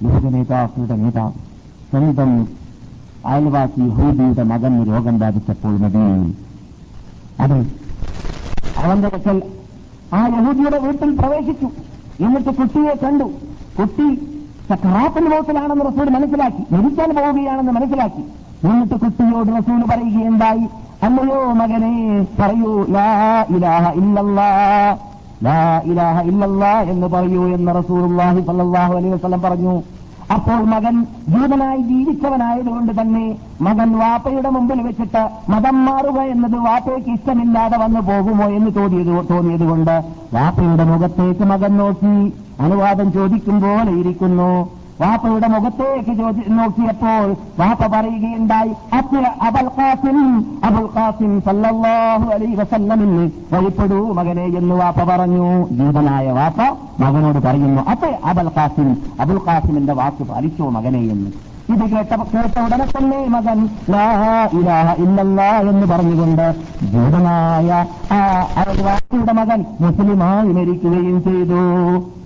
ലോക 0.03 0.23
നേതാക്കളുടെ 0.35 0.95
നേതാവ്. 0.95 1.31
സ്വന്തം 1.89 2.47
അയൽവാസി 3.25 3.81
യഹൂദിയുടെ 3.81 4.43
മകന് 4.43 4.87
രോഗം 4.87 5.19
ബാധിച്ചപ്പോൾ 5.19 5.77
മദീനയിൽ 5.79 6.33
അതെ 7.43 7.59
അവന്റെ 8.83 9.07
വക്കൽ 9.07 9.41
ആ 10.13 10.27
യഹൂദിയുടെ 10.27 10.79
വീട്ടിൽ 10.79 11.11
പ്രവേശിച്ചു. 11.19 11.67
എന്നിട്ട് 12.23 12.49
കുട്ടിയെ 12.49 12.93
കണ്ടു. 13.03 13.23
കുട്ടി 13.79 14.07
സക്രാത്തൽ 14.69 15.25
ബോസിലാണെന്ന് 15.29 15.85
റസൂൽ 15.85 16.09
മനസ്സിലാക്കി. 16.09 16.63
മരിക്കാൻ 16.71 17.09
പോവുകയാണെന്ന് 17.15 17.71
മനസ്സിലാക്കി. 17.71 18.23
എന്നിട്ട് 18.67 18.95
കുട്ടിയോട് 18.95 19.49
റസൂൽ 19.59 19.81
പറയുകയുണ്ടായി. 19.89 20.65
അല്ലയോ 21.03 21.53
മകനെ 21.53 21.93
പറയൂ. 22.39 22.85
ലാ 22.89 23.07
ഇലാഹ 23.49 23.89
ഇല്ലല്ലാ. 24.01 24.49
ലാ 25.43 25.81
ഇലാഹ 25.85 26.21
ഇല്ലല്ലാ 26.21 26.81
എന്ന് 26.81 27.07
പറയൂ 27.07 27.43
എന്ന് 27.55 27.71
റസൂലുള്ളാഹി 27.75 28.41
സല്ലല്ലാഹു 28.41 28.93
അലൈഹി 28.93 29.13
വസല്ലം 29.13 29.41
പറഞ്ഞു. 29.41 29.73
അപ്പോൾ 30.33 30.59
മകൻ 30.73 30.95
ജീവനായി 31.33 31.81
ജീവിച്ചവനായതുകൊണ്ട് 31.89 32.91
തന്നെ 32.99 33.25
മകൻ 33.67 33.89
വാപ്പയുടെ 34.01 34.49
മുമ്പിൽ 34.55 34.79
വെച്ചിട്ട് 34.87 35.23
മതം 35.53 35.77
മാറുക 35.85 36.19
എന്നത് 36.33 36.57
വാപ്പയ്ക്ക് 36.67 37.11
ഇഷ്ടമില്ലാതെ 37.17 37.77
വന്നു 37.83 38.01
പോകുമോ 38.09 38.47
എന്ന് 38.57 38.71
തോന്നിയത് 38.77 39.11
തോന്നിയതുകൊണ്ട് 39.31 39.95
വാപ്പയുടെ 40.37 40.85
മുഖത്തേക്ക് 40.91 41.45
മകൻ 41.53 41.73
നോക്കി 41.77 42.15
അനുവാദം 42.65 43.07
ചോദിക്കും 43.17 43.57
പോലെ 43.61 43.91
ഇരിക്കുന്നു. 44.01 44.53
വാപ്പയുടെ 45.03 45.47
മുഖത്തേക്ക് 45.53 46.13
നോക്കിയപ്പോൾ 46.57 47.27
വാപ്പ 47.61 47.81
പറയുകയുണ്ടായി 47.93 48.73
അബുൽ 49.47 49.69
ഖാസിം 49.77 50.19
അബുൽ 50.67 50.89
ഖാസിം 50.95 51.31
സല്ലല്ലാഹു 51.47 52.27
അലൈഹി 52.35 52.55
വസല്ലമിന് 52.61 53.23
വഴിപ്പെടൂ 53.53 54.01
മകനെ 54.19 54.45
എന്ന് 54.59 54.75
വാപ്പ 54.81 54.99
പറഞ്ഞു. 55.11 55.47
ജീവനായ 55.79 56.27
വാപ്പ 56.39 56.61
മകനോട് 57.03 57.39
പറയുന്നു 57.47 57.81
അത്ര 57.93 58.11
അബൽ 58.31 58.51
ഖാസിം 58.57 58.89
അബുൽ 59.23 59.41
ഖാസിമിന്റെ 59.47 59.93
വാക്ക് 60.01 60.23
പാലിച്ചോ 60.29 60.67
മകനെ 60.77 61.01
എന്ന്. 61.15 61.31
ഇത് 61.73 61.83
കേട്ട 61.91 62.13
കേട്ട 62.31 62.55
ഉടനെ 62.65 62.85
തന്നെ 62.95 63.19
മകൻ 63.35 63.59
ഇലാഹ 64.59 64.87
ഇല്ലല്ലാ 65.03 65.49
എന്ന് 65.71 65.85
പറഞ്ഞുകൊണ്ട് 65.91 66.45
ജൂതനായ 66.93 67.69
ആ 68.15 68.19
അയൽവാസിയുടെ 68.61 69.33
മകൻ 69.41 69.59
മുസ്ലിമായി 69.83 70.51
മരിക്കുകയും 70.57 71.17
ചെയ്തു. 71.27 71.61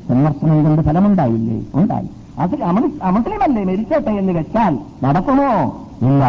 സന്ദർശനം 0.09 0.63
കൊണ്ട് 0.65 0.81
ഫലമുണ്ടായില്ലേ? 0.87 1.57
ഉണ്ടായി. 1.79 2.09
അത് 2.09 2.26
അമുസ്ലിമല്ലേ? 2.39 3.63
മരിച്ചോട്ടെ 3.63 4.11
എന്ന് 4.11 4.33
വെച്ചാൽ 4.33 4.73
നടക്കുമോ? 5.03 5.49
ഇല്ല. 6.07 6.23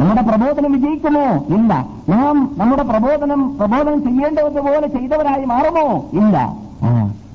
നമ്മുടെ 0.00 0.22
പ്രബോധനം 0.22 0.72
വിജയിക്കുമോ? 0.72 1.24
ഇല്ല. 1.56 1.86
നാം 2.08 2.50
നമ്മുടെ 2.58 2.82
പ്രബോധനം 2.82 3.56
പ്രബോധനം 3.58 4.02
ചെയ്യേണ്ടതുപോലെ 4.06 4.86
ചെയ്തവരായി 4.86 5.44
മാറുമോ? 5.44 6.04
ഇല്ല. 6.12 6.36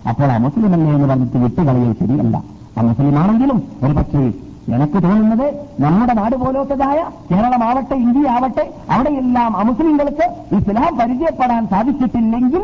അപ്പോൾ 0.09 0.31
ആ 0.31 0.37
മുസ്ലിമല്ലേ 0.37 0.91
എന്ന് 0.93 1.07
പറഞ്ഞിട്ട് 1.07 1.37
വിട്ടുകളയോ 1.37 1.93
ശരിയല്ല. 1.93 2.37
ആ 2.77 2.81
മുസ്ലിമാണെങ്കിലും 2.81 3.63
ഒരു 3.83 3.93
പക്ഷേ 3.93 4.23
എനിക്ക് 4.75 5.03
തോന്നുന്നത് 5.03 5.47
നമ്മുടെ 5.79 6.13
നാട് 6.13 6.35
പോലത്തതായ 6.35 6.99
കേരളമാവട്ടെ 7.31 7.95
ഇന്ത്യ 7.95 8.29
ആവട്ടെ 8.29 8.73
അവിടെയെല്ലാം 8.89 9.57
അമുസ്ലിങ്ങൾക്ക് 9.57 10.25
ഇസ്ലാം 10.55 10.97
പരിചയപ്പെടാൻ 10.97 11.67
സാധിച്ചിട്ടില്ലെങ്കിൽ 11.67 12.63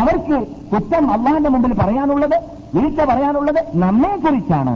അവർക്ക് 0.00 0.36
കുറ്റം 0.72 1.04
അള്ളാന്റെ 1.14 1.50
മുമ്പിൽ 1.54 1.72
പറയാനുള്ളത് 1.80 2.36
വീഴ്ച 2.74 3.00
പറയാനുള്ളത് 3.10 3.60
നമ്മെക്കുറിച്ചാണ്. 3.82 4.74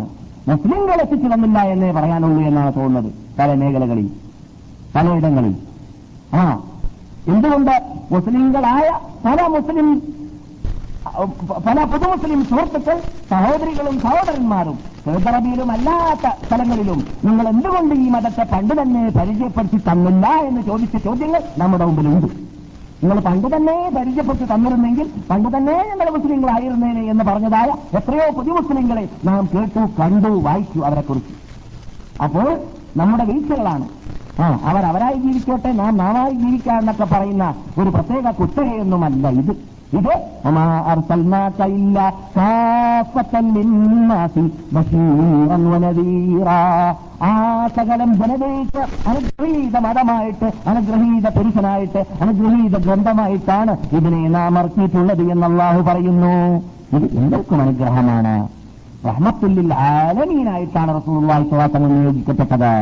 മുസ്ലിങ്ങൾ 0.48 0.98
എത്തിച്ചു 1.04 1.28
തന്നില്ല 1.32 1.58
എന്നേ 1.74 1.90
പറയാനുള്ളൂ 1.98 2.42
എന്നാണ് 2.50 2.72
തോന്നുന്നത് 2.76 3.08
പല 3.38 3.48
മേഖലകളിൽ 3.60 4.08
പലയിടങ്ങളിൽ. 4.96 5.54
ആ 6.40 6.42
എന്തുകൊണ്ട് 7.32 7.74
മുസ്ലിങ്ങളായ 8.12 8.88
പല 9.26 9.38
മുസ്ലിം 9.54 9.88
പല 11.66 11.78
പുതുമുസ്ലിം 11.90 12.40
സുഹൃത്തുക്കൾ 12.50 12.96
സഹോദരികളും 13.30 13.96
സഹോദരന്മാരും 14.04 14.76
സൗദറബിയിലും 15.04 15.68
അല്ലാത്ത 15.74 16.26
സ്ഥലങ്ങളിലും 16.46 17.00
നിങ്ങൾ 17.26 17.44
എന്തുകൊണ്ട് 17.52 17.94
ഈ 18.04 18.06
മതത്തെ 18.14 18.44
പണ്ട് 18.52 18.74
തന്നെ 18.80 19.02
പരിചയപ്പെടുത്തി 19.18 19.78
തന്നില്ല 19.88 20.26
എന്ന് 20.48 20.62
ചോദിച്ച 20.68 20.96
ചോദ്യങ്ങൾ 21.04 21.42
നമ്മുടെ 21.62 21.84
മുമ്പിലുണ്ട്. 21.84 22.28
നിങ്ങൾ 23.06 23.20
പണ്ട് 23.20 23.56
തന്നെ 23.56 23.90
പരിചയപ്പെട്ട് 23.96 24.44
തന്നിരുന്നെങ്കിൽ 24.54 25.10
പണ്ട് 25.30 25.48
തന്നെ 25.56 25.72
ഞങ്ങൾ 25.72 26.10
മുസ്ലിങ്ങളായിരുന്നേനെ 26.10 27.02
എന്ന് 27.10 27.24
പറഞ്ഞതായ 27.24 27.96
എത്രയോ 27.96 28.24
പുതിയ 28.36 28.52
മുസ്ലിങ്ങളെ 28.52 29.08
നാം 29.24 29.48
കേട്ടു 29.54 29.82
കണ്ടു 30.00 30.28
വായിച്ചു 30.28 30.80
അവരെക്കുറിച്ച്. 30.80 31.34
അപ്പോൾ 32.22 32.48
നമ്മുടെ 32.96 33.24
വീഴ്ചകളാണ്. 33.24 33.86
ആ 34.40 34.46
അവർ 34.64 34.82
അവരായി 34.84 35.18
ജീവിക്കട്ടെ 35.18 35.72
നാം 35.72 35.96
നാമായി 35.96 36.34
ജീവിക്കാന്നൊക്കെ 36.34 37.04
പറയുന്ന 37.04 37.54
ഒരു 37.78 37.90
പ്രത്യേക 37.90 38.30
കുത്തകയൊന്നുമല്ല 38.30 39.28
ഇത്. 39.28 39.75
ഇത് 39.92 40.12
ആ 47.20 47.32
സകലം 47.76 48.10
ജനതയ്ക്ക് 48.14 48.82
അനുഗ്രഹീത 49.08 49.76
മതമായിട്ട് 49.76 50.48
അനുഗ്രഹീത 50.66 51.28
പുരുഷനായിട്ട് 51.28 52.00
അനുഗ്രഹീത 52.20 52.76
ഗ്രന്ഥമായിട്ടാണ് 52.76 53.72
ഇതിനെ 53.92 54.28
നാം 54.28 54.58
ഇറക്കിയിട്ടുള്ളത് 54.58 55.22
എന്ന് 55.30 55.82
പറയുന്നു. 55.82 56.34
ഇത് 56.92 57.06
എല്ലാവർക്കും 57.18 57.60
അനുഗ്രഹമാണ്? 57.60 58.65
റഹ്മത്തുല്ലിൽ 59.08 59.74
ആലമീനായിട്ടാണ് 59.74 60.90
നിയോഗിക്കപ്പെട്ടത്. 61.92 62.72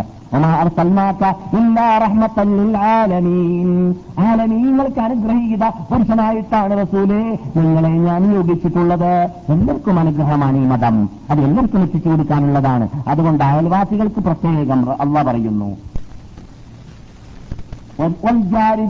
ആലമീങ്ങൾക്ക് 4.19 5.01
അനുഗ്രഹീത 5.01 5.65
പുരുഷനായിട്ടാണ് 5.91 6.75
റസൂലെ 6.83 7.21
നിങ്ങളെ 7.57 7.93
ഞാൻ 8.07 8.23
നിയോഗിച്ചിട്ടുള്ളത്. 8.23 9.13
എല്ലാവർക്കും 9.49 9.99
അനുഗ്രഹമാണ് 9.99 10.57
ഈ 10.57 10.67
മതം. 10.73 10.97
അത് 11.31 11.41
എല്ലാവർക്കും 11.41 11.83
എത്തിച്ചു 11.83 12.09
കൊടുക്കാനുള്ളതാണ്. 12.09 12.89
അതുകൊണ്ട് 13.09 13.45
അയൽവാസികൾക്ക് 13.45 14.21
പ്രത്യേകം 14.21 14.81
അവ 14.91 15.23
പറയുന്നു. 15.31 15.71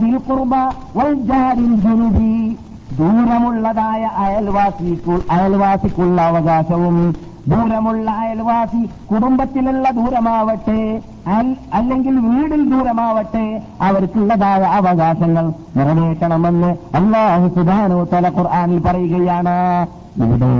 ബിൽ 0.03 0.15
ഖുർബ 0.27 0.53
വൽജാരിൽ 0.95 1.73
ജുനുബി 1.83 2.57
ദൂരമുള്ളതായ 2.99 4.03
അയൽവാസിക്കു 4.23 5.15
അയൽവാസിക്കുള്ള 5.31 6.21
അവകാശവും 6.21 6.97
ദൂരമുള്ള 7.47 8.11
അയൽവാസി 8.11 8.81
കുടുംബത്തിലുള്ള 9.11 9.89
ദൂരമാവട്ടെ 9.89 10.79
അല്ലെങ്കിൽ 11.73 12.15
വീടിൽ 12.27 12.61
ദൂരമാവട്ടെ 12.71 13.43
അവർക്കുള്ളതായ 13.81 14.61
അവകാശങ്ങൾ 14.79 15.45
നിറവേറ്റണമെന്ന് 15.77 16.71
അള്ളാഹു 16.95 17.47
സുധാനോ 17.55 17.99
തല 18.13 18.31
ഖുർആാനിൽ 18.37 18.79
പറയുകയാണ്. 18.79 19.55
ഇവിടെ 20.17 20.51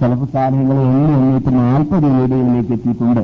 ചില 0.00 0.12
സാധനങ്ങൾ 0.32 0.78
എണ്ണി 0.86 1.12
എണ്ണീറ്റ് 1.16 1.52
നാൽപ്പത് 1.58 2.06
വീടുകളിലേക്ക് 2.14 2.72
എത്തിയിട്ടുണ്ട്. 2.72 3.22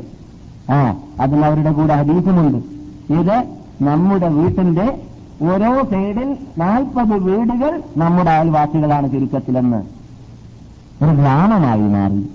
ആ 0.71 0.77
അതിന് 1.19 1.45
അവരുടെ 1.45 1.71
കൂടെ 1.71 1.93
ഹദീസുമുണ്ട്. 1.95 2.59
ഇത് 3.19 3.37
നമ്മുടെ 3.81 4.27
വീട്ടിന്റെ 4.27 4.87
ഓരോ 5.41 5.83
സൈഡിൽ 5.83 6.37
നാൽപ്പത് 6.57 7.13
വീടുകൾ 7.13 7.83
നമ്മുടെ 7.97 8.31
അയൽവാസികളാണ് 8.31 9.11
ചുരുക്കത്തിലെന്ന്. 9.11 9.83
ഒരു 11.05 11.11
ഗ്രാമമായി 11.11 11.81
മാറി. 11.81 12.29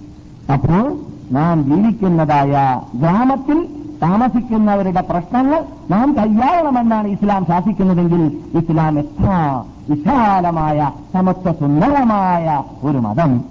അപ്പോൾ 0.52 0.96
നാം 1.32 1.64
ജീവിക്കുന്നതായ 1.64 2.80
ഗ്രാമത്തിൽ 2.94 3.68
താമസിക്കുന്നവരുടെ 4.02 5.00
പ്രശ്നങ്ങൾ 5.00 5.64
നാം 5.90 6.16
കൈയാളണമെന്നാണ് 6.16 7.08
ഇസ്ലാം 7.08 7.46
ശാസിക്കുന്നതെങ്കിൽ 7.48 8.40
ഇസ്ലാം 8.58 8.98
എത്ര 8.98 9.26
വിശാലമായ 9.90 10.90
സമത്വ 11.14 11.52
സുന്ദരമായ 11.52 12.62
ഒരു 12.82 12.98
മതം 12.98 13.44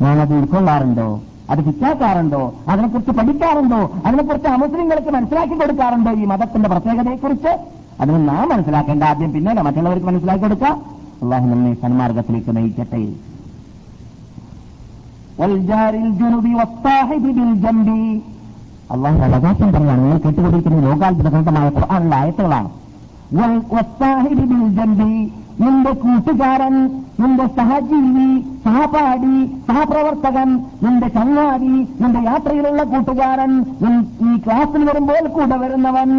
നാം 0.00 0.20
അത് 0.20 0.34
ഉൾക്കൊള്ളാറുണ്ടോ? 0.34 1.20
അത് 1.50 1.64
കിട്ടാക്കാറുണ്ടോ 1.64 2.54
അതിനെക്കുറിച്ച് 2.68 3.10
പഠിക്കാറുണ്ടോ? 3.10 3.90
അതിനെക്കുറിച്ച് 4.06 4.48
അമുസ്ലിങ്ങൾക്ക് 4.48 5.10
മനസ്സിലാക്കി 5.10 5.54
കൊടുക്കാറുണ്ടോ 5.54 6.12
ഈ 6.12 6.24
മതത്തിന്റെ 6.24 6.68
പ്രത്യേകതയെക്കുറിച്ച്? 6.68 7.58
അതിന് 8.00 8.28
നാം 8.28 8.48
മനസ്സിലാക്കേണ്ട 8.48 9.02
ആദ്യം 9.02 9.32
പിന്നീട് 9.32 9.60
മറ്റുള്ളവർക്ക് 9.60 10.06
മനസ്സിലാക്കി 10.06 10.42
കൊടുക്കുക 10.42 10.70
അള്ളാഹു 11.22 11.46
നമ്മെ 11.46 11.72
സന്മാർഗത്തിലേക്ക് 11.74 12.56
നയിക്കട്ടെ. 12.56 13.00
അള്ളാഹു 18.90 19.18
അവകാശം 19.28 19.68
പറയാണ് 19.72 20.02
നിങ്ങൾ 20.02 20.18
കേട്ടുകൊണ്ടിരിക്കുന്ന 20.18 20.80
ലോകാത്ഭുത 20.80 21.28
ഗ്രന്ഥമായ 21.28 21.68
ഖുർആാനുള്ള 21.68 22.14
ആയത്തുകളാണ് 22.14 22.70
നിന്റെ 25.60 25.92
കൂട്ടുകാരൻ 26.02 26.74
നിന്റെ 27.18 27.44
സഹജീവി 27.56 28.26
സഹപാഠി 28.64 29.36
സഹപ്രവർത്തകൻ 29.68 30.48
നിന്റെ 30.82 31.08
ചങ്ങാതി 31.14 31.70
നിന്റെ 32.00 32.20
യാത്രയിലുള്ള 32.26 32.82
കൂട്ടുകാരൻ 32.90 33.52
ഈ 34.24 34.32
ക്ലാസ്സിൽ 34.44 34.82
വരുമ്പോൾ 34.88 35.24
കൂടെ 35.36 35.56
വരുന്നവൻ 35.62 36.10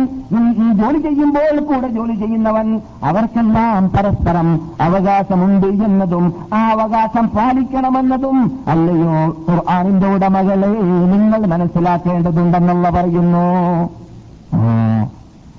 ഈ 0.59 0.69
ജോലി 0.79 0.99
ചെയ്യുമ്പോൾ 1.05 1.59
കൂടെ 1.69 1.89
ജോലി 1.89 2.15
ചെയ്യുന്നവൻ 2.15 2.69
അവർക്കെല്ലാം 3.09 3.83
പരസ്പരം 3.95 4.49
അവകാശമുണ്ട് 4.81 5.69
എന്നതും 5.87 6.25
ആ 6.53 6.61
അവകാശം 6.73 7.27
പാലിക്കണമെന്നതും 7.35 8.39
അല്ലയോ 8.67 9.15
ഖുർആാനിന്റെ 9.45 10.09
ഉടമകളെ 10.15 10.71
നിങ്ങൾ 11.13 11.41
മനസ്സിലാക്കേണ്ടതുണ്ടെന്നുള്ള 11.53 12.87
പറയുന്നു. 12.89 13.45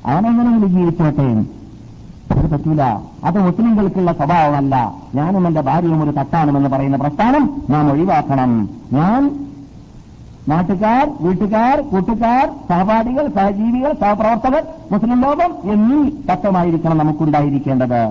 അവനെങ്ങനെയെങ്കിലും 0.08 0.70
ജീവിച്ചോട്ടെ 0.74 1.28
അത് 2.38 2.46
പറ്റൂല 2.50 2.82
അത് 3.24 3.38
മുസ്ലിംകൾക്കുള്ള 3.46 4.12
സ്വഭാവമല്ല. 4.12 4.74
ഞാനും 5.14 5.46
എന്റെ 5.46 5.60
ഭാര്യയും 5.60 6.02
ഒരു 6.02 6.10
തട്ടാണെന്ന് 6.10 6.68
പറയുന്ന 6.68 6.96
പ്രസ്ഥാനം 6.96 7.62
നാം 7.70 7.90
ഒഴിവാക്കണം. 7.90 8.68
ഞാൻ 8.92 9.48
നാട്ടുകാർ 10.48 11.12
വീട്ടുകാർ 11.20 11.80
കൂട്ടുകാർ 11.80 12.46
സഹപാഠികൾ 12.68 13.28
സഹജീവികൾ 13.34 13.92
സഹപ്രവർത്തകർ 13.92 14.62
മുസ്ലിം 14.92 15.20
ലോകം 15.20 15.72
എന്നീ 15.72 16.10
തത്വമായിരിക്കണം 16.30 16.98
നമുക്കുണ്ടായിരിക്കേണ്ടത്. 16.98 18.02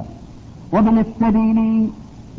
ഒതുനിസ്തരീനി 0.78 1.70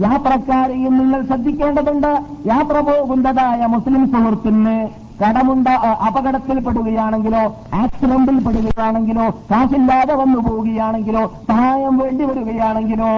യാത്രക്കാരെയും 0.01 0.99
നിങ്ങൾ 0.99 1.27
ശ്രദ്ധിക്കേണ്ടതുണ്ട്. 1.27 2.13
യാത്ര 2.47 2.81
പോകുന്നതായ 2.91 3.67
മുസ്ലിം 3.67 4.03
സുഹൃത്തിന് 4.13 5.08
കടമുണ്ട 5.21 5.69
അപകടത്തിൽപ്പെടുകയാണെങ്കിലോ 6.07 7.43
ആക്സിഡന്റിൽ 7.75 8.37
പെടുകയാണെങ്കിലോ 8.47 9.27
കാശില്ലാതെ 9.51 10.15
വന്നു 10.15 10.39
പോവുകയാണെങ്കിലോ 10.47 11.23
സഹായം 11.49 11.99
വേണ്ടി 11.99 12.25
വരികയാണെങ്കിലോ 12.25 13.11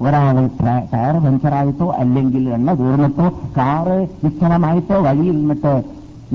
ഒരാൾ 0.00 0.36
ടയർ 0.92 1.16
പഞ്ചറായിട്ടോ 1.24 1.86
അല്ലെങ്കിൽ 2.02 2.44
എണ്ണ 2.56 2.72
തീർന്നിട്ടോ 2.80 3.26
കാറ് 3.58 3.98
നിശ്ചലമായിട്ടോ 4.24 4.96
വഴിയിൽ 5.00 5.36
നിന്നിട്ട് 5.40 5.74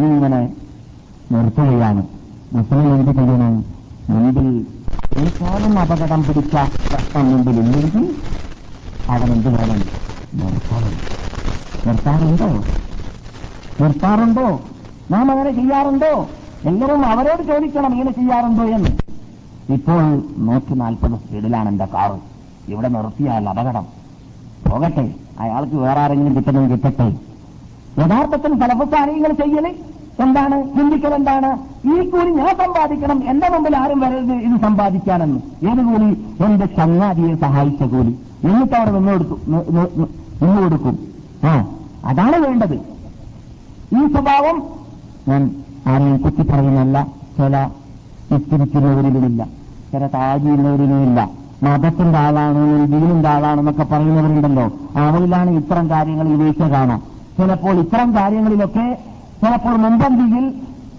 ഇങ്ങനെ 0.06 0.40
നിർത്തുകയാണ്. 1.34 2.02
മുസ്ലിം 2.54 2.88
എന്ത് 2.94 3.12
ചെയ്യണം? 3.18 3.56
മുമ്പിൽ 4.10 4.48
ഏറ്റവും 5.22 5.74
അപകടം 5.80 6.22
പിടിച്ച 6.28 6.56
പ്രശ്നം 6.92 7.26
മുമ്പിലില്ലെങ്കിൽ 7.32 8.06
അവൻ 9.10 9.30
എന്ത് 9.36 9.50
വേണം 9.58 9.80
നിർത്താറുണ്ടോ? 11.86 12.50
നിർത്താറുണ്ടോ? 13.80 14.48
നാം 15.12 15.32
അങ്ങനെ 15.32 15.52
ചെയ്യാറുണ്ടോ? 15.52 16.28
എങ്ങനെയും 16.66 17.06
അവരോട് 17.06 17.44
ചോദിക്കണം 17.48 17.92
ഇങ്ങനെ 17.94 18.12
ചെയ്യാറുണ്ടോ 18.12 18.64
എന്ന്. 18.64 18.90
ഇപ്പോൾ 19.74 20.02
നൂറ്റി 20.38 20.74
നാൽപ്പത് 20.74 21.12
സ്പീഡിലാണ് 21.12 21.70
എന്റെ 21.70 21.86
കാറ്. 21.94 22.18
ഇവിടെ 22.72 22.88
നിർത്തിയാൽ 22.88 23.50
അപകടം. 23.50 23.86
പോകട്ടെ 24.70 25.14
അയാൾക്ക് 25.40 25.76
വേറെ 25.76 26.00
ആരെങ്കിലും 26.00 26.36
കിട്ടണം 26.36 26.72
കിട്ടട്ടെ. 26.72 27.08
യഥാർത്ഥത്തിൽ 28.02 28.60
ഫലപുസ്താനികൾ 28.60 29.32
ചെയ്യൽ 29.34 29.68
എന്താണ്? 30.24 30.58
ചിന്തിക്കൽ 30.78 31.14
എന്താണ്? 31.14 31.50
ഈ 31.94 32.10
കൂലി 32.10 32.32
ഞാൻ 32.32 32.56
സമ്പാദിക്കണം 32.58 33.30
എന്റെ 33.30 33.50
മുമ്പിൽ 33.50 33.78
ആരും 33.78 34.00
വരരുത് 34.00 34.34
ഇത് 34.34 34.62
സമ്പാദിക്കാനെന്ന്. 34.62 35.40
ഏത് 35.70 35.84
കൂലി? 35.90 36.10
എന്റെ 36.46 36.66
ചങ്ങാതിയെ 36.66 37.36
സഹായിച്ച 37.36 37.84
കൂലി. 37.84 38.14
എന്നിട്ട് 38.44 38.76
അവർ 38.76 38.90
നിന്ന് 38.94 39.12
കൊടുക്കും 39.12 39.42
നിന്ന് 40.42 40.62
കൊടുക്കും 40.62 41.00
ആ 41.44 41.54
അതാണ് 42.06 42.38
വേണ്ടത്. 42.48 42.76
ഈ 44.00 44.08
സ്വഭാവം 44.14 44.79
ഞാൻ 45.30 45.44
ആരെയും 45.88 46.18
കുത്തി 46.18 46.42
പറയുന്നല്ല 46.42 47.08
ചില 47.38 47.58
നിസ്കരിക്കുന്നവരിലുമില്ല 48.32 49.44
ചില 49.92 50.08
താജിയുള്ളവരിലുമില്ല 50.08 51.30
മതത്തിന്റെ 51.64 52.20
ആളാണ് 52.20 52.88
ദീനിന്റെ 52.92 53.30
ആളാണെന്നൊക്കെ 53.30 53.84
പറയുന്നവരുണ്ടല്ലോ. 53.84 54.66
അവരിലാണ് 55.00 55.50
ഇത്തരം 55.52 55.90
കാര്യങ്ങൾ 55.90 56.28
വീഴ്ച 56.42 56.62
കാണാം. 56.62 57.00
ചിലപ്പോൾ 57.38 57.76
ഇത്തരം 57.80 58.16
കാര്യങ്ങളിലൊക്കെ 58.16 58.98
ചിലപ്പോൾ 59.42 59.76
മുമ്പന്തിയിൽ 59.76 60.46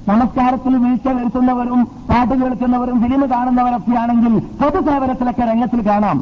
നമസ്കാരത്തിൽ 0.09 0.77
വീഴ്ച 0.77 1.09
വരുത്തുന്നവരും 1.09 1.85
പാട്ട് 2.11 2.35
കേൾക്കുന്നവരും 2.35 3.03
ഫിലിം 3.03 3.31
കാണുന്നവരൊക്കെയാണെങ്കിൽ 3.31 4.39
പൊതുസേവനത്തിലൊക്കെ 4.39 5.43
രംഗത്തിൽ 5.43 5.81
കാണാം. 5.89 6.19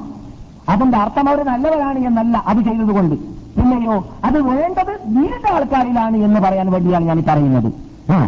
അതിന്റെ 0.69 0.99
അർത്ഥം 0.99 1.29
അവർ 1.29 1.41
നല്ലവരാണ് 1.47 1.99
എന്നല്ല 1.99 2.45
അത് 2.47 2.59
ചെയ്തതുകൊണ്ട്. 2.59 3.15
പിന്നെയോ 3.57 3.95
അത് 4.25 4.39
വേണ്ടത് 4.43 4.95
നീണ്ട 5.17 5.45
ആൾക്കാരിലാണ് 5.55 6.17
എന്ന് 6.17 6.41
പറയാൻ 6.41 6.71
വേണ്ടിയാണ് 6.73 7.05
ഞാൻ 7.05 7.25
പറയുന്നത്. 7.29 7.88
ആ 8.15 8.19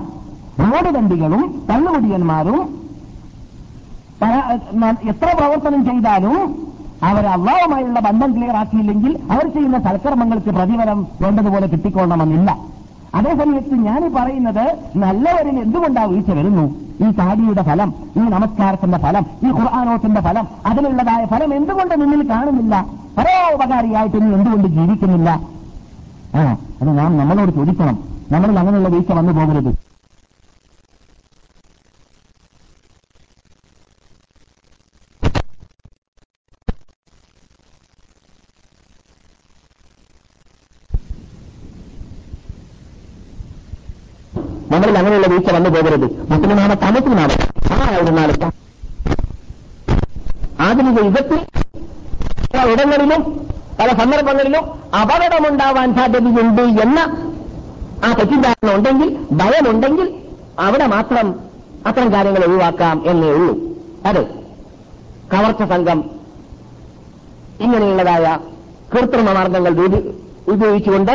റോഡ് 0.63 0.91
ദണ്ഡികളും 0.97 1.43
തള്ളുകുടിയന്മാരും 1.69 2.59
എത്ര 5.13 5.29
പ്രവർത്തനം 5.39 5.83
ചെയ്താലും 5.89 6.35
അവർ 7.09 7.25
അള്ളാവുമായുള്ള 7.35 7.99
ബന്ധം 8.07 8.31
ക്ലിയർ 8.37 8.57
ആക്കിയില്ലെങ്കിൽ 8.63 9.13
അവർ 9.35 9.47
ചെയ്യുന്ന 9.55 9.79
സൽക്കർമ്മങ്ങൾക്ക് 9.87 10.51
പ്രതിഫലം 10.57 10.99
വേണ്ടതുപോലെ 11.23 11.67
കിട്ടിക്കൊള്ളണമെന്നില്ല. 11.73 12.51
അതേസമയത്ത് 13.19 13.77
ഞാൻ 13.87 14.03
പറയുന്നത് 14.17 14.65
നല്ലവരിൽ 15.05 15.57
എന്തുകൊണ്ടാ 15.63 16.03
വീഴ്ച 16.11 16.31
വരുന്നു? 16.39 16.65
ഈ 17.05 17.07
താടിയുടെ 17.21 17.63
ഫലം 17.69 17.91
ഈ 18.21 18.25
നമസ്കാരത്തിന്റെ 18.35 18.99
ഫലം 19.05 19.25
ഈ 19.47 19.51
ഖുർആാനോത്തിന്റെ 19.59 20.21
ഫലം 20.27 20.47
അതിനുള്ളതായ 20.71 21.23
ഫലം 21.33 21.51
എന്തുകൊണ്ട് 21.59 21.95
നിന്നിൽ 22.03 22.23
കാണുന്നില്ല? 22.33 22.75
പരോപകാരിയായിട്ട് 23.17 24.19
നീ 24.25 24.29
എന്തുകൊണ്ട് 24.39 24.69
ജീവിക്കുന്നില്ല? 24.77 25.31
ആ 26.39 26.43
അത് 26.81 26.91
നാം 26.99 27.17
നമ്മളോട് 27.21 27.51
ചോദിക്കണം. 27.59 27.97
നമ്മളിൽ 28.33 28.59
അങ്ങനെയുള്ള 28.59 28.89
വീഴ്ച 28.95 29.13
വന്നു 29.19 29.33
പോകരുത്. 29.39 29.71
നമ്മളിൽ 44.73 44.97
അങ്ങനെയുള്ള 44.99 45.29
വീഴ്ച 45.33 45.51
വന്നു 45.57 45.71
പോകരുത്. 45.75 46.07
മുസ്ലിമാണ് 46.31 46.75
തമസിനാണ് 46.83 47.35
ആയിരുന്നാലും 47.89 48.51
ആധുനിക 50.67 50.99
യുഗത്തിൽ 51.07 51.41
പല 52.53 52.61
ഇടങ്ങളിലും 52.73 53.23
പല 53.81 53.89
സന്ദർഭങ്ങളിലും 53.89 54.65
അപകടമുണ്ടാവാൻ 54.97 55.95
സാധ്യതയുണ്ട് 55.95 56.63
എന്ന 56.63 56.99
ആ 58.05 58.13
തെറ്റിദ്ധാരണ 58.13 58.75
ഉണ്ടെങ്കിൽ 58.75 59.19
ഭയമുണ്ടെങ്കിൽ 59.33 60.15
അവിടെ 60.61 60.87
മാത്രം 60.87 61.35
അത്തരം 61.87 62.13
കാര്യങ്ങൾ 62.13 62.45
ഒഴിവാക്കാം 62.45 63.03
എന്നേ 63.07 63.29
ഉള്ളൂ. 63.29 63.59
അതെ. 64.07 64.23
കവർച്ച 65.33 65.63
സംഘം 65.63 66.11
ഇങ്ങനെയുള്ളതായ 67.61 68.39
കൃത്രിമ 68.95 69.33
മാർഗങ്ങൾ 69.33 69.71
ഉപയോഗിച്ചുകൊണ്ട് 70.49 71.13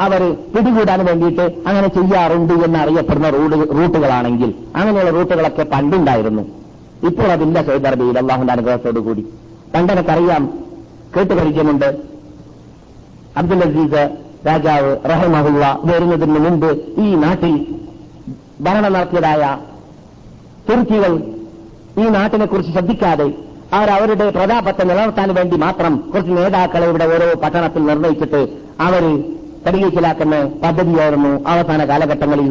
അവർ 0.00 0.36
പിടികൂടാൻ 0.56 1.04
വേണ്ടിയിട്ട് 1.04 1.42
അങ്ങനെ 1.66 1.88
ചെയ്യാറുണ്ട് 1.88 2.54
എന്നറിയപ്പെടുന്ന 2.54 3.30
റൂട്ട് 3.30 3.56
റൂട്ടുകളാണെങ്കിൽ. 3.56 4.54
അങ്ങനെയുള്ള 4.76 5.10
റൂട്ടുകളൊക്കെ 5.10 5.62
പണ്ടുണ്ടായിരുന്നു. 5.62 6.42
ഇപ്പോൾ 7.06 7.32
അതില്ല 7.32 7.62
സൗദർബിയിൽ 7.62 8.18
അള്ളാഹുന്റെ 8.18 8.52
അനുഗ്രഹത്തോടു 8.52 8.98
കൂടി 8.98 9.26
കേട്ടുപരിചയമുണ്ട് 11.14 11.88
അബ്ദുൽ 13.40 13.62
അസീസ് 13.68 14.02
രാജാവ് 14.48 14.90
റഹമഹുള്ള 15.10 15.64
വരുന്നതിന് 15.84 16.40
മുമ്പ് 16.46 16.70
ഈ 17.04 17.08
നാട്ടിൽ 17.24 17.54
ഭരണം 18.66 18.92
നടത്തിയതായ 18.92 19.44
തുർക്കികൾ 20.68 21.12
ഈ 22.02 22.04
നാട്ടിനെ 22.16 22.46
കുറിച്ച് 22.46 22.72
ശ്രദ്ധിക്കാതെ 22.72 23.28
അവർ 23.72 23.88
അവരുടെ 23.90 24.26
പ്രതാപത്തെ 24.30 24.82
നിലനിർത്താൻ 24.84 25.28
വേണ്ടി 25.38 25.56
മാത്രം 25.56 25.94
കുറച്ച് 26.12 26.32
നേതാക്കളെ 26.38 26.86
ഇവിടെ 26.90 27.06
ഓരോ 27.14 27.26
പട്ടണത്തിൽ 27.42 27.82
നിർണയിച്ചിട്ട് 27.86 28.40
അവർ 28.86 29.02
കടികീച്ചിലാക്കുന്ന 29.66 30.36
പദ്ധതിയായിരുന്നു 30.62 31.32
അവസാന 31.52 31.84
കാലഘട്ടങ്ങളിൽ 31.90 32.48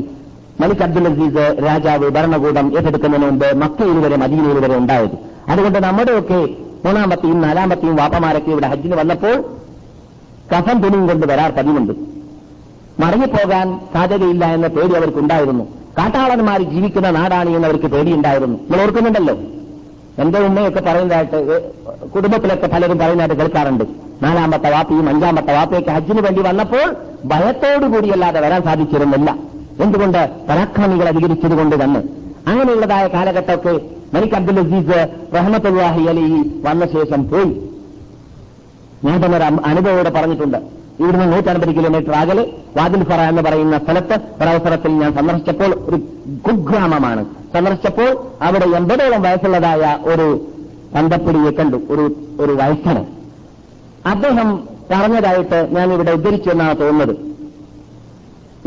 മലിക് 0.62 0.84
അബ്ദുൽ 0.86 1.08
അസീസ് 1.12 1.46
രാജാവ് 1.68 2.08
ഭരണകൂടം 2.16 2.66
ഏറ്റെടുക്കുന്നതിന് 2.78 3.28
മുമ്പ് 3.30 3.48
മക്കയിൽ 3.64 3.98
വരെ 4.06 4.18
മദീനയിൽ 4.24 4.60
വരെ 4.66 4.76
ഉണ്ടായത്. 4.82 5.16
അതുകൊണ്ട് 5.50 5.80
നമ്മുടെയൊക്കെ 5.88 6.42
മൂന്നാമത്തെയും 6.86 7.42
നാലാമത്തെയും 7.42 7.96
വാപ്പമാരൊക്കെ 7.96 8.52
ഇവിടെ 8.52 8.68
ഹജ്ജിന് 8.68 8.96
വന്നപ്പോൾ 8.96 9.46
കഫൻ 10.54 10.82
തുണിയും 10.82 11.08
കൊണ്ട് 11.08 11.28
വരാർ 11.28 11.52
പതിവുണ്ട്. 11.52 11.94
മടങ്ങിപ്പോകാൻ 13.00 13.80
സാധ്യതയില്ല 13.94 14.46
എന്ന 14.46 14.68
പേടി 14.68 14.94
അവർക്കുണ്ടായിരുന്നു. 14.94 15.64
കാട്ടാളന്മാർ 15.98 16.62
ജീവിക്കുന്ന 16.62 17.10
നാടാണ് 17.10 17.50
എന്ന് 17.50 17.68
അവർക്ക് 17.68 17.86
പേടിയുണ്ടായിരുന്നു. 17.86 18.58
നിങ്ങൾ 18.58 18.82
ഓർക്കുന്നുണ്ടല്ലോ? 18.82 19.36
എന്റെ 20.18 20.40
ഉമ്മയൊക്കെ 20.40 20.80
പറയുന്നതായിട്ട് 20.80 21.72
കുടുംബത്തിലൊക്കെ 22.16 22.68
പലരും 22.68 22.98
പറയുന്നതായിട്ട് 22.98 23.36
കേൾക്കാറുണ്ട്. 23.36 23.84
നാലാമത്തെ 24.22 24.70
വാപ്പയും 24.70 25.10
അഞ്ചാമത്തെ 25.10 25.54
വാപ്പയൊക്കെ 25.54 25.92
ഹജ്ജിന് 25.92 26.22
വേണ്ടി 26.22 26.42
വന്നപ്പോൾ 26.42 26.96
ഭയത്തോടുകൂടിയല്ലാതെ 27.26 28.40
വരാൻ 28.40 28.64
സാധിച്ചിരുന്നില്ല. 28.64 29.38
എന്തുകൊണ്ട് 29.80 30.30
പരാക്രമികൾ 30.50 31.08
അധികരിച്ചതുകൊണ്ട് 31.08 31.84
തന്നെ 31.84 32.04
അങ്ങനെയുള്ളതായ 32.48 33.08
കാലഘട്ടമൊക്കെ 33.08 33.80
മലിക് 34.14 34.36
അബ്ദുൽ 34.36 34.60
അസീസ് 34.60 35.10
റഹ്മത്തുല്ലാഹി 35.36 36.02
അലി 36.04 36.62
വന്ന 36.66 36.86
ശേഷം 36.86 37.30
പോയി. 37.30 37.70
ഞാൻ 39.04 39.26
തന്നെ 39.26 39.38
ഒരു 39.38 39.44
അനുഭവയോടെ 39.44 40.10
പറഞ്ഞിട്ടുണ്ട്. 40.10 40.58
ഇവിടുന്ന് 41.00 41.34
നൂറ്റൻപത് 41.34 41.76
കിലോമീറ്റർ 41.76 42.12
അകലെ 42.12 42.54
വാതിൽ 42.78 43.04
ഫറ 43.04 43.22
എന്ന് 43.22 43.42
പറയുന്ന 43.42 43.78
സ്ഥലത്ത് 43.78 44.14
ഒരവസരത്തിൽ 44.14 44.92
ഞാൻ 44.92 45.14
സന്ദർശിച്ചപ്പോൾ 45.14 45.74
ഒരു 45.74 45.96
കുഗ്രാമമാണ്. 46.50 47.26
സന്ദർശിച്ചപ്പോൾ 47.54 48.18
അവിടെ 48.42 48.66
എൺപതോളം 48.66 49.22
വയസ്സുള്ളതായ 49.22 49.98
ഒരു 50.04 50.48
പന്തപ്പിടിയെ 50.96 51.52
കണ്ടു. 51.52 51.78
ഒരു 51.90 52.16
ഒരു 52.40 52.52
വയസ്സന്. 52.52 53.04
അദ്ദേഹം 54.10 54.64
പറഞ്ഞതായിട്ട് 54.92 55.70
ഞാൻ 55.72 55.94
ഇവിടെ 55.94 56.12
ഉദ്ധരിച്ചു 56.12 56.50
എന്നാണ് 56.50 56.80
തോന്നുന്നത്. 56.80 57.18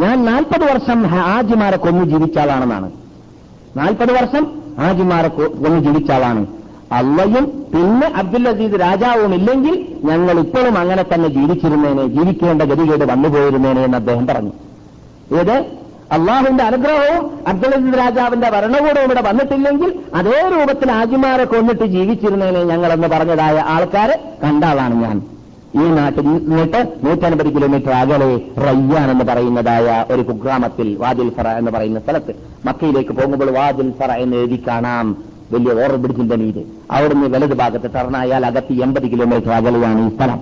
ഞാൻ 0.01 0.24
നാൽപ്പത് 0.24 0.64
വർഷം 0.72 1.07
ഹാജിമാരെ 1.07 1.76
കൊന്നു 1.76 2.05
ജീവിച്ച 2.05 2.38
ആളാണെന്നാണ്. 2.38 2.90
നാൽപ്പത് 3.76 4.12
വർഷം 4.12 4.66
ഹാജിമാരെ 4.79 5.29
കൊണ്ട് 5.29 5.79
ജീവിച്ച 5.79 6.11
ആളാണ്. 6.11 6.47
അള്ളയും 6.93 7.45
പിന്നെ 7.74 8.12
അബ്ദുൽ 8.16 8.49
അസീദ് 8.49 8.81
രാജാവും 8.81 9.35
ഇല്ലെങ്കിൽ 9.35 9.87
ഞങ്ങൾ 10.05 10.39
ഇപ്പോഴും 10.39 10.79
അങ്ങനെ 10.79 11.05
തന്നെ 11.14 11.29
ജീവിച്ചിരുന്നേനെ 11.29 12.07
ജീവിക്കേണ്ട 12.07 12.62
ഗതികേട് 12.62 13.05
വന്നുപോയിരുന്നേനെ 13.05 13.85
എന്ന് 13.85 13.97
അദ്ദേഹം 13.97 14.27
പറഞ്ഞു. 14.27 14.51
ഏത്? 15.39 15.64
അള്ളാഹുവിന്റെ 16.12 16.64
അനുഗ്രഹവും 16.64 17.31
അബ്ദുൽ 17.49 17.74
അസീദ് 17.74 17.99
രാജാവിന്റെ 17.99 18.51
ഭരണകൂടവും 18.51 19.05
ഇവിടെ 19.05 19.22
വന്നിട്ടില്ലെങ്കിൽ 19.22 19.95
അതേ 20.14 20.51
രൂപത്തിൽ 20.57 20.91
ഹാജിമാരെ 20.91 21.45
കൊന്നിട്ട് 21.45 21.85
ജീവിച്ചിരുന്നേനെ 21.85 22.64
ഞങ്ങളെന്ന് 22.64 23.09
പറഞ്ഞതായ 23.09 23.64
ആൾക്കാരെ 23.66 24.18
കണ്ട 24.45 24.64
ആളാണ് 24.64 24.95
ഞാൻ. 24.95 25.36
ഈ 25.77 25.89
നാട്ടിൽ 25.89 26.22
നിന്നിട്ട് 26.22 26.89
നൂറ്റൻപത് 27.05 27.55
കിലോമീറ്റർ 27.55 27.91
അകലെ 27.91 28.37
റയ്യാൻ 28.37 29.11
എന്ന് 29.11 29.24
പറയുന്നതായ 29.24 30.05
ഒരു 30.11 30.22
കുഗ്രാമത്തിൽ 30.22 30.97
വാദിൽ 30.97 31.31
ഫറ 31.31 31.49
എന്ന് 31.49 31.70
പറയുന്ന 31.70 32.01
സ്ഥലത്ത് 32.01 32.35
മക്കയിലേക്ക് 32.64 33.11
പോകുമ്പോൾ 33.11 33.51
വാദിൽ 33.51 33.93
ഫറ 34.01 34.11
എന്ന് 34.11 34.37
എഴുതി 34.37 34.64
കാണാം. 34.68 35.16
വലിയ 35.53 35.72
ഓറ 35.72 35.97
നീര്. 36.35 36.64
അവിടുന്ന് 36.91 37.27
വലത് 37.27 37.55
ഭാഗത്ത് 37.55 37.91
ടർണായാൽ 37.95 38.47
അകത്ത് 38.47 38.72
എൺപത് 38.72 39.03
കിലോമീറ്റർ 39.03 39.51
അകലെയാണ് 39.51 40.12
ഈ 40.12 40.16
സ്ഥലം. 40.16 40.41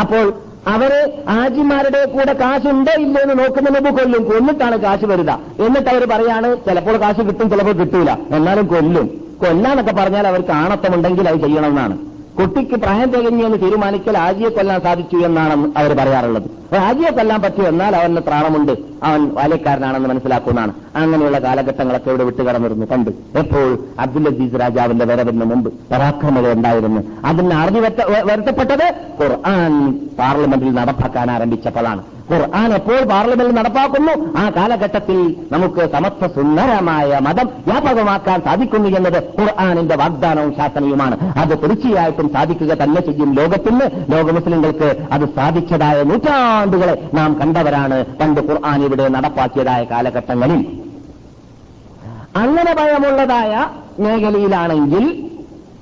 അപ്പോൾ 0.00 0.34
അവർ 0.66 1.12
ആജിമാരുടെ 1.28 2.04
കൂടെ 2.04 2.32
കാശുണ്ടോ 2.32 2.92
ഇല്ലോ 3.00 3.22
എന്ന് 3.22 3.38
നോക്കുന്ന 3.38 3.90
കൊല്ലും. 3.90 4.24
കൊന്നിട്ടാണ് 4.24 4.76
കാശ് 4.76 5.04
വരുക. 5.04 5.38
എന്നിട്ട് 5.58 5.90
അവർ 5.90 6.08
പറയാണ് 6.08 6.56
ചിലപ്പോൾ 6.56 6.96
കാശ് 6.96 7.26
കിട്ടും 7.26 7.50
ചിലപ്പോൾ 7.50 7.72
കിട്ടൂല. 7.72 8.10
എന്നാലും 8.10 8.66
കൊല്ലും. 8.66 9.06
കൊല്ലാന്നൊക്കെ 9.40 9.92
പറഞ്ഞാൽ 9.92 10.26
അവർക്ക് 10.26 10.50
ആണത്തമുണ്ടെങ്കിൽ 10.50 11.28
അത് 11.28 11.36
ചെയ്യണമെന്നാണ്. 11.36 12.15
കുട്ടിക്ക് 12.38 12.76
പ്രായം 12.76 13.08
തികഞ്ഞു 13.10 13.44
എന്ന് 13.44 13.58
തീരുമാനിക്കൽ 13.62 14.16
ആജിയെ 14.18 14.48
കൊല്ലാൻ 14.48 14.80
സാധിച്ചു 14.80 15.16
എന്നാണ് 15.16 15.54
അവർ 15.76 15.92
പറയാറുള്ളത്. 15.96 16.48
ആജിയെ 16.74 17.10
കൊല്ലാൻ 17.10 17.42
പറ്റി 17.42 17.62
എന്നാൽ 17.62 17.96
അവന് 17.96 18.16
ത്രാണമുണ്ട് 18.28 18.72
അവൻ 19.02 19.24
ബാല്യക്കാരനാണെന്ന് 19.26 20.08
മനസ്സിലാക്കുന്നതാണ്. 20.08 20.72
അങ്ങനെയുള്ള 20.96 21.38
കാലഘട്ടങ്ങളൊക്കെ 21.38 22.08
ഇവിടെ 22.10 22.24
വിട്ടുകടന്നിരുന്നു. 22.24 22.86
പണ്ട് 22.86 23.10
എപ്പോൾ 23.38 23.78
അബ്ദുൽ 24.00 24.28
അസീസ് 24.28 24.60
രാജാവിന്റെ 24.60 25.04
വരവിന് 25.04 25.44
മുമ്പ് 25.44 25.72
പരാക്രമത 25.92 26.52
ഉണ്ടായിരുന്നു. 26.52 27.02
അതിന് 27.24 27.54
അറിഞ്ഞു 27.54 27.80
വരുത്തപ്പെട്ടത് 28.30 28.86
ഖുർആൻ 29.22 29.92
പാർലമെന്റിൽ 30.18 30.74
നടപ്പാക്കാൻ 30.74 31.30
ആരംഭിച്ചപ്പോഴാണ്. 31.30 32.02
ഖുർആൻ 32.32 32.72
എപ്പോൾ 32.72 33.00
പാർലമെന്റിൽ 33.04 33.54
നടപ്പാക്കുന്നു? 33.54 34.38
ആ 34.38 34.50
കാലഘട്ടത്തിൽ 34.56 35.36
നമുക്ക് 35.52 35.92
സമത്വ 35.92 36.26
സുന്ദരമായ 36.26 37.18
മതം 37.22 37.46
വ്യാപകമാക്കാൻ 37.66 38.40
സാധിക്കുന്നു 38.40 38.88
എന്നത് 38.88 39.22
ഖുർആാനിന്റെ 39.40 39.96
വാഗ്ദാനവും 39.96 40.54
ശാസനയുമാണ്. 40.56 41.16
അത് 41.38 41.58
തീർച്ചയായിട്ടും 41.62 42.28
സാധിക്കുക 42.32 42.72
തന്നെ 42.82 43.00
ചെയ്യും 43.00 43.34
ലോകത്തിന്. 43.34 43.86
ലോക 44.14 44.30
മുസ്ലിങ്ങൾക്ക് 44.30 45.06
അത് 45.12 45.28
സാധിച്ചതായ 45.36 46.02
നൂറ്റാണ്ടുകളെ 46.56 47.08
നാം 47.14 47.38
കണ്ടവരാണ് 47.40 48.04
പണ്ട് 48.20 48.40
ഖുർആൻ 48.40 48.84
ഇവിടെ 48.84 49.08
നടപ്പാക്കിയതായ 49.08 49.84
കാലഘട്ടങ്ങളിൽ. 49.84 50.60
അങ്ങനെ 52.36 52.74
ഭയമുള്ളതായ 52.74 53.52
മേഖലയിലാണെങ്കിൽ 53.98 55.04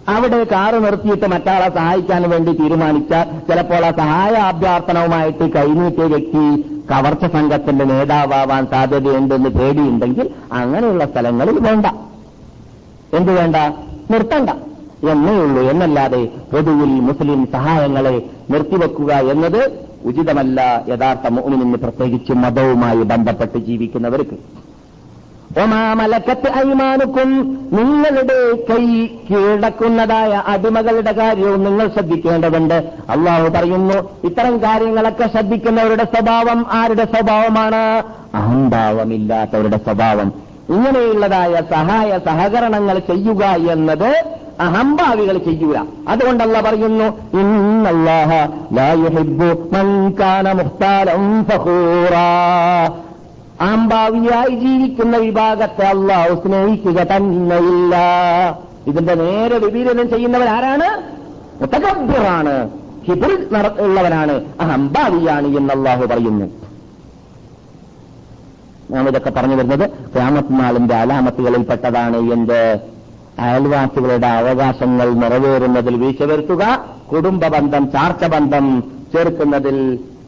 അവിടെ 0.09 0.45
കാറ് 0.45 0.75
നിർത്തിയിട്ട് 0.85 1.27
മറ്റാളെ 1.27 1.69
സഹായിക്കാൻ 1.75 2.31
വേണ്ടി 2.31 2.53
തീരുമാനിച്ച 2.53 3.13
ചിലപ്പോൾ 3.49 3.85
ആ 3.87 3.91
സഹായ 3.91 4.31
അഭ്യർത്ഥനവുമായിട്ട് 4.31 5.45
കൈനീട്ടിയ 5.53 6.05
വ്യക്തി 6.05 6.45
കവർച്ച 6.91 7.25
സംഘത്തിന്റെ 7.27 7.85
നേതാവാൻ 7.85 8.67
സാധ്യതയുണ്ടെന്ന് 8.67 9.51
പേടിയുണ്ടെങ്കിൽ 9.51 10.31
അങ്ങനെയുള്ള 10.53 11.05
സ്ഥലങ്ങളിൽ 11.07 11.59
വേണ്ട. 11.59 11.87
എന്തു 13.17 13.33
വേണ്ട? 13.33 13.57
നിർത്തണ്ട. 14.11 14.51
എന്നേ 15.11 15.33
ഉള്ളൂ. 15.33 15.63
എന്നല്ലാതെ 15.63 16.25
പൊതുവിൽ 16.53 16.95
മുസ്ലിം 17.09 17.49
സഹായങ്ങളെ 17.53 18.23
നിർത്തിവെക്കുക 18.51 19.13
എന്നത് 19.15 19.63
ഉചിതമല്ല 20.05 20.85
യഥാർത്ഥ 20.89 21.29
മോമിനിന് 21.29 21.75
പ്രത്യേകിച്ച് 21.75 22.33
മതവുമായി 22.33 22.97
ബന്ധപ്പെട്ട് 22.97 23.59
ജീവിക്കുന്നവർക്ക്. 23.59 24.37
ഒമാമലക്കത്ത് 25.61 26.49
അയ്മാനുക്കും 26.49 27.59
നിങ്ങളുടെ 27.73 28.65
കൈ 28.71 29.07
കീഴടക്കുന്നതായ 29.07 30.43
അടിമകളുടെ 30.47 31.13
കാര്യവും 31.13 31.65
നിങ്ങൾ 31.65 31.89
ശ്രദ്ധിക്കേണ്ടതുണ്ട്. 31.89 32.93
അള്ളാഹു 33.11 33.49
പറയുന്നു 33.49 34.11
ഇത്തരം 34.25 34.63
കാര്യങ്ങളൊക്കെ 34.63 35.27
ശ്രദ്ധിക്കുന്നവരുടെ 35.27 36.05
സ്വഭാവം 36.05 36.67
ആരുടെ 36.71 37.05
സ്വഭാവമാണ്? 37.05 38.03
അഹംഭാവമില്ലാത്തവരുടെ 38.35 39.77
സ്വഭാവം. 39.77 40.33
ഇങ്ങനെയുള്ളതായ 40.69 41.63
സഹായ 41.71 42.19
സഹകരണങ്ങൾ 42.19 42.99
ചെയ്യുക 42.99 43.45
എന്നത് 43.47 44.25
അഹംഭാവികൾ 44.61 45.39
ചെയ്യൂല. 45.39 45.85
അതുകൊണ്ടല്ല 46.09 46.61
പറയുന്നു 46.61 47.05
അഹംഭാവിയായി 53.61 54.55
ജീവിക്കുന്ന 54.55 55.17
വിഭാഗത്തെ 55.17 55.85
അള്ളാഹു 55.85 56.35
സ്നേഹിക്കുക 56.35 57.03
തന്നെയില്ല. 57.03 57.97
ഇതിന്റെ 58.87 59.15
നേരെ 59.15 59.59
വിപരീതം 59.59 60.11
ചെയ്യുന്നവരാരാണ് 60.11 61.03
മുത്തകബ്ബറാണ്. 61.61 62.71
ഹിബിർ 63.05 63.47
ഉള്ളവനാണ്. 63.81 64.45
അഹംഭാവിയാണ് 64.61 65.47
എന്ന് 65.47 65.75
അള്ളാഹു 65.75 66.07
പറയുന്നു. 66.07 66.47
നാം 68.91 69.09
ഇതൊക്കെ 69.09 69.31
പറഞ്ഞു 69.31 69.57
വരുന്നത് 69.57 69.91
രാമത്നാളിന്റെ 70.17 70.95
അലാമത്തുകളിൽപ്പെട്ടതാണ് 70.95 72.17
എന്റെ 72.17 72.81
അയൽവാസികളുടെ 73.43 74.29
അവകാശങ്ങൾ 74.41 75.09
നിറവേറുന്നതിൽ 75.23 75.95
വീഴ്ച 76.03 76.23
വരുത്തുക 76.23 76.63
കുടുംബ 77.13 77.45
ബന്ധം 77.55 77.85
ചാർച്ച 77.95 78.25
ബന്ധം 78.35 78.67
ചേർക്കുന്നതിൽ 79.15 79.77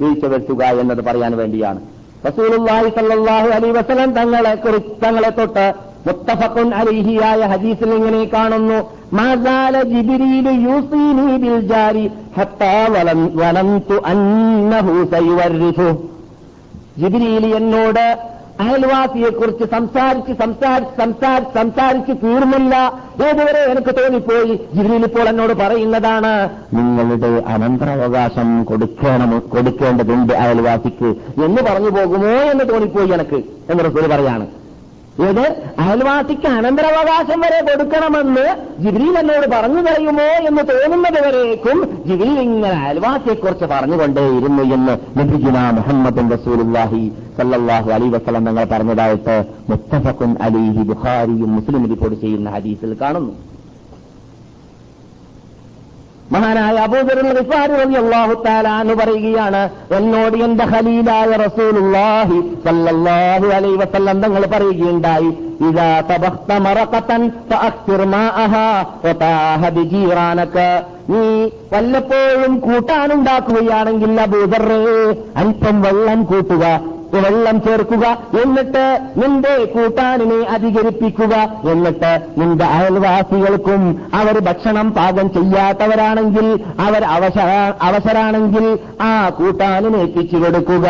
വീഴ്ച 0.00 0.24
വരുത്തുക 0.26 0.62
എന്നത് 0.80 1.02
പറയാൻ 1.04 1.34
വേണ്ടിയാണ്. 1.36 1.80
റസൂലുള്ളാഹി 2.26 2.88
സല്ലല്ലാഹു 2.96 3.48
അലൈഹി 3.56 3.74
വസല്ലം 3.78 4.10
തങ്ങളെ 4.18 4.54
കുറിച്ച് 4.54 4.94
തങ്ങളെ 5.04 5.30
തൊട്ട് 5.30 5.66
മുത്തഫഖുൻ 6.06 6.68
അലൈഹിയായ 6.80 7.40
ഹദീസിൽ 7.52 7.90
ഇങ്ങനെ 7.94 8.24
കാണുന്നു 8.34 8.78
മാസാല 9.12 9.82
ജിബ്രീലു 9.92 10.52
യൂസീനി 10.66 11.26
ബിൽ 11.44 11.60
ജാരി 11.70 12.04
ഹത്താ 12.38 12.74
വലം 12.94 13.20
വലംതു 13.34 13.96
അന്നഹു 14.12 14.94
സയുവർരിസു 15.12 15.88
ജിബ്രീൽ 16.98 17.46
എന്നോട് 17.56 18.06
അയൽവാസിയെക്കുറിച്ച് 18.60 19.64
സംസാരിച്ച് 19.64 20.32
സംസാരിച്ച് 20.32 21.02
സംസാരിച്ച് 21.02 21.54
സംസാരിച്ച് 21.54 22.12
തീർന്നില്ല. 22.24 22.74
ഏതുവരെ 23.28 23.60
എനിക്ക് 23.72 23.94
തോന്നിപ്പോയി. 24.02 24.54
ജിബ്രീൽ 24.74 25.04
ഇപ്പോൾ 25.04 25.28
എന്നോട് 25.28 25.52
പറയുന്നതാണ് 25.52 26.50
നിങ്ങളുടെ 26.74 27.42
അനന്തരാവകാശം 27.46 28.64
കൊടുക്കണം 28.64 29.42
കൊടുക്കേണ്ടതുണ്ട് 29.52 30.32
അയൽവാസിക്ക്. 30.32 31.10
എന്ന് 31.44 31.62
പറഞ്ഞു 31.62 31.90
പോകുമോ 31.90 32.28
എന്ന് 32.28 32.68
തോന്നിപ്പോയി 32.68 33.10
എനിക്ക് 33.10 33.44
എന്ന് 33.70 33.84
റസൂൽ 33.84 34.06
പറയാണ്. 34.06 34.46
ഏത് 35.24 35.44
അയൽവാസിക്ക് 35.82 36.48
അനന്തരാവകാശം 36.48 37.38
വരെ 37.44 37.60
കൊടുക്കണമെന്ന് 37.60 38.44
ജിബിലി 38.82 39.08
എന്നോട് 39.20 39.46
പറഞ്ഞു 39.50 39.82
കഴിയുമോ 39.86 40.26
എന്ന് 40.48 40.62
തോന്നുന്നത് 40.70 41.18
വരേക്കും 41.26 41.78
ജിബിലി 42.08 42.34
ഇങ്ങനെ 42.42 42.76
അയൽവാസിയെക്കുറിച്ച് 42.86 43.64
പറഞ്ഞുകൊണ്ടേയിരുന്നു 43.64 44.64
എന്ന് 44.76 44.94
ലഭിക്കുന്ന 45.18 45.62
മുഹമ്മദ് 45.78 46.26
റസൂലുല്ലാഹി 46.36 47.02
സല്ലാഹു 47.38 47.90
അലി 47.90 48.08
വസ്ലം 48.08 48.44
തങ്ങൾ 48.48 48.64
പറഞ്ഞതായിട്ട് 48.64 49.36
മുത്തഫഖുൻ 49.70 50.36
അലിഹി 50.40 50.84
ബുഖാരിയും 50.92 51.52
മുസ്ലിം 51.56 51.88
റിപ്പോർട്ട് 51.90 52.20
ചെയ്യുന്ന 52.20 52.50
ഹദീസിൽ 52.50 52.96
കാണുന്നു. 53.02 53.55
മഹാനായ 56.34 56.76
അബൂദറിൽ 56.84 57.26
തആല 57.50 58.68
എന്ന് 58.80 58.94
പറയുകയാണ് 59.00 59.60
എന്നോട് 59.98 60.36
എന്റെ 60.46 60.64
ഖലീലായ 60.72 61.30
റസൂലുള്ളാഹി 61.42 62.38
സല്ലല്ലാഹു 62.64 63.48
അലൈഹി 63.58 63.78
വസല്ലം 63.82 64.18
തങ്ങൾ 64.24 64.44
പറയുകയുണ്ടായി 64.54 65.30
ഇദാ 65.68 65.88
തബഖ്ത 66.08 66.58
മറഖതൻ 66.64 67.22
ഫഅക്തിർ 67.50 68.02
മാഅഹാ 68.12 68.66
വതാഹ 69.04 69.70
ബിജീറാനക 69.76 70.56
നീ 71.12 71.22
വല്ലപ്പോഴും 71.72 72.52
കൂട്ടാനുണ്ടാക്കുകയാണെങ്കിൽ 72.66 74.12
അബൂദറേ 74.20 74.82
അല്പം 75.42 75.78
വെള്ളം 75.82 76.20
കൂട്ടുക 76.24 76.64
വെള്ളം 77.14 77.62
ചേർക്കുക. 77.62 78.06
എന്നിട്ട് 78.42 78.84
നിന്റെ 79.16 79.54
കൂട്ടാനിനെ 79.64 80.40
അധികരിപ്പിക്കുക. 80.50 81.34
എന്നിട്ട് 81.70 82.12
നിന്റെ 82.38 82.64
അയൽവാസികൾക്കും 82.64 83.82
അവർ 84.14 84.38
ഭക്ഷണം 84.38 84.92
പാകം 84.92 85.32
ചെയ്യാത്തവരാണെങ്കിൽ 85.32 86.46
അവർ 86.80 87.04
അവസരാണെങ്കിൽ 87.82 88.78
ആ 89.00 89.28
കൂട്ടാനിനെ 89.28 89.98
എത്തിച്ചു 89.98 90.36
കൊടുക്കുക. 90.36 90.88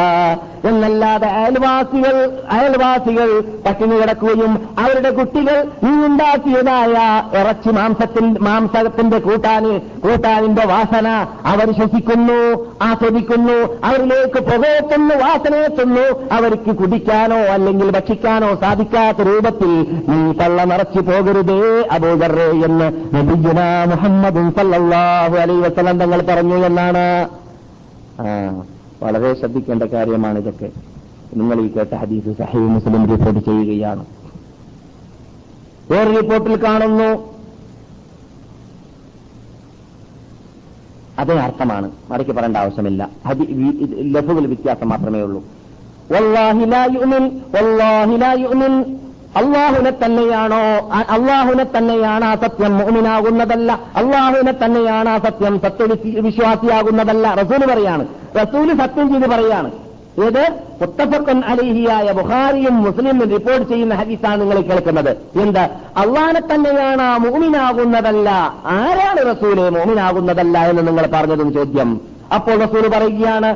എന്നല്ലാതെ 0.69 1.29
അയൽവാസികൾ 1.29 2.15
അയൽവാസികൾ 2.51 3.29
പട്ടിണി 3.67 3.97
കിടക്കുകയും 3.97 4.53
അവരുടെ 4.79 5.11
കുട്ടികൾ 5.11 5.59
നീ 5.85 5.93
ഉണ്ടാക്കിയതായ 6.07 6.95
ഇറച്ചി 7.41 7.69
മാംസത്തിന്റെ 7.69 8.41
മാംസത്തിന്റെ 8.41 9.19
കൂട്ടാന് 9.19 9.73
കൂട്ടാനിന്റെ 10.05 10.65
വാസന 10.67 11.09
അവർ 11.47 11.71
ശ്വസിക്കുന്നു 11.73 12.41
ആസ്വദിക്കുന്നു 12.83 13.59
അവരിലേക്ക് 13.85 14.41
പുകയെത്തുന്നു 14.51 15.15
വാസനയെത്തുന്നു 15.15 16.06
അവർക്ക് 16.33 16.77
കുടിക്കാനോ 16.77 17.37
അല്ലെങ്കിൽ 17.37 17.91
ഭക്ഷിക്കാനോ 17.91 18.55
സാധിക്കാത്ത 18.55 19.17
രൂപത്തിൽ 19.17 19.73
നീ 20.09 20.33
കള്ള 20.33 20.65
നിറച്ചു 20.65 21.01
പോകരുതേ 21.01 21.89
അബൂദറേ 21.91 22.51
എന്ന് 22.67 23.17
നബിജുന 23.17 23.61
മുഹമ്മദ് 23.91 24.39
അലൈ 25.41 25.55
വസലം 25.55 25.99
തങ്ങൾ 26.01 26.23
പറഞ്ഞു 26.23 26.55
എന്നാണ്. 26.55 27.29
വളരെ 29.03 29.35
ശ്രദ്ധിക്കേണ്ട 29.35 29.83
കാര്യമാണ് 29.83 30.39
ഇതൊക്കെ. 30.39 30.71
നിങ്ങൾ 31.35 31.61
ഈ 31.61 31.69
കേട്ട 31.69 31.95
ഹദീസ് 31.95 32.39
സഹീബ് 32.39 32.69
മുസ്ലിം 32.77 33.11
റിപ്പോർട്ട് 33.11 33.41
ചെയ്യുകയാണ്. 33.51 34.05
വേറെ 35.91 36.11
റിപ്പോർട്ടിൽ 36.21 36.65
കാണുന്നു. 36.65 37.37
അതേ 41.19 41.35
അർത്ഥമാണ്. 41.35 41.91
മറിക്ക് 42.11 42.31
പറയേണ്ട 42.31 42.57
ആവശ്യമില്ല. 42.57 43.09
ലഘുവിൽ 44.17 44.47
വ്യത്യാസം 44.47 44.89
മാത്രമേ 44.89 45.21
ഉള്ളൂ. 45.21 45.56
അള്ളാഹുനെ 49.37 49.91
തന്നെയാണോ 49.91 50.91
അള്ളാഹുനെ 51.11 51.67
തന്നെയാണ് 51.79 52.25
ആ 52.25 52.35
സത്യം 52.35 52.79
മോമിനാകുന്നതല്ല 52.79 53.73
അള്ളാഹുവിനെ 53.97 54.53
തന്നെയാണ് 54.65 55.09
ആ 55.09 55.19
സത്യം 55.19 55.61
സത്യവിശ്വാസിയാകുന്നതല്ല 55.61 57.35
റസൂൽ 57.35 57.67
പറയാണ്. 57.75 58.07
റസൂൽ 58.37 58.79
സത്യം 58.79 59.09
ചെയ്ത് 59.09 59.27
പറയാണ്. 59.27 59.71
ഏത്? 60.27 60.51
മുത്തഫക്കൻ 60.81 61.43
അലിഹിയായ 61.45 62.13
ബുഹാരിയും 62.13 62.83
മുസ്ലിമും 62.83 63.31
റിപ്പോർട്ട് 63.31 63.69
ചെയ്യുന്ന 63.69 63.95
ഹദീസാണ് 63.95 64.41
നിങ്ങൾ 64.41 64.61
കേൾക്കുന്നത്. 64.61 65.17
എന്ത്? 65.43 65.61
അള്ളാനെ 65.97 66.41
തന്നെയാണ് 66.41 67.03
ആ 67.03 67.17
മോമിനാകുന്നതല്ല 67.17 68.31
ആരാണ് 68.67 69.37
റസൂലെ 69.37 69.71
മോമിനാകുന്നതല്ല 69.71 70.59
എന്ന് 70.59 70.87
നിങ്ങൾ 70.87 71.09
പറഞ്ഞതും 71.15 71.53
ചോദ്യം. 71.53 72.16
അപ്പോൾ 72.35 72.57
റസൂൽ 72.65 72.89
പറയുകയാണ് 72.89 73.51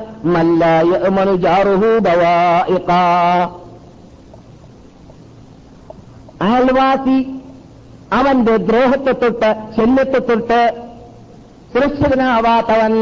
അയൽവാസി 6.41 7.19
അവന്റെ 8.13 8.57
ദ്രോഹത്തെ 8.57 9.13
തൊട്ട് 9.13 9.51
ശല്യത്തെ 9.77 10.19
തൊട്ട് 10.19 10.61
സുരക്ഷിതനാവാത്തവൻ. 11.73 12.95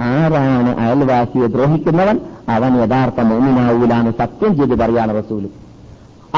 ആരാണ് 0.00 0.70
അയൽവാസിയെ 0.78 1.46
ദ്രോഹിക്കുന്നവൻ? 1.46 2.16
അവൻ 2.48 2.72
യഥാർത്ഥ 2.82 3.20
മൂന്നിനാവൂലാണ് 3.20 4.10
സത്യം 4.20 4.56
ചെയ്ത് 4.56 4.74
പറയാണ് 4.80 5.22
റസൂൽ 5.22 5.44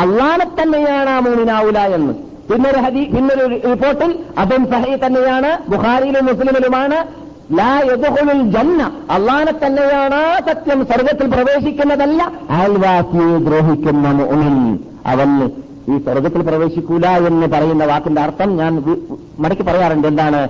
അള്ളാനെ 0.03 0.47
തന്നെയാണ് 0.59 1.11
ആ 1.11 1.21
മോമിനാവൂല 1.21 1.79
എന്ന്. 1.79 2.14
പിന്നൊരു 2.49 2.79
ഹരി 2.79 3.05
പിന്നൊരു 3.05 3.45
റിപ്പോർട്ടിൽ 3.71 4.11
അതും 4.39 4.64
സഹി 4.73 5.07
തന്നെയാണ് 5.07 5.51
ബുഹാരിയിലും 5.69 6.27
മുസ്ലിമിലുമാണ് 6.27 7.26
ലാ 7.53 7.80
യദ്ഖുലുൽ 7.80 8.42
ജന്ന. 8.42 8.92
അള്ളാനെ 9.11 9.53
തന്നെയാണ് 9.66 10.40
സത്യം 10.49 10.86
സ്വർഗത്തിൽ 10.86 11.30
പ്രവേശിക്കുന്നതല്ല. 11.30 12.32
അയൽവാസിയെ 12.51 13.38
ദ്രോഹിക്കുന്ന 13.38 14.09
മോമിൻ 14.09 14.78
അവൻ 15.07 15.51
ഈ 15.88 15.99
സ്വർഗത്തിൽ 15.99 16.42
പ്രവേശിക്കൂല 16.42 17.07
എന്ന് 17.07 17.47
പറയുന്ന 17.47 17.84
വാക്കിന്റെ 17.84 18.22
അർത്ഥം 18.22 18.57
ഞാൻ 18.57 18.99
മടക്കി 19.38 19.62
പറയാറുണ്ട്. 19.62 20.09
എന്താണ്? 20.09 20.49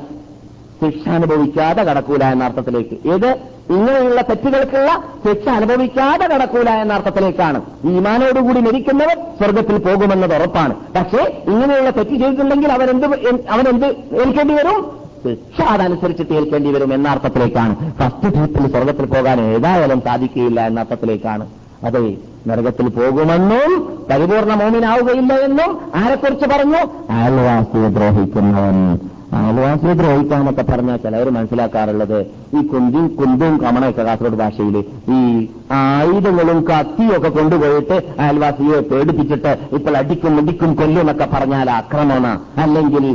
ശിക്ഷ 0.84 1.08
അനുഭവിക്കാതെ 1.08 1.82
കടക്കൂല 1.82 2.24
എന്ന 2.24 2.44
അർത്ഥത്തിലേക്ക്. 2.44 3.08
ഏത്? 3.08 3.38
ഇങ്ങനെയുള്ള 3.70 4.20
തെറ്റുകൾക്കുള്ള 4.20 5.02
ശിക്ഷ 5.26 5.48
അനുഭവിക്കാതെ 5.48 6.26
കടക്കൂല 6.26 6.70
എന്ന 6.70 6.92
അർത്ഥത്തിലേക്കാണ്. 6.92 7.62
ഈ 7.84 7.96
ഈമാനോടുകൂടി 7.96 8.60
മരിക്കുന്നവർ 8.60 9.14
സ്വർഗത്തിൽ 9.14 9.78
പോകുമെന്നത് 9.78 10.36
ഉറപ്പാണ്. 10.36 10.74
പക്ഷേ 10.74 11.42
ഇങ്ങനെയുള്ള 11.46 11.90
തെറ്റ് 11.90 12.10
ചെയ്തിട്ടുണ്ടെങ്കിൽ 12.10 12.72
അവരെന്ത് 12.72 13.06
അവനെന്ത് 13.50 13.86
ഏൽക്കേണ്ടി 14.22 14.54
വരും? 14.54 15.05
ശിക്ഷ 15.24 15.60
അതനുസരിച്ച് 15.62 16.22
തീർക്കേണ്ടി 16.30 16.72
വരും 16.72 16.94
എന്ന 16.94 17.08
അർത്ഥത്തിലേക്കാണ്. 17.08 17.92
ഫസ്റ്റ് 17.98 18.34
ട്രിപ്പിൽ 18.34 18.66
സ്വർഗത്തിൽ 18.70 19.04
പോകാൻ 19.04 19.40
ഏതായാലും 19.40 20.00
സാധിക്കുകയില്ല 20.00 20.66
എന്ന 20.66 20.80
അർത്ഥത്തിലേക്കാണ്. 20.80 21.46
അതെ 21.84 22.14
നരകത്തിൽ 22.46 22.88
പോകുമെന്നും 22.88 23.98
പരിപൂർണ 24.10 24.54
മോമിനാവുകയില്ല 24.54 25.32
എന്നും 25.34 25.70
ആരെക്കുറിച്ച് 25.94 26.46
പറഞ്ഞു? 26.46 27.12
അയൽവാസിയെ 27.12 27.88
ദ്രോഹിക്കുന്നവൻ. 27.88 28.98
അയൽവാസിയെ 29.36 29.92
ദ്രോഹിക്കാന്നൊക്കെ 29.92 30.62
പറഞ്ഞാൽ 30.62 30.96
ചിലവർ 30.96 31.28
മനസ്സിലാക്കാറുള്ളത് 31.30 32.18
ഈ 32.58 32.66
കുന്തും 32.66 33.16
കുന്തും 33.16 33.58
കമണയൊക്കെ 33.58 34.02
കാസർഗോഡ് 34.02 34.38
ഭാഷയിൽ 34.42 34.76
ഈ 35.16 35.48
ആയുധങ്ങളും 35.72 36.66
കത്തിയൊക്കെ 36.70 37.28
കൊണ്ടുപോയിട്ട് 37.28 37.96
അയൽവാസിയെ 38.20 38.80
പേടിപ്പിച്ചിട്ട് 38.80 39.58
ഇപ്പോൾ 39.72 39.96
അടിക്കും 39.96 40.36
മുടിക്കും 40.36 40.74
കൊല്ലും 40.74 41.00
എന്നൊക്കെ 41.00 41.28
പറഞ്ഞാൽ 41.34 41.70
അക്രമമാണ്. 41.70 42.32
അല്ലെങ്കിൽ 42.62 43.06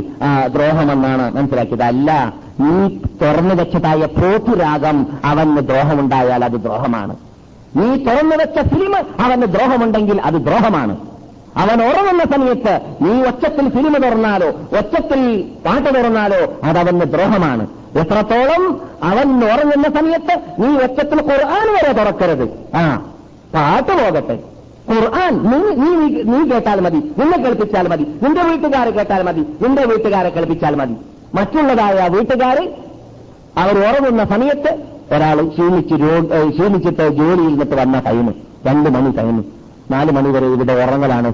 ദ്രോഹമെന്നാണ് 0.56 1.34
മനസ്സിലാക്കിയത്. 1.36 1.82
അല്ല 1.82 2.10
നീ 2.60 2.74
തുറന്നു 3.22 3.54
വെച്ചതായ 3.54 4.06
പോത്തുരാഗം 4.06 5.06
അവന് 5.24 5.62
ദ്രോഹമുണ്ടായാൽ 5.70 6.44
അത് 6.44 6.58
ദ്രോഹമാണ്. 6.66 7.16
നീ 7.76 7.88
തുറന്നു 8.04 8.36
വെച്ച 8.42 8.58
ഫിലിം 8.74 8.94
അവന് 9.24 9.46
ദ്രോഹമുണ്ടെങ്കിൽ 9.54 10.20
അത് 10.20 10.34
ദ്രോഹമാണ്. 10.34 10.96
അവൻ 11.56 11.82
ഉറങ്ങുന്ന 11.82 12.24
സമയത്ത് 12.24 12.74
നീ 13.00 13.22
ഒച്ചത്തിൽ 13.22 13.68
ഫിലിം 13.68 13.92
തുറന്നാലോ 13.92 14.48
ഒച്ചത്തിൽ 14.78 15.44
പാട്ട് 15.66 15.88
തുറന്നാലോ 15.98 16.40
അതവന് 16.64 17.00
ദ്രോഹമാണ്. 17.00 17.66
എത്രത്തോളം 18.00 18.80
അവൻ 19.02 19.44
ഉറങ്ങുന്ന 19.44 19.88
സമയത്ത് 20.00 20.34
നീ 20.58 20.68
ഒച്ചത്തിൽ 20.76 21.20
ഖുർആൻ 21.20 21.66
വരെ 21.74 21.92
തുറക്കരുത്. 21.92 22.76
ആ 22.76 23.02
പാട്ട് 23.54 23.92
പോകട്ടെ. 23.92 24.38
ഖുർആൻ 24.90 25.32
നീ 25.50 25.58
നീ 26.22 26.50
കേട്ടാൽ 26.50 26.80
മതി. 26.80 27.00
നിന്നെ 27.18 27.38
കേൾപ്പിച്ചാൽ 27.38 27.88
മതി. 27.88 28.06
നിന്റെ 28.22 28.42
വീട്ടുകാരെ 28.42 28.90
കേട്ടാൽ 28.90 29.22
മതി. 29.22 29.40
നിന്റെ 29.62 29.84
വീട്ടുകാരെ 29.84 30.28
കേൾപ്പിച്ചാൽ 30.28 30.74
മതി. 30.74 30.96
മറ്റുള്ളതായ 31.34 32.08
വീട്ടുകാര് 32.08 32.64
അവർ 33.58 33.78
ഉറങ്ങുന്ന 33.78 34.24
സമയത്ത് 34.24 34.70
ഒരാൾ 35.14 35.48
ക്ഷീണിച്ച് 35.48 35.94
ക്ഷീണിച്ചിട്ട് 36.48 37.08
ജോലിയിൽ 37.08 37.48
നിന്നിട്ട് 37.48 37.74
വന്ന 37.74 37.98
ടൈം 37.98 38.34
രണ്ട് 38.66 38.90
മണി 38.90 39.10
ടൈം 39.10 39.61
നാല് 39.90 40.12
മണിവരെ 40.12 40.46
ഇവിടെ 40.46 40.72
ഉറങ്ങലാണ് 40.72 41.32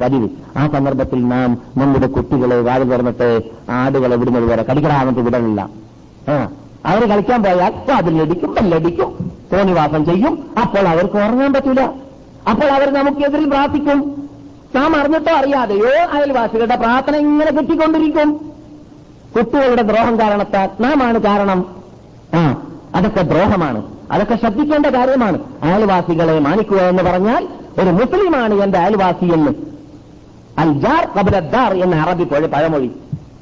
പതിവ്. 0.00 0.28
ആ 0.56 0.66
സന്ദർഭത്തിൽ 0.66 1.28
നാം 1.28 1.58
നമ്മുടെ 1.76 2.06
കുട്ടികളെ 2.06 2.60
വാൽ 2.60 2.82
തുറന്നിട്ട് 2.82 3.42
ആടുകളെ 3.70 4.16
വിടുന്നത് 4.16 4.44
വരെ 4.44 4.62
കളിക്കണമെന്ന് 4.62 5.20
വിടണില്ല. 5.20 5.68
അവർ 6.86 7.08
കളിക്കാൻ 7.08 7.42
പോയാൽ 7.42 7.92
അതിലടിക്കും 7.92 8.54
ബെല്ലടിക്കും 8.54 9.32
തോന്നിവാസം 9.52 10.04
ചെയ്യും. 10.04 10.50
അപ്പോൾ 10.62 10.88
അവർക്ക് 10.88 11.14
ഉറങ്ങാൻ 11.14 11.52
പറ്റില്ല 11.52 11.80
അപ്പോൾ 12.50 12.70
അവർ 12.70 12.94
നമുക്കെതിരിൽ 12.94 13.50
പ്രാർത്ഥിക്കും. 13.50 14.28
നാം 14.74 14.96
അറിഞ്ഞിട്ടോ 14.96 15.32
അറിയാതെയോ 15.32 15.88
അയൽവാസികളുടെ 16.12 16.76
പ്രാർത്ഥന 16.76 17.16
ഇങ്ങനെ 17.16 17.50
കിട്ടിക്കൊണ്ടിരിക്കും 17.52 18.40
കുട്ടികളുടെ 19.36 19.82
ദ്രോഹം 19.82 20.18
കാരണത്താൽ 20.18 20.82
നാം 20.82 21.02
ആണ് 21.02 21.20
കാരണം. 21.20 21.66
ആ 22.34 22.62
അതൊക്കെ 22.94 23.22
ദ്രോഹമാണ്. 23.22 23.82
അതൊക്കെ 24.12 24.34
ശ്രദ്ധിക്കേണ്ട 24.34 24.86
കാര്യമാണ്. 24.86 25.38
അയൽവാസികളെ 25.62 26.38
മാനിക്കുക 26.38 26.76
എന്ന് 26.76 27.02
പറഞ്ഞാൽ 27.02 27.48
ഒരു 27.78 27.90
മുസ്ലിമാണ് 27.90 28.54
എന്റെ 28.54 28.78
അയൽവാസി 28.78 29.24
എന്ന്. 29.24 29.50
അൽജാർ 30.58 31.08
കബലദ്ദാർ 31.18 31.74
എന്ന 31.74 31.96
അറബി 31.96 32.24
പഴ- 32.24 32.46
പഴമൊഴി. 32.46 32.90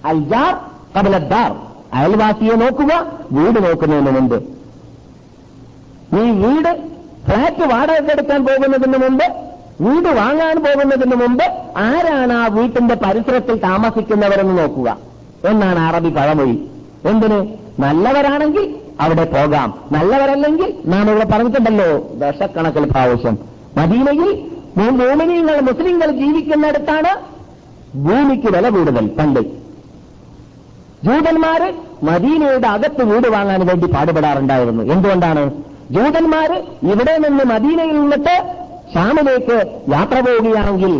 അൽജാർ 0.04 0.56
കബലദ്ദാർ 0.98 1.56
അയൽവാസിയെ 1.94 2.54
നോക്കുക 2.54 3.12
വീട് 3.32 3.64
നോക്കുന്നതിന് 3.64 4.10
മുമ്പ്. 4.10 4.44
നീ 6.12 6.30
വീട് 6.30 6.82
ഫ്ലാറ്റ് 7.26 8.12
എടുക്കാൻ 8.12 8.46
പോകുന്നതിന് 8.46 8.96
മുമ്പ് 8.96 9.24
വീട് 9.80 10.08
വാങ്ങാൻ 10.08 10.64
പോകുന്നതിന് 10.64 11.14
മുമ്പ് 11.14 11.44
ആരാണ് 11.76 12.32
ആ 12.32 12.46
വീട്ടിന്റെ 12.46 12.94
പരിസരത്തിൽ 12.94 13.58
താമസിക്കുന്നവരെന്ന് 13.58 14.58
നോക്കുക. 14.58 14.96
എന്നാണ് 15.44 15.78
അറബി 15.78 16.08
പഴമൊഴി. 16.08 16.68
എന്തിന്? 17.04 17.46
നല്ലവരാണെങ്കിൽ 17.78 18.74
അവിടെ 19.00 19.24
പോകാം. 19.24 19.74
നല്ലവരല്ലെങ്കിൽ 19.92 20.74
നാം 20.86 21.10
ഇവിടെ 21.10 21.24
പറഞ്ഞിട്ടുണ്ടല്ലോ 21.24 21.96
ദശക്കണക്കിൽ 22.14 22.90
പ്രാവശ്യം. 22.90 23.53
മദീനയിൽ 23.78 24.30
മോമിനിയങ്ങൾ 24.76 25.60
മുസ്ലിങ്ങൾ 25.60 26.10
ജീവിക്കുന്നിടത്താണ് 26.10 27.12
ഭൂമിക്ക് 28.06 28.48
വില 28.54 28.68
കൂടുതൽ. 28.68 29.06
പണ്ട് 29.18 29.40
ജൂതന്മാര് 31.06 31.68
മദീനയുടെ 32.02 32.68
അകത്ത് 32.68 33.02
വീട് 33.04 33.28
വാങ്ങാൻ 33.28 33.66
വേണ്ടി 33.66 33.86
പാടുപെടാറുണ്ടായിരുന്നു. 33.86 34.82
എന്തുകൊണ്ടാണ്? 34.92 35.42
ജൂതന്മാര് 35.90 36.56
ഇവിടെ 36.92 37.14
നിന്ന് 37.18 37.44
മദീനയിൽ 37.44 37.96
നിന്നിട്ട് 38.00 38.34
ഷാമിലേക്ക് 38.94 39.56
യാത്ര 39.92 40.16
പോവുകയാണെങ്കിൽ 40.20 40.94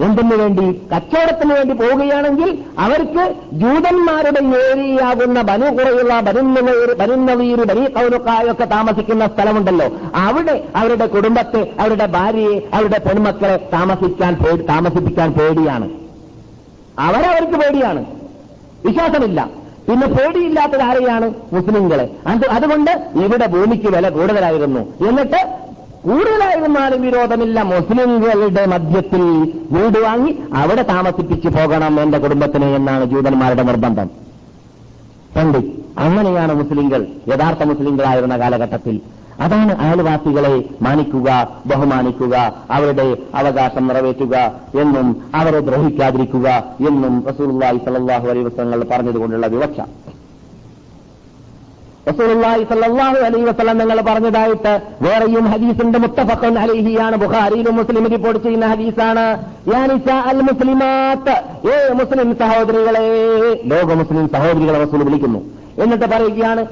എന്തിനു 0.00 0.36
വേണ്ടി? 0.36 0.82
കച്ചവടത്തിന് 0.94 1.52
വേണ്ടി 1.52 1.74
പോവുകയാണെങ്കിൽ 1.74 2.58
അവർക്ക് 2.78 3.34
ജൂതന്മാരുടെ 3.52 4.40
ഏരിയയാകുന്ന 4.40 5.42
ബനു 5.42 5.70
കുറയുള്ള 5.70 6.20
ബനുന്നവീർ 6.20 6.96
ബനുന്നവീർ 6.98 7.64
ബനി 7.64 7.86
കൗലുക്കായൊക്കെ 7.86 8.64
താമസിക്കുന്ന 8.64 9.26
സ്ഥലമുണ്ടല്ലോ. 9.26 9.96
അവിടെ 10.14 10.64
അവരുടെ 10.76 11.06
കുടുംബത്തെ 11.06 11.72
അവരുടെ 11.80 12.06
ഭാര്യയെ 12.06 12.60
അവരുടെ 12.74 12.98
പെൺമക്കളെ 12.98 13.68
താമസിക്കാൻ 13.72 14.34
താമസിപ്പിക്കാൻ 14.68 15.32
പേടിയാണ്. 15.32 15.90
അവരവർക്ക് 16.98 17.58
പേടിയാണ്. 17.58 18.04
വിശ്വാസമില്ല. 18.84 19.48
പിന്നെ 19.88 20.06
പേടിയില്ലാത്തത് 20.06 20.82
ആരെയാണ്? 20.82 21.34
മുസ്ലിങ്ങളെ 21.52 22.10
അത് 22.26 22.46
അതുകൊണ്ട് 22.46 22.90
ഇവിടെ 23.14 23.46
ഭൂമിക്ക് 23.46 23.88
വില 23.96 24.08
കൂടുതലായിരുന്നു. 24.08 24.80
എന്നിട്ട് 25.08 25.65
കൂടുതലായിരുന്നാലും 26.06 27.00
വിരോധമില്ല. 27.02 27.62
മുസ്ലിംകളുടെ 27.72 28.64
മധ്യത്തിൽ 28.72 29.22
വീട് 29.76 29.98
വാങ്ങി 30.04 30.32
അവിടെ 30.62 30.82
താമസിപ്പിച്ചു 30.92 31.48
പോകണം 31.48 32.00
എന്റെ 32.02 32.18
കുടുംബത്തിന് 32.24 32.68
എന്നാണ് 32.78 33.04
ജൂതന്മാരുടെ 33.12 33.62
നിർബന്ധം. 33.62 34.08
പണ്ട് 35.36 35.58
അങ്ങനെയാണ് 35.98 36.52
മുസ്ലിങ്ങൾ 36.54 37.00
യഥാർത്ഥ 37.28 37.62
മുസ്ലിങ്ങളായിരുന്ന 37.70 38.36
കാലഘട്ടത്തിൽ. 38.38 38.96
അതാണ് 39.44 39.72
അയൽവാസികളെ 39.84 40.52
മാനിക്കുക 40.82 41.30
ബഹുമാനിക്കുക 41.66 42.34
അവരുടെ 42.70 43.06
അവകാശം 43.34 43.86
നിറവേറ്റുക 43.88 44.36
എന്നും 44.82 45.08
അവരെ 45.34 45.60
ദ്രോഹിക്കാതിരിക്കുക 45.60 46.48
എന്നും 46.88 47.14
സ്വല്ലല്ലാഹു 47.36 48.26
അലൈഹി 48.28 48.46
വസല്ലം 48.46 48.86
പറഞ്ഞതുകൊണ്ടുള്ള 48.92 49.46
വിവക്ഷ. 49.46 49.80
റസൂലുള്ളാഹി 52.08 52.64
സ്വല്ലല്ലാഹു 52.64 53.16
അലൈഹി 53.16 53.44
വസല്ലം 53.44 53.78
നിങ്ങൾ 53.78 54.00
പറഞ്ഞതായിട്ട് 54.00 54.80
വേറെയും 55.00 55.44
ഹദീസിന്റെ 55.44 55.98
മുത്തഫഖൻ 55.98 56.58
അലൈഹിയാണ് 56.58 57.16
ബുഖാരിയിലും 57.16 57.76
മുസ്ലിം 57.76 58.08
റിപ്പോർട്ട് 58.08 58.42
ചെയ്യുന്ന 58.42 58.66
ഹദീസാണ്. 58.66 59.24
അൽ 60.28 60.40
മുസ്ലിമാത്ത്. 60.40 61.36
ഏ 61.72 61.92
മുസ്ലിം 61.92 62.36
സഹോദരികളെ 62.38 63.06
ലോക 63.64 63.94
മുസ്ലിം 63.94 64.28
സഹോദരികളെ 64.28 64.78
റസൂൽ 64.84 65.02
വിളിക്കുന്നു. 65.02 65.40
എന്നിട്ട് 65.82 66.04
പറയുകയാണ് 66.04 66.66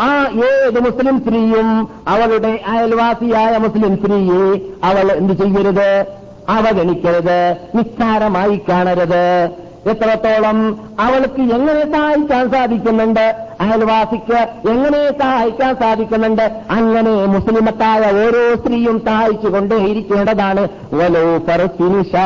ആ 0.00 0.08
ഏത് 0.48 0.80
മുസ്ലിം 0.80 1.18
സ്ത്രീയും 1.20 1.88
അവളുടെ 2.08 2.60
അയൽവാസിയായ 2.66 3.58
മുസ്ലിം 3.58 3.92
സ്ത്രീയെ 3.96 4.60
അവൾ 4.84 5.12
എന്ത് 5.12 5.32
ചെയ്യരുത്? 5.32 6.04
അവഗണിക്കരുത്. 6.48 7.56
നിസ്സാരമായി 7.74 8.60
കാണരുത്. 8.68 9.48
എത്രത്തോളം 9.90 10.88
അവൾക്ക് 11.00 11.40
എങ്ങനെ 11.40 11.92
സഹായിക്കാൻ 11.92 12.50
സാധിക്കുന്നുണ്ട്? 12.50 13.48
അയൽവാസിക്ക് 13.60 14.34
എങ്ങനെ 14.70 15.18
സഹായിക്കാൻ 15.18 15.74
സാധിക്കുന്നുണ്ട്? 15.74 16.62
അങ്ങനെ 16.70 17.26
മുസ്ലിമത്തായ 17.26 17.98
ഓരോ 17.98 18.54
സ്ത്രീയും 18.54 19.02
സഹായിച്ചു 19.06 19.48
കൊണ്ടേയിരിക്കേണ്ടതാണ് 19.48 20.68
വലോ 20.92 21.38
ഫറസിനിഷ 21.38 22.16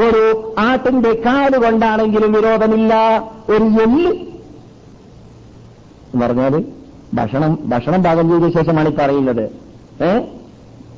ഒരു 0.00 0.54
ആട്ടിന്റെ 0.58 1.12
കാൽ 1.26 1.56
കൊണ്ടാണെങ്കിലും 1.56 2.32
വിരോധമില്ല. 2.32 2.94
ഒരു 3.48 3.64
എല്ല്. 3.64 4.12
പറഞ്ഞാൽ 6.22 6.64
ഭക്ഷണം 7.14 7.58
ഭക്ഷണം 7.64 8.02
പാകം 8.02 8.42
ചെയ്ത 8.42 8.52
ശേഷമാണ് 8.54 8.88
ഈ 8.88 8.92
പറയുന്നത്. 8.96 9.50
ഏ? 10.04 10.20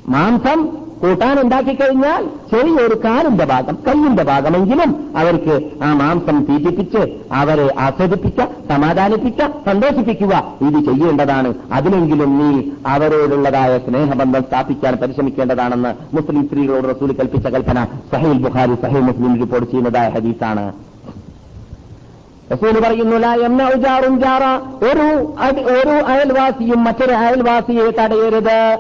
മാംസം 0.09 0.86
കൂട്ടാൻ 1.03 1.41
ഉണ്ടാക്കി 1.41 1.75
കഴിഞ്ഞാൽ 1.75 2.25
ചെറിയൊരു 2.25 3.01
കാലിന്റെ 3.05 3.45
ഭാഗം 3.45 3.79
കയ്യിന്റെ 3.89 4.23
ഭാഗമെങ്കിലും 4.23 5.19
അവർക്ക് 5.19 5.71
ആ 5.83 5.95
മാംസം 5.95 6.47
തീറ്റിപ്പിച്ച് 6.49 7.19
അവരെ 7.33 7.75
ആസ്വദിപ്പിക്ക 7.79 8.45
സമാധാനിപ്പിക്ക 8.69 9.47
സന്തോഷിപ്പിക്കുക. 9.67 10.43
ഇത് 10.61 10.85
ചെയ്യേണ്ടതാണ്. 10.85 11.55
അതിനെങ്കിലും 11.73 12.39
നീ 12.39 12.63
അവരോടുള്ളതായ 12.87 13.79
സ്നേഹബന്ധം 13.79 14.43
സ്ഥാപിക്കാൻ 14.43 14.95
പരിശ്രമിക്കേണ്ടതാണെന്ന് 14.97 16.17
മുസ്ലിം 16.17 16.49
സ്ത്രീകളോട് 16.49 16.97
റസൂൽ 16.97 17.13
കൽപ്പിച്ച 17.13 17.47
കൽപ്പന 17.47 17.85
സഹീൽ 18.13 18.39
ബുഖാരി 18.39 18.75
സഹീൽ 18.75 19.01
മുസ്ലിം 19.01 19.41
റിപ്പോർട്ട് 19.41 19.71
ചെയ്യുന്നതായ 19.71 20.09
ഹദീസാണ്. 20.09 20.73
റസൂൽ 22.53 22.81
പറയുന്നു 22.81 23.17
ഒരു 24.87 25.07
ഒരു 25.71 25.89
അയൽവാസിയും 25.89 26.85
മറ്റൊരു 26.85 27.13
അയൽവാസിയെ 27.13 27.91
തടയരുത്. 27.91 28.79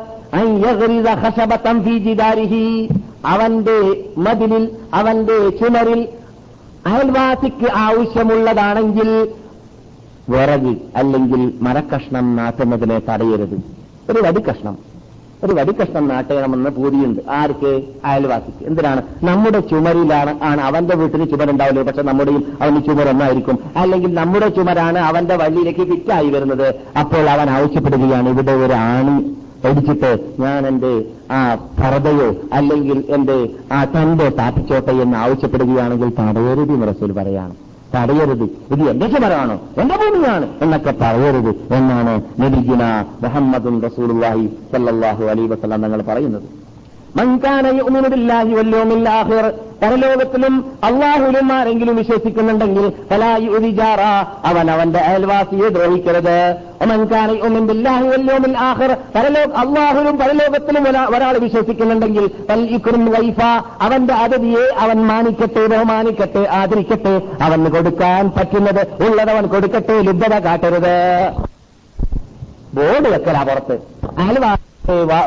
അവന്റെ 3.26 4.04
മതിലിൽ 4.18 4.70
അവന്റെ 4.94 5.48
ചുമരിൽ 5.48 6.08
അയൽവാസിക്ക് 6.86 7.66
ആവശ്യമുള്ളതാണെങ്കിൽ 7.74 9.28
വിറക് 10.28 10.76
അല്ലെങ്കിൽ 10.96 11.52
മരക്കഷ്ണം 11.62 12.36
നാട്ടുന്നതിനെ 12.36 13.02
തടയരുത്. 13.08 13.60
ഒരു 14.10 14.20
വടിക്കഷ്ണം 14.20 14.78
ഒരു 15.44 15.52
വടിക്കഷ്ണം 15.52 16.08
നാട്ടണമെന്ന് 16.08 16.70
പൂതിയുണ്ട്. 16.70 17.30
ആർക്ക്? 17.30 17.82
അയൽവാസിക്ക്. 18.04 18.66
എന്തിനാണ്? 18.66 19.02
നമ്മുടെ 19.22 19.60
ചുമരിലാണ് 19.60 20.38
ആണ് 20.42 20.60
അവന്റെ 20.60 20.96
വീട്ടിൽ 20.96 21.24
ചുമരുണ്ടാവില്ല? 21.24 21.82
പക്ഷെ 21.82 22.02
നമ്മുടെയും 22.02 22.58
അവന് 22.62 22.84
ചുമരൊന്നായിരിക്കും. 22.84 23.58
അല്ലെങ്കിൽ 23.76 24.14
നമ്മുടെ 24.14 24.48
ചുമരാണ് 24.48 24.98
അവന്റെ 24.98 25.36
വള്ളിയിലേക്ക് 25.36 25.86
ഫിറ്റായി 25.86 26.30
വരുന്നത്. 26.30 26.74
അപ്പോൾ 26.98 27.30
അവൻ 27.30 27.50
ആവശ്യപ്പെടുകയാണ് 27.50 28.28
ഇവിടെ 28.28 28.52
ഒരു 28.52 28.72
ആണി 28.72 29.36
ഒടിച്ചിട്ട് 29.64 30.20
ഞാൻ 30.40 30.66
എന്റെ 30.66 31.04
ആ 31.30 31.54
ഭരതയോ 31.78 32.34
അല്ലെങ്കിൽ 32.52 33.04
എന്റെ 33.08 33.48
ആ 33.72 33.84
തന്റെ 33.84 34.28
താപ്പിച്ചോട്ടെ 34.28 34.92
എന്ന് 34.92 35.16
ആവശ്യപ്പെടുകയാണെങ്കിൽ 35.16 36.12
തടയരുത് 36.18 36.72
എന്ന് 36.72 36.88
റസൂൽ 36.88 37.12
പറയാണ്. 37.12 37.54
തടയരുത്. 37.94 38.42
ഇത് 38.42 38.82
എന്റെ 38.90 39.06
ചുമരാണോ? 39.06 39.60
എന്റെ 39.80 39.96
ഭൂമിയാണ് 39.96 40.48
എന്നൊക്കെ 40.62 40.94
പറയരുത് 41.00 41.74
എന്നാണ് 41.74 42.22
നബിഗുന 42.40 43.04
മുഹമ്മദും 43.22 43.82
റസൂലുള്ളാഹി 43.82 44.46
സല്ലാഹു 44.72 45.24
അലൈഹി 45.24 45.46
വസല്ലം 45.46 45.82
തങ്ങൾ 45.82 46.02
പറയുന്നത്. 46.02 46.65
മൻകാന 47.16 47.66
യുഅ്മിനു 47.66 48.08
ബില്ലാഹി 48.08 48.48
വൽ 48.48 48.76
യൗമിൽ 48.76 49.08
ആഖിർ. 49.08 49.52
പരലോകത്തിലും 49.82 50.78
അള്ളാഹുലും 50.84 51.52
ആരെങ്കിലും 51.52 51.96
വിശ്വസിക്കുന്നുണ്ടെങ്കിൽ 51.96 52.92
ഫലായി 53.10 53.46
അവൻ 54.44 54.70
അവന്റെ 54.70 54.98
അയൽവാസിയെ 54.98 55.68
ദ്രോഹിക്കരുത്. 55.68 56.56
പരലോക 59.14 59.52
അള്ളാഹുലും 59.52 60.18
പരലോകത്തിലും 60.18 60.88
ഒരാ- 60.90 61.14
ഒരാൾ 61.16 61.38
വിശ്വസിക്കുന്നുണ്ടെങ്കിൽ 61.38 62.30
വൈഫ. 63.10 63.40
അവന്റെ 63.80 64.14
അതിഥിയെ 64.14 64.74
അവൻ 64.78 65.06
മാനിക്കട്ടെ 65.06 65.66
ബഹുമാനിക്കട്ടെ 65.66 66.48
ആദരിക്കട്ടെ. 66.50 67.22
അവന് 67.42 67.70
കൊടുക്കാൻ 67.70 68.30
പറ്റുന്നത് 68.36 69.10
ഉള്ളതവൻ 69.10 69.46
കൊടുക്കട്ടെ 69.46 70.02
ലുബ്ധത 70.02 70.34
കാട്ടരുത്. 70.34 71.30
ബോർഡ് 72.74 73.08
വെക്കലാ 73.08 73.42
പുറത്ത്. 73.42 73.78
അയൽവാസി 74.18 74.75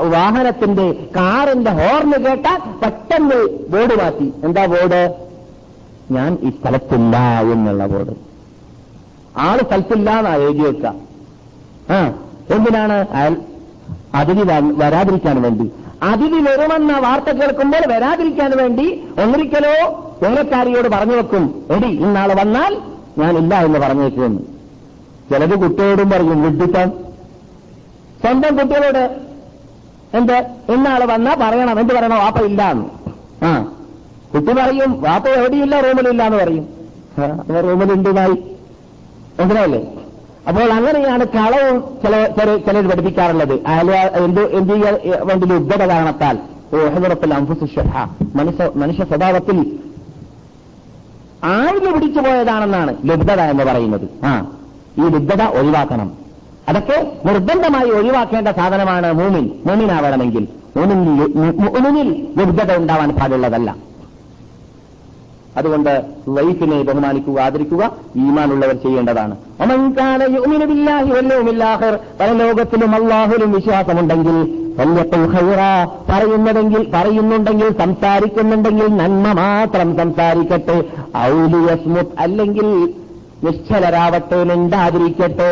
വാഹനത്തിന്റെ 0.09 0.91
കാറിന്റെ 1.15 1.71
ഹോർന്ന് 1.71 2.17
കേട്ടാൽ 2.25 2.59
പെട്ടെന്ന് 2.83 3.39
ബോർഡ് 3.69 3.95
മാറ്റി. 4.01 4.33
എന്താ 4.43 4.65
ബോർഡ്? 4.65 5.13
ഞാൻ 6.11 6.37
ഈ 6.41 6.49
സ്ഥലത്തില്ല 6.49 7.17
എന്നുള്ള 7.41 7.85
ബോർഡ്. 7.85 8.13
ആൾ 9.37 9.57
സ്ഥലത്തില്ല 9.57 10.11
എന്നാ 10.19 10.35
എഴുതി 10.35 10.59
വെക്ക. 10.59 10.85
ആ 11.91 12.13
എന്തിനാണ്? 12.55 13.05
അതിഥി 14.15 14.43
വരാതിരിക്കാൻ 14.77 15.41
വേണ്ടി. 15.41 15.71
അതിഥി 16.03 16.39
വരുമെന്ന 16.41 16.97
വാർത്ത 16.97 17.29
കേൾക്കുമ്പോൾ 17.31 17.83
വരാതിരിക്കാൻ 17.87 18.57
വേണ്ടി 18.57 19.03
ഒന്നിരിക്കലോ? 19.23 19.75
ഓണക്കാരിയോട് 20.27 20.87
പറഞ്ഞു 20.87 21.15
വെക്കും. 21.15 21.65
എടി 21.69 21.87
ഇന്നാൾ 21.87 22.33
വന്നാൽ 22.33 22.81
ഞാൻ 23.17 23.37
ഇല്ല 23.37 23.55
എന്ന് 23.65 23.79
പറഞ്ഞു 23.79 23.87
പറഞ്ഞേക്കുമെന്ന്. 23.87 24.41
ചിലത് 25.29 25.59
കുട്ടിയോടും 25.59 26.09
പറയും 26.09 26.43
വിഡിത്തം 26.43 26.89
സ്വന്തം 28.21 28.57
കുട്ടികളോട് 28.57 29.28
എന്ത്? 30.13 30.45
ഇന്നാൾ 30.69 31.05
വന്നാ 31.05 31.35
പറയണം. 31.41 31.79
എന്ത് 31.79 31.93
പറയണം? 31.93 32.17
വാപ്പ 32.17 32.37
ഇല്ല 32.37 32.71
എന്ന് 32.71 32.85
ആ. 33.43 33.65
കുട്ടി 34.33 34.53
പറയും 34.53 35.01
വാപ്പ 35.01 35.27
എവിടെയില്ല? 35.27 35.79
റൂമിലില്ല 35.79 36.23
എന്ന് 36.23 36.37
പറയും 36.37 36.79
റൂമിലുണ്ടായി 37.49 38.55
മനസ്സിലായില്ലേ? 39.39 39.93
അപ്പോൾ 40.47 40.73
അങ്ങനെയാണ് 40.73 41.25
കളവും 41.25 41.83
ചില 42.03 42.27
ചില- 42.27 42.57
ചിലർ 42.57 42.89
പഠിപ്പിക്കാറുള്ളത്. 42.89 43.53
എന്ത് 44.23 44.41
എന്ത് 44.41 44.73
വേണ്ടി 45.23 45.55
ഉദ്ധത 45.55 45.85
കാരണത്താൽ. 45.85 46.37
ഓഹദറത്തിൽ 46.73 47.33
അംഫുസുഷഹ 47.33 48.07
മനുഷ്യ 48.35 48.69
മനുഷ്യ 48.75 49.05
സ്വഭാവത്തിൽ 49.05 49.79
ആഴ്ന്നു 51.43 51.91
പിടിച്ചു 51.91 52.19
പോയതാണെന്നാണ് 52.19 52.95
ലബ്ധത 53.05 53.41
എന്ന് 53.41 53.63
പറയുന്നത്. 53.63 54.09
ആ. 54.23 54.45
ഈ 54.97 55.01
ലബ്ധത 55.01 55.41
ഒഴിവാക്കണം. 55.41 56.18
അതൊക്കെ 56.69 57.11
നിർബന്ധമായി 57.25 57.89
ഒഴിവാക്കേണ്ട 57.89 58.47
സാധനമാണ് 58.47 59.13
മൂമിൻ. 59.13 59.49
മൂമിനാവണമെങ്കിൽ 59.65 60.47
മൂമിനിൽ 60.77 62.09
വ്യക്തത 62.37 62.77
ഉണ്ടാവാൻ 62.77 63.09
പാടുള്ളതല്ല. 63.11 63.75
അതുകൊണ്ട് 65.57 66.05
വൈഫിനെ 66.27 66.83
ബഹുമാനിക്കുക 66.83 67.41
ആദരിക്കുക 67.41 67.83
ഈമാനുള്ളവർ 68.15 68.75
ചെയ്യേണ്ടതാണ്. 68.75 69.35
പല 72.19 72.31
ലോകത്തിലും 72.31 72.95
അള്ളാഹുലും 72.95 73.51
വിശ്വാസമുണ്ടെങ്കിൽ 73.51 74.37
പറയുന്നതെങ്കിൽ 76.09 76.87
പറയുന്നുണ്ടെങ്കിൽ 76.93 77.69
സംസാരിക്കുന്നുണ്ടെങ്കിൽ 77.77 78.87
നന്മ 78.87 79.31
മാത്രം 79.31 79.97
സംസാരിക്കട്ടെ. 79.97 80.77
ഔലിയസ്മുത് 81.17 82.13
അല്ലെങ്കിൽ 82.19 82.93
നിശ്ചലരാവട്ടെ 83.43 84.43
മിണ്ടാതിരിക്കട്ടെ. 84.43 85.51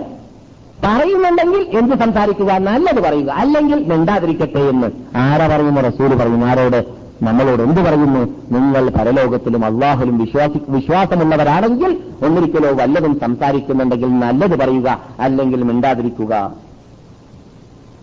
പറയുന്നുണ്ടെങ്കിൽ 0.84 1.78
എന്ത് 1.78 1.96
സംസാരിക്കുക? 1.96 2.58
നല്ലത് 2.58 3.00
പറയുക. 3.00 3.30
അല്ലെങ്കിൽ 3.30 3.84
മിണ്ടാതിരിക്കട്ടെ 3.84 4.58
എന്ന്. 4.58 4.86
ആരാ 5.16 5.46
പറയുന്നു 5.46 5.80
റസൂൽ 5.80 6.14
പറയുന്നു. 6.14 6.46
ആരോട്? 6.46 6.84
നമ്മളോട് 7.22 7.62
എന്ത് 7.62 7.80
പറയുന്നു? 7.80 8.20
നിങ്ങൾ 8.50 8.90
പരലോകത്തിലും 8.90 9.64
അള്ളാഹുലും 9.64 10.18
വിശ്വാസി 10.18 10.60
വിശ്വാസമുള്ളവരാണെങ്കിൽ 10.68 12.00
ഒന്നിരിക്കലോ 12.24 12.72
വല്ലതും 12.72 13.18
സംസാരിക്കുന്നുണ്ടെങ്കിൽ 13.20 14.18
നല്ലത് 14.18 14.58
പറയുക. 14.58 15.00
അല്ലെങ്കിൽ 15.20 15.62
മിണ്ടാതിരിക്കുക. 15.62 16.52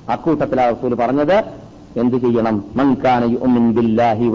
അക്കൂട്ടത്തിലാ 0.09 0.69
റസൂൽ 0.69 0.93
പറഞ്ഞത്. 0.93 1.43
എന്ത് 2.01 2.15
ചെയ്യണം? 2.17 2.55
ബില്ലാഹി 3.77 4.25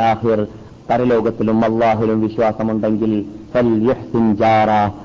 ആഖിർ 0.00 0.40
പരലോകത്തിലും 0.88 1.64
അള്ളാഹുലും 1.64 2.20
വിശ്വാസമുണ്ടെങ്കിൽ 2.20 3.12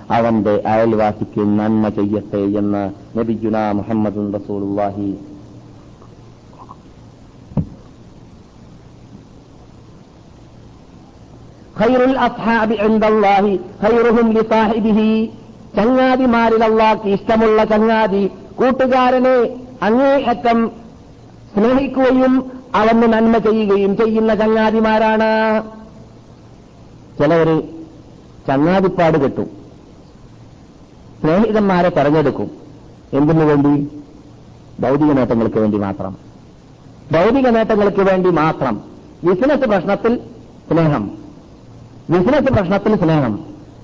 അവന്റെ 0.09 0.53
അയൽവാസിക്ക് 0.65 1.41
നന്മ 1.59 1.89
ചെയ്യട്ടെ 1.89 2.43
എന്ന് 2.61 2.83
നബിജുന 3.17 3.57
മുഹമ്മദ് 3.71 4.21
റസൂലുള്ളാഹി. 4.35 5.09
ഖൈറുൽ 11.79 12.17
അസ്ഹാബി 12.27 12.75
ഇൻദല്ലാഹി 12.87 13.53
ഖൈറുഹും 13.83 14.27
ലിസാഹിബിഹി 14.33 15.09
ചങ്ങാതിമാരിൽ 15.77 16.63
അള്ളാഹ്ക്ക് 16.63 17.09
ഇഷ്ടമുള്ള 17.09 17.63
ചങ്ങാതി 17.63 18.23
കൂട്ടുകാരനെ 18.55 19.37
അങ്ങേയറ്റം 19.81 20.59
സ്നേഹിക്കുകയും 21.55 22.51
അവന് 22.75 23.13
നന്മ 23.13 23.37
ചെയ്യുകയും 23.37 23.97
ചെയ്യുന്ന 23.97 24.35
ചങ്ങാതിമാരാണ്. 24.35 25.63
ചിലവര് 27.19 27.63
ചങ്ങാതിപ്പാട് 28.47 29.17
കെട്ടും. 29.17 29.45
സ്നേഹിതന്മാരെ 31.21 31.89
തെരഞ്ഞെടുക്കും. 31.89 32.51
എന്തിനു 33.13 33.43
വേണ്ടി? 33.45 33.87
ഭൗതിക 34.79 35.05
നേട്ടങ്ങൾക്ക് 35.05 35.57
വേണ്ടി 35.57 35.77
മാത്രം. 35.77 36.17
ഭൗതിക 37.11 37.47
നേട്ടങ്ങൾക്ക് 37.49 38.01
വേണ്ടി 38.01 38.29
മാത്രം. 38.29 38.81
ബിസിനസ് 39.23 39.61
പ്രശ്നത്തിൽ 39.61 40.19
സ്നേഹം. 40.67 41.11
ബിസിനസ് 42.09 42.53
പ്രശ്നത്തിൽ 42.53 42.95
സ്നേഹം. 42.95 43.39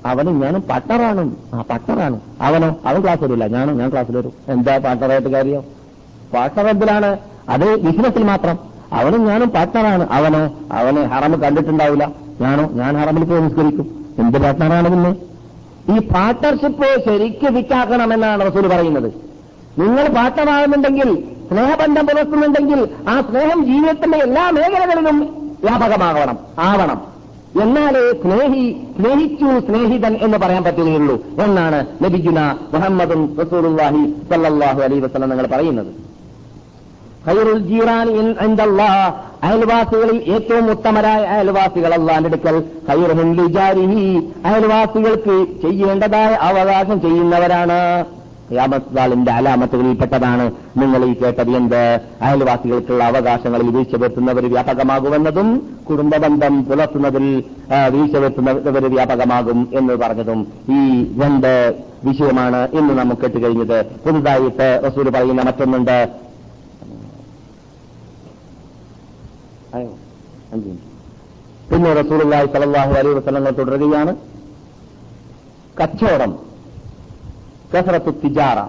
അവനും 0.05 0.39
ഞാനും 0.39 0.61
പട്ടറാണ് 0.61 1.35
ആ 1.53 1.61
പട്ടറാണ് 1.61 2.19
അവനോ? 2.41 2.75
അവൻ 2.85 3.01
ക്ലാസ് 3.01 3.23
വരില്ല. 3.23 3.47
ഞാനോ? 3.47 3.73
ഞാൻ 3.73 3.91
ക്ലാസ്സിൽ 3.91 4.17
വരും. 4.17 4.33
എന്താ 4.47 4.77
പാർട്ണറായിട്ട് 4.77 5.27
കാര്യം? 5.27 5.61
പാർട്ണർ 6.33 6.67
എന്തിനാണ്? 6.67 7.30
അത് 7.49 7.75
ബിസിനസ്സിൽ 7.75 8.23
മാത്രം. 8.23 8.59
അവനും 8.93 9.27
ഞാനും 9.27 9.49
പാർട്ട്ണറാണ്. 9.49 10.09
അവനോ 10.09 10.53
അവനെ 10.71 11.03
ഹറം 11.03 11.41
കണ്ടിട്ടുണ്ടാവില്ല. 11.41 12.11
ഞാനോ 12.41 12.69
ഞാൻ 12.73 12.97
ഹറമിൽ 12.97 13.23
പോയി 13.23 13.41
നിസ്കരിക്കും. 13.41 14.05
എന്ത് 14.19 14.37
പാർട്ട്ണറാണ് 14.37 14.89
പിന്നെ? 14.89 15.15
ഈ 15.95 15.99
പാർട്ട്ണർഷിപ്പ് 15.99 17.05
ശരിക്ക് 17.05 17.47
ഫിറ്റാക്കണമെന്നാണ് 17.47 18.51
റസൂൽ 18.51 18.67
പറയുന്നത്. 18.67 19.13
നിങ്ങൾ 19.79 20.07
പാർട്ട്ണറാകുന്നുണ്ടെങ്കിൽ 20.07 21.23
സ്നേഹബന്ധം 21.49 22.05
പുലർത്തുന്നുണ്ടെങ്കിൽ 22.05 22.87
ആ 23.09 23.21
സ്നേഹം 23.21 23.65
ജീവിതത്തിന്റെ 23.65 24.17
എല്ലാ 24.17 24.49
മേഖലകളിലും 24.49 25.19
വ്യാപകമാകണം 25.63 26.37
ആവണം. 26.59 27.01
എന്നാലേ 27.61 28.11
സ്നേഹി 28.21 28.87
സ്നേഹിച്ചു 28.99 29.59
സ്നേഹിതൻ 29.59 30.17
എന്ന് 30.21 30.37
പറയാൻ 30.37 30.63
പറ്റുകയുള്ളൂ. 30.63 31.23
എന്നാണ് 31.45 31.85
നബിജുന 32.03 32.57
മുഹമ്മദും 32.73 33.37
റസൂലുള്ളാഹി 33.41 34.13
സല്ലാഹു 34.29 34.81
അലൈഹി 34.81 34.99
വസല്ലം 34.99 35.29
നിങ്ങൾ 35.29 35.47
പറയുന്നത്. 35.47 35.87
അയൽവാസികളിൽ 39.43 40.31
ഏറ്റവും 40.31 40.71
ഉത്തമരായ 40.71 41.23
അയൽവാസികൾ 41.23 41.93
അള്ളാന്റെ 41.93 42.27
അടുക്കൽ. 42.29 42.63
ഖൈറുഹും 42.89 43.33
ലിജാരിഹി. 43.33 44.29
അയൽവാസികൾക്ക് 44.45 45.45
ചെയ്യേണ്ടതായ 45.61 46.33
അവകാശം 46.33 47.01
ചെയ്യുന്നവരാണ്. 47.01 48.05
യാമത്താളിന്റെ 48.51 49.31
അലാമത്തുകളിൽപ്പെട്ടതാണ്. 49.31 50.51
നിങ്ങൾ 50.77 51.05
ഈ 51.05 51.13
കേട്ടത് 51.13 51.49
എന്ത്? 51.49 51.99
അയൽവാസികൾക്കുള്ള 52.21 53.03
അവകാശങ്ങളിൽ 53.03 53.69
വീഴ്ച 53.69 53.95
വരുത്തുന്നവർ 53.95 54.51
വ്യാപകമാകുമെന്നതും 54.51 55.77
കുടുംബബന്ധം 55.89 56.65
പുലർത്തുന്നതിൽ 56.65 57.43
വീഴ്ച 57.89 58.15
വരുത്തുന്നവർ 58.15 58.95
വ്യാപകമാകും 58.95 59.67
എന്ന് 59.73 59.93
പറഞ്ഞതും 59.93 60.47
ഈ 60.69 61.03
രണ്ട് 61.23 61.75
വിഷയമാണ് 62.03 62.67
ഇന്ന് 62.73 62.93
നമുക്ക് 62.93 63.21
കേട്ടുകഴിഞ്ഞത്. 63.21 63.85
പുതുതായിട്ട് 63.85 64.81
റസൂൽ 64.87 65.09
പറയുന്ന 65.09 65.41
മറ്റൊന്നുണ്ട്. 65.41 66.07
പിന്നെ 71.71 71.93
റസൂലുള്ളാഹി 71.93 72.45
സ്വല്ലല്ലാഹു 72.45 72.91
അലൈഹി 72.91 73.15
വസ്ലങ്ങൾ 73.15 73.49
തുടരുകയാണ്. 73.49 74.15
കച്ചവടം. 75.83 76.39
കസറത്തു 77.75 78.09
തിജാറ. 78.09 78.67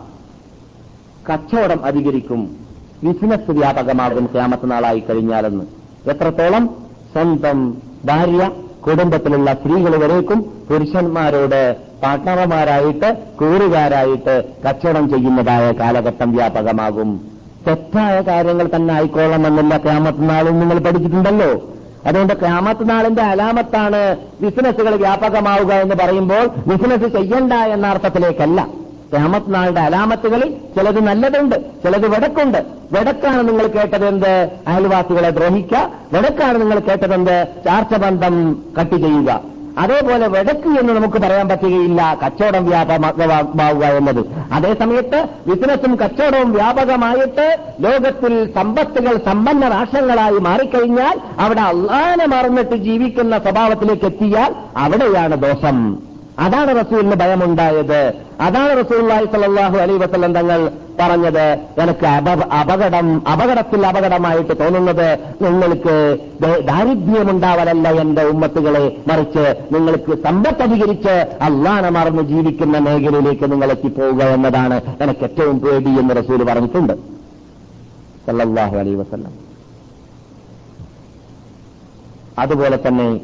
കച്ചവടം 1.32 1.84
അധികരിക്കും. 1.84 2.66
ബിസിനസ് 3.03 3.50
വ്യാപകമാകും 3.50 4.26
ക്യാമത്ത് 4.26 4.70
നാളായി 4.70 5.00
കഴിഞ്ഞാലെന്ന്. 5.00 5.64
എത്രത്തോളം? 6.11 6.90
സ്വന്തം 7.12 7.82
ഭാര്യ 8.05 8.50
കുടുംബത്തിലുള്ള 8.86 9.53
സ്ത്രീകൾ 9.53 9.96
വരേക്കും 9.96 10.66
പുരുഷന്മാരോട് 10.70 11.76
പാർട്ണർമാരായിട്ട് 12.03 13.36
കൂറുകാരായിട്ട് 13.40 14.53
കച്ചവടം 14.68 15.09
ചെയ്യുന്നതായ 15.09 15.72
കാലഘട്ടം 15.72 16.32
വ്യാപകമാകും. 16.32 17.32
തെറ്റായ 17.66 18.20
കാര്യങ്ങൾ 18.20 18.70
തന്നെ 18.74 18.94
ആയിക്കോളണമെന്നില്ല 18.94 19.76
ക്യാമത്ത് 19.76 20.30
നാളിൽ 20.30 20.58
നിങ്ങൾ 20.58 20.78
പഠിച്ചിട്ടുണ്ടല്ലോ. 20.78 21.62
അതുകൊണ്ട് 22.06 22.32
ക്യാമത്ത് 22.32 22.90
നാളിന്റെ 22.90 23.22
അലാമത്താണ് 23.22 24.16
ബിസിനസ്സുകൾ 24.40 24.94
വ്യാപകമാവുക 24.96 25.72
എന്ന് 25.72 25.94
പറയുമ്പോൾ 25.94 26.46
ബിസിനസ് 26.66 27.12
ചെയ്യണ്ട 27.12 27.52
എന്ന 27.52 27.86
അർത്ഥത്തിലേക്കല്ല. 27.86 28.68
ക്യാമത്ത് 29.12 29.54
നാളുടെ 29.54 29.80
അലാമത്തുകളിൽ 29.80 30.50
ചിലത് 30.76 31.00
നല്ലതുണ്ട് 31.00 31.56
ചിലത് 31.84 32.06
വെടക്കുണ്ട്. 32.08 32.64
വെടക്കാണ് 32.92 33.48
നിങ്ങൾ 33.48 33.66
കേട്ടതെന്ത്? 33.66 34.48
അയൽവാസികളെ 34.68 35.30
ദ്രോഹിക്കുക. 35.30 35.90
വെടക്കാണ് 36.12 36.60
നിങ്ങൾ 36.60 36.78
കേട്ടതെന്ത്? 36.78 37.46
ചാർച്ചബന്ധം 37.64 38.62
കട്ട് 38.80 38.96
ചെയ്യുക 38.96 39.40
അതേപോലെ 39.78 40.26
വെടക്ക് 40.26 40.80
എന്ന് 40.80 40.92
നമുക്ക് 40.92 41.18
പറയാൻ 41.18 41.48
പറ്റുകയില്ല. 41.48 42.18
കച്ചവടം 42.26 42.66
വ്യാപകമാവുക 42.66 43.84
എന്നത്. 43.84 44.24
അതേസമയത്ത് 44.52 45.26
ബിസിനസ്സും 45.46 45.96
കച്ചവടവും 45.96 46.52
വ്യാപകമായിട്ട് 46.52 47.58
ലോകത്തിൽ 47.80 48.54
സമ്പത്തുകൾ 48.54 49.16
സമ്പന്ന 49.16 49.68
രാഷ്ട്രങ്ങളായി 49.68 50.38
മാറിക്കഴിഞ്ഞാൽ 50.38 51.20
അവിടെ 51.38 51.60
അള്ളാനെ 51.60 52.26
മറന്നിട്ട് 52.26 52.76
ജീവിക്കുന്ന 52.76 53.38
സ്വഭാവത്തിലേക്ക് 53.38 54.04
എത്തിയാൽ 54.04 54.54
അവിടെയാണ് 54.76 55.36
ദോഷം. 55.36 56.11
അതാണ് 56.43 56.80
റസൂലിന് 56.80 57.14
ഭയമുണ്ടായത്. 57.14 58.12
അതാണ് 58.40 58.84
റസൂള്ളി 58.84 59.26
സലാഹു 59.32 59.78
അലൈ 59.78 59.97
വസ്ലം 59.97 60.34
തങ്ങൾ 60.34 60.70
പറഞ്ഞത് 61.01 61.59
എനിക്ക് 61.78 62.07
അപ- 62.07 62.49
അപകടം 62.49 63.28
അപകടത്തിൽ 63.28 63.86
അപകടമായിട്ട് 63.86 64.61
തോന്നുന്നത് 64.61 65.18
നിങ്ങൾക്ക് 65.43 66.18
ദാരിദ്ര്യമുണ്ടാവലല്ല 66.64 67.88
എന്റെ 67.88 68.22
ഉമ്മത്തുകളെ 68.22 68.97
മറിച്ച് 69.09 69.64
നിങ്ങൾക്ക് 69.72 70.22
സമ്പത്ത് 70.22 70.62
അധികരിച്ച് 70.62 71.36
അള്ളാനെ 71.40 71.88
മറന്ന് 71.88 72.22
ജീവിക്കുന്ന 72.22 72.78
മേഖലയിലേക്ക് 72.78 73.53
നിങ്ങൾ 73.53 73.70
എത്തിപ്പോവുക 73.70 74.22
എന്നതാണ് 74.22 74.80
എനിക്ക് 75.01 75.24
ഏറ്റവും 75.24 75.61
പേടി 75.61 75.88
എന്ന് 75.88 76.16
റസൂൽ 76.16 76.43
പറഞ്ഞിട്ടുണ്ട്. 76.45 76.93
സല്ലാഹു 78.26 78.76
അലൈ 78.76 78.95
വസ്ലം 78.95 79.32
അതുപോലെ 82.38 82.78
തന്നെ 82.88 83.20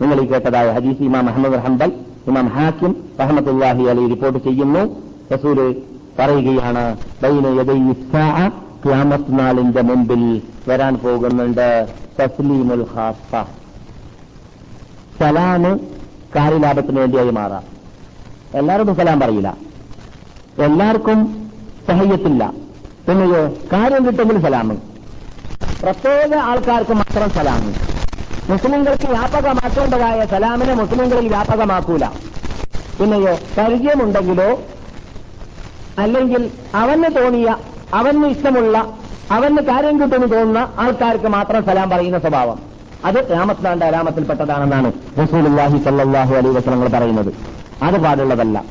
നിങ്ങൾ 0.00 0.20
ഈ 0.20 0.26
കേട്ടതായ 0.26 0.70
ഹദീസ് 0.70 1.02
ഇമാം 1.02 1.28
അഹമ്മദ് 1.28 1.58
ഹംബൽ 1.66 1.92
ഇമാം 2.26 2.48
ഹാക്കിം 2.48 2.92
റഹമത്തുല്ലാഹി 3.20 3.82
അലി 3.82 4.08
റിപ്പോർട്ട് 4.08 4.38
ചെയ്യുന്നു. 4.38 4.82
റസൂൽ 5.34 5.82
പറയുകയാണ് 6.18 6.84
ഖിയാമത്ത് 8.84 9.38
നാളിന്റെ 9.38 9.82
മുമ്പിൽ 9.82 10.42
വരാൻ 10.68 10.94
പോകുന്നുണ്ട്. 10.96 11.88
തസ്ലീമുൽ 12.20 12.86
ഖാസ 12.94 13.46
സലാമ് 15.20 15.78
കാര്യലാഭത്തിന് 16.36 16.98
വേണ്ടിയായി 17.00 17.30
മാറാം. 17.30 17.64
എല്ലാവരോടും 18.54 18.96
സലാം 18.96 19.20
പറയില്ല. 19.20 19.56
എല്ലാവർക്കും 20.58 21.48
സഹയ്യത്തില്ല. 21.88 22.52
പിന്നെയോ 23.08 23.42
കാര്യം 23.72 24.06
കിട്ടുമെങ്കിൽ 24.06 24.42
സലാമ്. 24.42 24.76
പ്രത്യേക 25.82 26.34
ആൾക്കാർക്ക് 26.34 26.92
മാത്രം 26.92 27.30
സലാമ്. 27.30 27.97
മുസ്ലിങ്ങൾക്ക് 28.50 29.06
വ്യാപകമാക്കേണ്ടതായ 29.08 30.26
സലാമിനെ 30.32 30.74
മുസ്ലിങ്ങളിൽ 30.74 31.28
വ്യാപകമാക്കൂല. 31.28 32.04
പിന്നെയോ 33.00 33.34
പരിചയമുണ്ടെങ്കിലോ 33.58 34.48
അല്ലെങ്കിൽ 35.98 36.42
അവന് 36.74 37.08
തോന്നിയ 37.16 37.56
അവന് 37.94 38.26
ഇഷ്ടമുള്ള 38.26 38.78
അവന് 39.30 39.60
കാര്യം 39.70 39.96
കിട്ടുമെന്ന് 40.00 40.36
തോന്നുന്ന 40.36 40.60
ആൾക്കാർക്ക് 40.78 41.26
മാത്രം 41.26 41.64
സലാം 41.66 41.90
പറയുന്ന 41.90 42.18
സ്വഭാവം. 42.18 42.58
അത് 43.04 43.18
രാമത്നാന്റെ 43.32 43.86
അലാമത്തിൽപ്പെട്ടതാണെന്നാണ് 43.86 44.92
റസൂലുല്ലാഹി 45.22 45.78
സല്ലാഹു 45.78 46.34
അലൈ 46.34 46.50
വസ്ലങ്ങൾ 46.50 46.88
പറയുന്നത്. 46.88 47.30
അത് 47.82 47.96
പാടുള്ളതല്ല. 48.04 48.64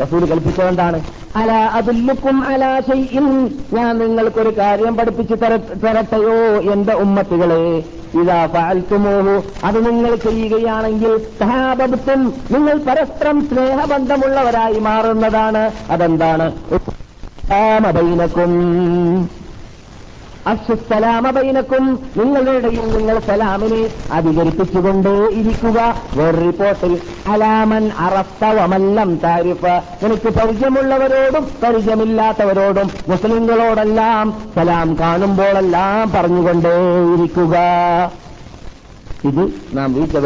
റസൂൽ 0.00 0.30
കൽപ്പിച്ചതെന്താണ് 0.30 1.02
അല 1.36 1.52
അതുല്ലുക്കും 1.52 2.44
അലാ 2.44 2.80
ഷൈഇൻ 2.80 3.54
ഞാൻ 3.72 3.98
നിങ്ങൾക്കൊരു 3.98 4.58
കാര്യം 4.58 4.96
പഠിപ്പിച്ചു 4.96 5.34
തര- 5.34 5.80
തരട്ടെയോ 5.80 6.32
എന്റെ 6.72 6.94
ഉമ്മത്തുകളെ. 6.94 7.84
ഇതാ 8.20 8.46
പാൽത്തുമോഹു 8.46 9.42
അത് 9.64 9.86
നിങ്ങൾ 9.86 10.16
ചെയ്യുകയാണെങ്കിൽ 10.16 11.18
സഹാബത്വം 11.40 12.42
നിങ്ങൾ 12.50 12.78
പരസ്പരം 12.78 13.48
സ്നേഹബന്ധമുള്ളവരായി 13.48 14.78
മാറുന്നതാണ്. 14.78 15.72
അതെന്താണ്? 15.90 16.52
അസുസലാമബൈനക്കും 20.46 22.12
നിങ്ങളുടെയും 22.16 22.92
നിങ്ങൾ 22.92 23.18
സലാമിനെ 23.18 23.90
അധികരിപ്പിച്ചുകൊണ്ടേ 24.10 25.28
ഇരിക്കുക. 25.28 26.02
വേറെ 26.14 26.38
റിപ്പോർട്ടിൽ 26.38 27.00
അലാമൻ 27.26 27.90
അറസ്തവമല്ലം 27.98 29.16
താരിഫ്. 29.16 29.82
എനിക്ക് 30.04 30.28
പരിചയമുള്ളവരോടും 30.28 31.50
പരിചയമില്ലാത്തവരോടും 31.62 32.90
മുസ്ലിങ്ങളോടെല്ലാം 33.08 34.50
സലാം 34.54 34.98
കാണുമ്പോഴെല്ലാം 34.98 36.10
പറഞ്ഞുകൊണ്ടേ 36.10 36.74
ഇരിക്കുക. 37.14 37.56
ഇത് 39.24 39.52
നാം 39.72 39.94
വീഴ്ച 39.94 40.16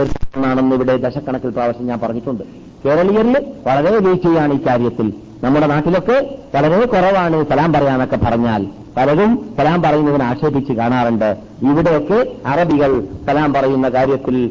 ഇവിടെ 0.75 0.97
ദശക്കണക്കിൽ 0.97 1.51
പ്രാവശ്യം 1.51 1.87
ഞാൻ 1.87 2.01
പറഞ്ഞിട്ടുണ്ട്. 2.01 2.43
കേരളീയരിൽ 2.85 3.37
വളരെ 3.67 3.99
വീഴ്ചയാണ് 3.99 4.55
ഈ 4.55 4.67
കാര്യത്തിൽ. 4.67 5.13
നമ്മുടെ 5.45 5.67
നാട്ടിലൊക്കെ 5.67 6.39
വളരെ 6.55 6.87
കുറവാണ് 6.87 7.45
സലാം 7.51 7.73
പറയാനൊക്കെ 7.73 8.17
പറഞ്ഞാൽ. 8.17 8.67
പലരും 8.97 9.55
സലാം 9.59 9.83
പറയുന്നതിന് 9.83 10.23
ആക്ഷേപിച്ച് 10.23 10.73
കാണാറുണ്ട്. 10.73 11.37
ഇവിടെയൊക്കെ 11.63 12.33
അറബികൾ 12.47 13.01
സലാം 13.27 13.53
പറയുന്ന 13.53 13.89
കാര്യത്തിൽ 13.89 14.51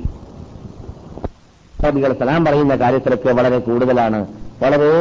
അറബികൾ 1.83 2.13
സലാം 2.13 2.45
പറയുന്ന 2.45 2.75
കാര്യത്തിലൊക്കെ 2.75 3.31
വളരെ 3.31 3.59
കൂടുതലാണ്. 3.59 4.27
വളരെ 4.63 4.91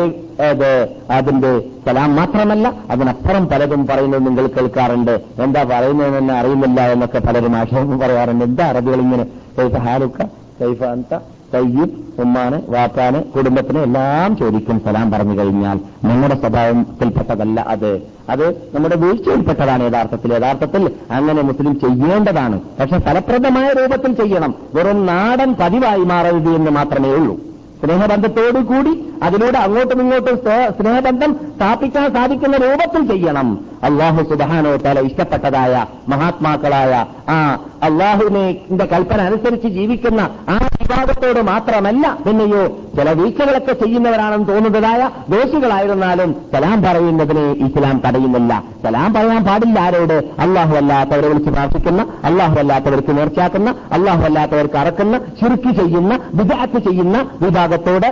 അത് 0.49 0.89
അതിന്റെ 1.11 1.61
സലാം 1.87 2.17
മാത്രമല്ല 2.17 2.73
അതിനപ്പുറം 2.91 3.47
പലതും 3.47 3.87
പറയുന്നത് 3.87 4.27
നിങ്ങൾ 4.27 4.47
കേൾക്കാറുണ്ട്. 4.47 5.21
എന്താ 5.43 5.63
പറയുന്നതെന്ന് 5.63 6.35
അറിയുന്നില്ല 6.35 6.81
എന്നൊക്കെ 6.93 7.19
പലരും 7.19 7.57
ആക്ഷേപം 7.57 7.99
പറയാറുണ്ട്. 7.99 8.45
എന്താ 8.45 8.67
അറബികൾ 8.69 9.01
ഇങ്ങനെ 9.01 9.27
കൈഫ 9.59 9.77
ഹാലുക്ക 9.77 10.23
കൈഫ 10.63 10.83
അന്ത? 10.83 11.19
തയ്യബ് 11.55 12.05
ഉമ്മാന് 12.19 12.61
വാപ്പാന് 12.69 13.23
കുടുംബത്തിന് 13.23 13.79
എല്ലാം 13.79 14.37
ചോദിക്കും 14.37 14.81
സലാം 14.85 15.11
പറഞ്ഞു 15.11 15.39
കഴിഞ്ഞാൽ 15.39 15.81
നമ്മുടെ 16.05 16.35
സ്വഭാവത്തിൽപ്പെട്ടതല്ല 16.35 17.61
അത്. 17.69 18.03
അത് 18.31 18.51
നമ്മുടെ 18.75 18.97
വീഴ്ചയിൽപ്പെട്ടതാണ് 18.97 19.91
യഥാർത്ഥത്തിൽ. 19.91 20.35
യഥാർത്ഥത്തിൽ 20.35 20.91
അങ്ങനെ 21.11 21.43
മുസ്ലിം 21.43 21.81
ചെയ്യേണ്ടതാണ്. 21.81 22.61
പക്ഷെ 22.81 22.99
ഫലപ്രദമായ 22.99 23.73
രൂപത്തിൽ 23.73 24.15
ചെയ്യണം. 24.15 24.55
വെറും 24.75 25.07
നാടൻ 25.07 25.57
പതിവായി 25.61 26.05
മാറരുത് 26.05 26.51
എന്ന് 26.51 26.71
മാത്രമേ 26.71 27.09
ഉള്ളൂ. 27.09 27.37
സ്നേഹബന്ധത്തോടു 27.85 28.59
കൂടി 28.59 29.05
അതിലൂടെ 29.23 29.59
അങ്ങോട്ടും 29.59 30.01
ഇങ്ങോട്ടും 30.01 30.37
സ്നേഹബന്ധം 30.81 31.37
സ്ഥാപിക്കാൻ 31.57 32.13
സാധിക്കുന്ന 32.13 32.57
രൂപത്തിൽ 32.57 33.09
ചെയ്യണം. 33.09 33.59
അള്ളാഹു 33.83 34.23
സുബാനോ 34.23 34.77
തല 34.77 35.01
ഇഷ്ടപ്പെട്ടതായ 35.01 35.87
മഹാത്മാക്കളായ 36.09 37.07
ആ 37.29 37.59
അള്ളാഹുവിന്റെ 37.85 38.85
കൽപ്പന 38.85 39.21
അനുസരിച്ച് 39.21 39.69
ജീവിക്കുന്ന 39.69 40.21
ആ 40.49 40.57
വിഭാഗത്തോട് 40.81 41.41
മാത്രമല്ല 41.41 42.19
പിന്നെയോ 42.27 42.63
ചില 42.97 43.13
വീഴ്ചകളൊക്കെ 43.13 43.73
ചെയ്യുന്നവരാണെന്ന് 43.73 44.49
തോന്നുന്നതായ 44.49 45.11
ദോഷികളായിരുന്നാലും 45.29 46.31
സലാം 46.53 46.83
പറയുന്നതിനെ 46.83 47.45
ഇസ്ലാം 47.67 48.03
തടയുന്നില്ല. 48.07 48.63
സലാം 48.85 49.15
പറയാൻ 49.15 49.45
പാടില്ല 49.45 49.81
ആരോട്? 49.81 50.17
അള്ളാഹു 50.39 50.75
അല്ലാത്തവരെ 50.77 51.29
വിളിച്ച് 51.29 51.51
പ്രാർത്ഥിക്കുന്ന 51.51 52.07
അള്ളാഹു 52.25 52.59
അല്ലാത്തവർക്ക് 52.59 53.19
നേർച്ചാക്കുന്ന 53.19 53.75
അള്ളാഹു 53.93 54.23
അല്ലാത്തവർക്ക് 54.23 54.77
അറക്കുന്ന 54.77 55.19
ചുരുക്കി 55.41 55.73
ചെയ്യുന്ന 55.73 56.21
വിദാത്ത് 56.35 56.79
ചെയ്യുന്ന 56.79 57.27
വിഭാഗത്തോട് 57.43 58.09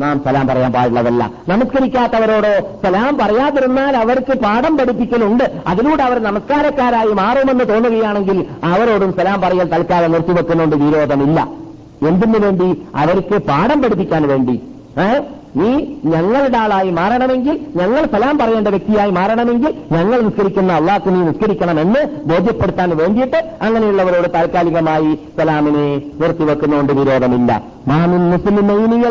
നാം 0.00 0.22
സലാം 0.24 0.46
പറയാൻ 0.46 0.72
പാടുള്ളതല്ല. 0.72 1.30
നമസ്കരിക്കാത്തവരോടോ 1.48 2.78
സലാം 2.82 3.18
പറയാതിരുന്നാൽ 3.18 3.96
അവർക്ക് 3.96 4.38
പാഠം 4.38 4.78
പഠിപ്പിക്കലുണ്ട്. 4.78 5.62
അതിലൂടെ 5.66 6.02
അവർ 6.02 6.18
നമസ്കാരക്കാരായി 6.22 7.12
മാറുമെന്ന് 7.12 7.68
തോന്നുകയാണെങ്കിൽ 7.68 8.46
അവരോടും 8.64 9.12
സലാം 9.12 9.40
പറയൽ 9.40 9.64
തൽക്കാലം 9.64 10.12
നിർത്തിവെക്കുന്നുണ്ട് 10.12 10.76
വിരോധമില്ല. 10.76 11.48
എന്തിനു 12.08 12.38
വേണ്ടി? 12.38 12.82
അവർക്ക് 12.96 13.38
പാഠം 13.38 13.82
പഠിപ്പിക്കാൻ 13.82 14.28
വേണ്ടി? 14.28 14.60
നീ 15.56 15.70
ഞങ്ങളുടെ 16.04 16.56
ആളായി 16.56 16.90
മാറണമെങ്കിൽ 16.90 17.60
ഞങ്ങൾ 17.76 18.06
സലാം 18.12 18.38
പറയേണ്ട 18.38 18.68
വ്യക്തിയായി 18.68 19.10
മാറണമെങ്കിൽ 19.10 19.74
ഞങ്ങൾ 19.92 20.20
നിസ്കരിക്കുന്ന 20.20 20.72
അള്ളാഹ് 20.72 21.08
നീ 21.08 21.20
നിസ്കരിക്കണമെന്ന് 21.20 22.28
ബോധ്യപ്പെടുത്താൻ 22.28 22.96
വേണ്ടിയിട്ട് 22.96 23.36
അങ്ങനെയുള്ളവരോട് 23.62 24.34
താൽക്കാലികമായി 24.34 25.18
സലാമിനെ 25.38 25.86
നിർത്തിവെക്കുന്നതുകൊണ്ട് 26.20 26.92
വിരോധമില്ല. 26.92 27.62
മാമിൻ 27.88 28.30
മുസ്ലിമൈനി 28.30 29.02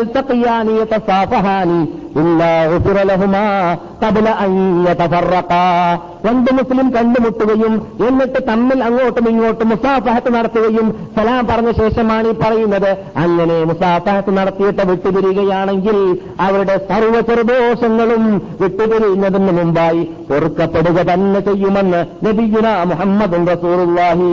രണ്ട് 6.26 6.50
മുസ്ലിം 6.58 6.86
കണ്ടുമുട്ടുകയും 6.94 7.74
എന്നിട്ട് 8.08 8.40
തമ്മിൽ 8.48 8.78
അങ്ങോട്ടും 8.86 9.26
ഇങ്ങോട്ടും 9.32 9.68
മുസാഫഹത്ത് 9.72 10.30
നടത്തുകയും 10.36 10.86
സലാം 11.16 11.42
പറഞ്ഞ 11.50 11.70
ശേഷമാണ് 11.80 12.28
ഈ 12.28 12.34
പറയുന്നത്. 12.42 12.90
അങ്ങനെ 13.24 13.58
മുസാഫഹത്ത് 13.70 14.32
നടത്തിയിട്ട് 14.38 14.82
വിട്ടുപിരിയുകയാണെങ്കിൽ 14.90 15.98
അവരുടെ 16.46 16.76
സർവ 16.90 17.14
ചെറുദോഷങ്ങളും 17.28 18.24
വിട്ടുപിരിയുന്നതിന് 18.62 19.54
മുമ്പായി 19.60 20.02
പൊറുക്കപ്പെടുക 20.30 20.98
തന്നെ 21.12 21.40
ചെയ്യുമെന്ന് 21.40 22.02
നബിയുന 22.26 22.66
മുഹമ്മദ് 22.92 23.40
റസൂറുല്ലാഹി 23.52 24.32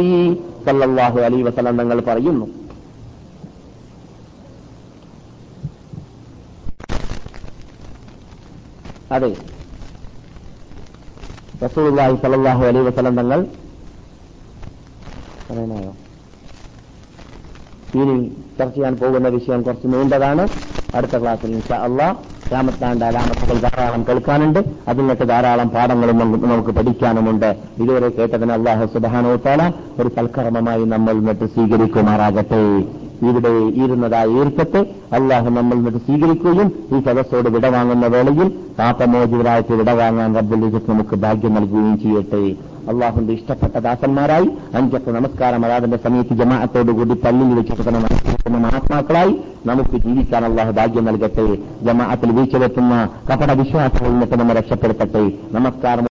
സല്ലാഹു 0.68 1.20
അലൈ 1.28 1.42
വസല്ലം 1.42 1.78
തങ്ങൾ 1.78 2.00
പറയുന്നു. 2.10 2.46
അതെ. 9.16 9.30
റസൂലുള്ളാഹി 11.64 12.16
സല്ലല്ലാഹു 12.24 12.64
അലൈഹി 12.70 12.86
വസല്ലം 12.88 13.16
തങ്ങൾ 13.20 13.40
പറയണോ 15.50 15.80
ഇനി 18.02 18.16
ചർച്ച 18.60 18.76
ചെയ്യാൻ 18.76 18.94
പോകുന്ന 19.02 19.28
വിഷയം 19.28 19.62
കുറച്ച് 19.66 19.88
നീണ്ടതാണ്. 19.88 20.44
അടുത്ത 20.96 21.16
ക്ലാസ്സിൽ 21.22 21.52
ഇൻഷാ 21.58 21.78
അള്ളാ 21.88 22.08
രാമത്താണ്ട് 22.54 23.04
അലാമത്തുകൾ 23.06 23.58
ധാരാളം 23.66 24.02
കേൾക്കാനുണ്ട്. 24.08 24.60
അതിൽ 24.88 25.02
നിന്നൊക്കെ 25.02 25.26
ധാരാളം 25.34 25.70
പാഠങ്ങളും 25.76 26.18
നമുക്ക് 26.22 26.46
നമുക്ക് 26.46 26.72
പഠിക്കാനുമുണ്ട്. 26.78 27.50
ഇതുവരെ 27.84 28.10
കേട്ടതിന് 28.18 28.54
അള്ളാഹു 28.58 28.86
സുബാനോത്താല 28.96 29.62
ഒരു 30.00 30.10
സൽക്കർമ്മമായി 30.18 30.84
നമ്മൾ 30.96 31.14
ഇന്നിട്ട് 31.22 31.46
സ്വീകരിക്കുമാറാകട്ടെ. 31.54 32.62
ഇവിടെ 33.30 33.54
ഇരുന്നതായി 33.84 34.32
ഈർക്കട്ടെ 34.40 34.82
അള്ളാഹു 35.18 35.50
നമ്മൾ 35.58 35.76
നിന്നിട്ട് 35.78 36.02
സ്വീകരിക്കുകയും 36.08 36.70
ഈ 36.94 37.00
സദസ്സോട് 37.08 37.50
വിടവാങ്ങുന്ന 37.56 38.08
വേളയിൽ 38.16 38.50
പാപമോചിതരായിട്ട് 38.80 39.74
വിടവാങ്ങാൻ 39.82 40.30
റബ്ബുൽ 40.40 40.64
നമുക്ക് 40.92 41.18
ഭാഗ്യം 41.26 41.56
നൽകുകയും 41.58 41.98
ചെയ്യട്ടെ. 42.04 42.44
അള്ളാഹുന്റെ 42.92 43.34
ഇഷ്ടപ്പെട്ട 43.38 43.76
ദാസന്മാരായി 43.88 44.48
അഞ്ചൊക്കെ 44.78 45.12
നമസ്കാരം 45.18 45.66
അതാതിന്റെ 45.66 46.00
സമയത്ത് 46.06 46.34
ജമാഅത്തോടുകൂടി 46.42 47.16
പള്ളിയിൽ 47.26 47.54
വെച്ചിട്ട് 47.60 47.92
നമസ്കരിക്കുന്ന 47.98 48.60
മഹാത്മാക്കളായി 48.66 49.34
നമുക്ക് 49.70 49.98
ജീവിക്കാൻ 50.06 50.44
അള്ളാഹു 50.50 50.72
ഭാഗ്യം 50.80 51.06
നൽകട്ടെ. 51.10 51.48
ജമാഅത്തിൽ 51.90 52.32
വീഴ്ച 52.38 52.56
വെക്കുന്ന 52.64 52.96
കപട 53.30 53.52
വിശ്വാസങ്ങളിൽ 53.62 54.14
നിന്നിട്ട് 54.16 54.40
നമ്മെ 54.42 54.56
രക്ഷപ്പെടുത്തട്ടെ. 54.60 55.24
നമസ്കാരം 55.58 56.13